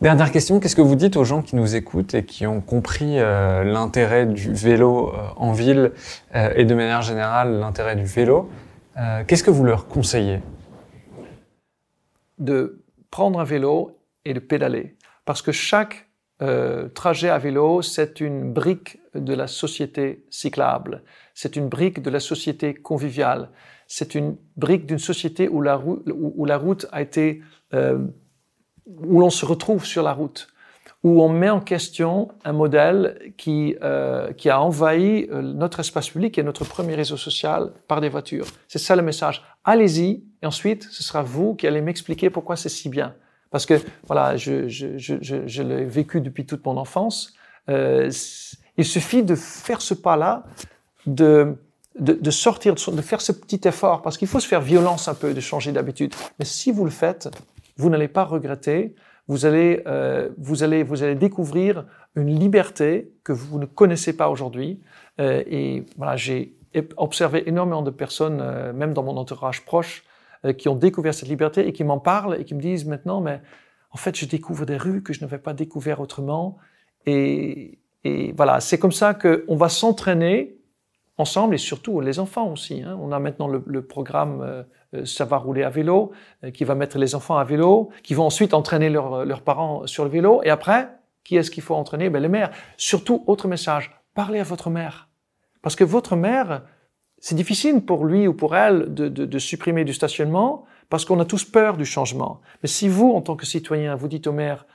Dernière 0.00 0.32
question, 0.32 0.60
qu'est-ce 0.60 0.76
que 0.76 0.80
vous 0.80 0.94
dites 0.94 1.18
aux 1.18 1.24
gens 1.24 1.42
qui 1.42 1.56
nous 1.56 1.76
écoutent 1.76 2.14
et 2.14 2.24
qui 2.24 2.46
ont 2.46 2.62
compris 2.62 3.18
euh, 3.18 3.64
l'intérêt 3.64 4.24
du 4.24 4.54
vélo 4.54 5.08
euh, 5.08 5.28
en 5.36 5.52
ville 5.52 5.92
euh, 6.34 6.54
et 6.56 6.64
de 6.64 6.74
manière 6.74 7.02
générale 7.02 7.58
l'intérêt 7.58 7.96
du 7.96 8.04
vélo 8.04 8.48
Qu'est-ce 9.26 9.42
que 9.42 9.50
vous 9.50 9.64
leur 9.64 9.88
conseillez? 9.88 10.40
De 12.38 12.82
prendre 13.10 13.40
un 13.40 13.44
vélo 13.44 13.96
et 14.26 14.34
de 14.34 14.40
pédaler. 14.40 14.94
Parce 15.24 15.40
que 15.40 15.52
chaque 15.52 16.09
trajet 16.94 17.28
à 17.28 17.38
vélo, 17.38 17.82
c'est 17.82 18.20
une 18.20 18.52
brique 18.52 18.98
de 19.14 19.34
la 19.34 19.46
société 19.46 20.24
cyclable. 20.30 21.02
C'est 21.34 21.56
une 21.56 21.68
brique 21.68 22.02
de 22.02 22.10
la 22.10 22.20
société 22.20 22.74
conviviale. 22.74 23.50
C'est 23.86 24.14
une 24.14 24.36
brique 24.56 24.86
d'une 24.86 24.98
société 24.98 25.48
où 25.48 25.60
la, 25.60 25.76
route, 25.76 26.02
où, 26.12 26.44
la 26.44 26.56
route 26.56 26.86
a 26.92 27.02
été 27.02 27.42
où 28.86 29.20
l'on 29.20 29.30
se 29.30 29.46
retrouve 29.46 29.84
sur 29.84 30.02
la 30.02 30.12
route, 30.12 30.48
où 31.02 31.22
on 31.22 31.28
met 31.28 31.50
en 31.50 31.60
question 31.60 32.28
un 32.44 32.52
modèle 32.52 33.32
qui, 33.36 33.76
euh, 33.82 34.32
qui 34.32 34.50
a 34.50 34.60
envahi 34.60 35.28
euh, 35.30 35.40
notre 35.40 35.80
espace 35.80 36.10
public 36.10 36.38
et 36.38 36.42
notre 36.42 36.64
premier 36.64 36.94
réseau 36.94 37.16
social 37.16 37.72
par 37.88 38.00
des 38.00 38.08
voitures. 38.08 38.46
C'est 38.68 38.78
ça 38.78 38.96
le 38.96 39.02
message. 39.02 39.42
Allez-y, 39.64 40.24
et 40.42 40.46
ensuite, 40.46 40.84
ce 40.90 41.02
sera 41.02 41.22
vous 41.22 41.54
qui 41.54 41.66
allez 41.66 41.80
m'expliquer 41.80 42.30
pourquoi 42.30 42.56
c'est 42.56 42.68
si 42.68 42.88
bien. 42.88 43.14
Parce 43.50 43.66
que, 43.66 43.74
voilà, 44.06 44.36
je, 44.36 45.62
l'ai 45.62 45.84
vécu 45.84 46.20
depuis 46.20 46.46
toute 46.46 46.64
mon 46.64 46.76
enfance. 46.76 47.34
Euh, 47.68 48.10
il 48.76 48.84
suffit 48.84 49.22
de 49.22 49.34
faire 49.34 49.82
ce 49.82 49.94
pas-là, 49.94 50.44
de, 51.06 51.56
de, 51.98 52.30
sortir, 52.30 52.74
de 52.74 53.02
faire 53.02 53.20
ce 53.20 53.32
petit 53.32 53.60
effort, 53.66 54.02
parce 54.02 54.16
qu'il 54.16 54.28
faut 54.28 54.40
se 54.40 54.46
faire 54.46 54.60
violence 54.60 55.08
un 55.08 55.14
peu, 55.14 55.34
de 55.34 55.40
changer 55.40 55.72
d'habitude. 55.72 56.14
Mais 56.38 56.44
si 56.44 56.70
vous 56.70 56.84
le 56.84 56.90
faites, 56.90 57.28
vous 57.76 57.90
n'allez 57.90 58.08
pas 58.08 58.24
regretter. 58.24 58.94
Vous 59.26 59.46
allez, 59.46 59.82
euh, 59.86 60.28
vous 60.38 60.62
allez, 60.62 60.82
vous 60.82 61.02
allez 61.02 61.14
découvrir 61.14 61.86
une 62.16 62.38
liberté 62.38 63.12
que 63.24 63.32
vous 63.32 63.58
ne 63.58 63.66
connaissez 63.66 64.16
pas 64.16 64.28
aujourd'hui. 64.28 64.80
Euh, 65.20 65.42
et 65.46 65.84
voilà, 65.96 66.16
j'ai 66.16 66.56
observé 66.96 67.48
énormément 67.48 67.82
de 67.82 67.90
personnes, 67.90 68.72
même 68.72 68.92
dans 68.92 69.02
mon 69.02 69.16
entourage 69.16 69.64
proche, 69.64 70.04
qui 70.58 70.68
ont 70.68 70.74
découvert 70.74 71.12
cette 71.12 71.28
liberté 71.28 71.66
et 71.66 71.72
qui 71.72 71.84
m'en 71.84 71.98
parlent 71.98 72.40
et 72.40 72.44
qui 72.44 72.54
me 72.54 72.60
disent 72.60 72.86
maintenant, 72.86 73.20
mais 73.20 73.40
en 73.90 73.96
fait, 73.96 74.16
je 74.16 74.24
découvre 74.24 74.64
des 74.64 74.76
rues 74.76 75.02
que 75.02 75.12
je 75.12 75.20
n'avais 75.20 75.38
pas 75.38 75.52
découvert 75.52 76.00
autrement. 76.00 76.56
Et, 77.06 77.78
et 78.04 78.32
voilà, 78.32 78.60
c'est 78.60 78.78
comme 78.78 78.92
ça 78.92 79.14
qu'on 79.14 79.56
va 79.56 79.68
s'entraîner 79.68 80.60
ensemble 81.20 81.54
et 81.54 81.58
surtout 81.58 82.00
les 82.00 82.18
enfants 82.18 82.50
aussi. 82.50 82.82
Hein. 82.82 82.98
On 83.00 83.12
a 83.12 83.18
maintenant 83.18 83.46
le, 83.46 83.82
programme 83.82 84.40
euh, 84.40 84.62
euh, 84.94 85.04
Ça 85.04 85.24
va 85.24 85.36
rouler 85.36 85.62
à 85.62 85.70
vélo, 85.70 86.12
euh, 86.44 86.50
qui 86.50 86.64
va 86.64 86.74
mettre 86.74 86.98
les 86.98 87.14
enfants 87.14 87.36
à 87.36 87.44
vélo, 87.44 87.90
qui 88.02 88.14
vont 88.14 88.24
ensuite 88.24 88.54
entraîner 88.54 88.88
leurs 88.88 89.42
parents 89.42 89.86
sur 89.86 90.04
le 90.04 90.10
vélo. 90.10 90.40
Et 90.42 90.50
après, 90.50 90.88
qui 91.22 91.36
est-ce 91.36 91.50
qu'il 91.50 91.62
faut 91.62 91.74
entraîner? 91.74 92.10
Ben, 92.10 92.20
Les 92.20 92.28
mères. 92.28 92.50
Surtout, 92.76 93.22
autre 93.26 93.46
message, 93.46 93.94
parlez 94.14 94.40
à 94.40 94.44
votre 94.44 94.70
mère. 94.70 95.08
Parce 95.62 95.76
que 95.76 95.84
votre 95.84 96.16
mère, 96.16 96.62
c'est 97.20 97.34
difficile 97.34 97.82
pour 97.82 98.04
lui 98.04 98.26
ou 98.26 98.34
pour 98.34 98.56
elle 98.56 98.92
de, 98.92 99.08
de, 99.08 99.24
de 99.24 99.38
supprimer 99.38 99.84
du 99.84 99.92
stationnement 99.92 100.64
parce 100.88 101.04
qu'on 101.04 101.20
a 101.20 101.24
tous 101.24 101.44
peur 101.44 101.76
du 101.76 101.84
changement. 101.84 102.40
Mais 102.62 102.68
si 102.68 102.88
vous, 102.88 103.12
en 103.12 103.20
tant 103.20 103.36
que 103.36 103.46
citoyen, 103.46 103.94
vous 103.94 104.08
dites 104.08 104.26
aux 104.26 104.32
mères, 104.32 104.66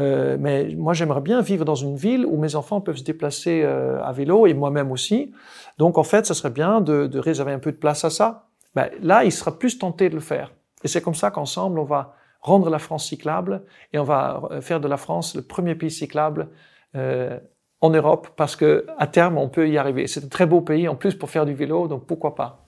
euh, 0.00 0.36
mais 0.38 0.74
moi, 0.76 0.92
j'aimerais 0.92 1.20
bien 1.20 1.40
vivre 1.40 1.64
dans 1.64 1.74
une 1.74 1.96
ville 1.96 2.26
où 2.26 2.36
mes 2.36 2.54
enfants 2.56 2.80
peuvent 2.80 2.96
se 2.96 3.04
déplacer 3.04 3.62
euh, 3.62 4.02
à 4.02 4.12
vélo 4.12 4.46
et 4.46 4.54
moi-même 4.54 4.90
aussi. 4.90 5.32
Donc, 5.78 5.98
en 5.98 6.02
fait, 6.02 6.26
ça 6.26 6.34
serait 6.34 6.50
bien 6.50 6.80
de, 6.80 7.06
de, 7.06 7.18
réserver 7.18 7.52
un 7.52 7.58
peu 7.58 7.72
de 7.72 7.76
place 7.76 8.04
à 8.04 8.10
ça. 8.10 8.48
Ben, 8.74 8.90
là, 9.02 9.24
il 9.24 9.32
sera 9.32 9.58
plus 9.58 9.78
tenté 9.78 10.08
de 10.08 10.14
le 10.14 10.20
faire. 10.20 10.52
Et 10.84 10.88
c'est 10.88 11.02
comme 11.02 11.14
ça 11.14 11.30
qu'ensemble, 11.30 11.78
on 11.78 11.84
va 11.84 12.14
rendre 12.40 12.70
la 12.70 12.78
France 12.78 13.06
cyclable 13.06 13.62
et 13.92 13.98
on 13.98 14.04
va 14.04 14.42
euh, 14.50 14.60
faire 14.60 14.80
de 14.80 14.88
la 14.88 14.96
France 14.96 15.34
le 15.36 15.42
premier 15.42 15.74
pays 15.74 15.90
cyclable 15.90 16.48
euh, 16.94 17.38
en 17.82 17.90
Europe 17.90 18.28
parce 18.36 18.56
que 18.56 18.86
à 18.96 19.06
terme, 19.06 19.36
on 19.36 19.48
peut 19.48 19.68
y 19.68 19.76
arriver. 19.76 20.06
C'est 20.06 20.24
un 20.24 20.28
très 20.28 20.46
beau 20.46 20.62
pays 20.62 20.88
en 20.88 20.94
plus 20.94 21.14
pour 21.14 21.28
faire 21.28 21.44
du 21.44 21.52
vélo, 21.52 21.88
donc 21.88 22.06
pourquoi 22.06 22.34
pas. 22.34 22.64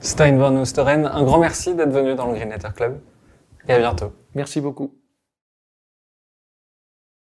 Stein 0.00 0.36
van 0.38 0.56
Oosteren, 0.56 1.06
un 1.06 1.22
grand 1.24 1.38
merci 1.38 1.74
d'être 1.74 1.92
venu 1.92 2.14
dans 2.14 2.26
le 2.26 2.34
Green 2.34 2.54
Club 2.74 2.98
et 3.68 3.72
à 3.72 3.78
bientôt. 3.78 4.12
Merci 4.34 4.60
beaucoup. 4.60 4.94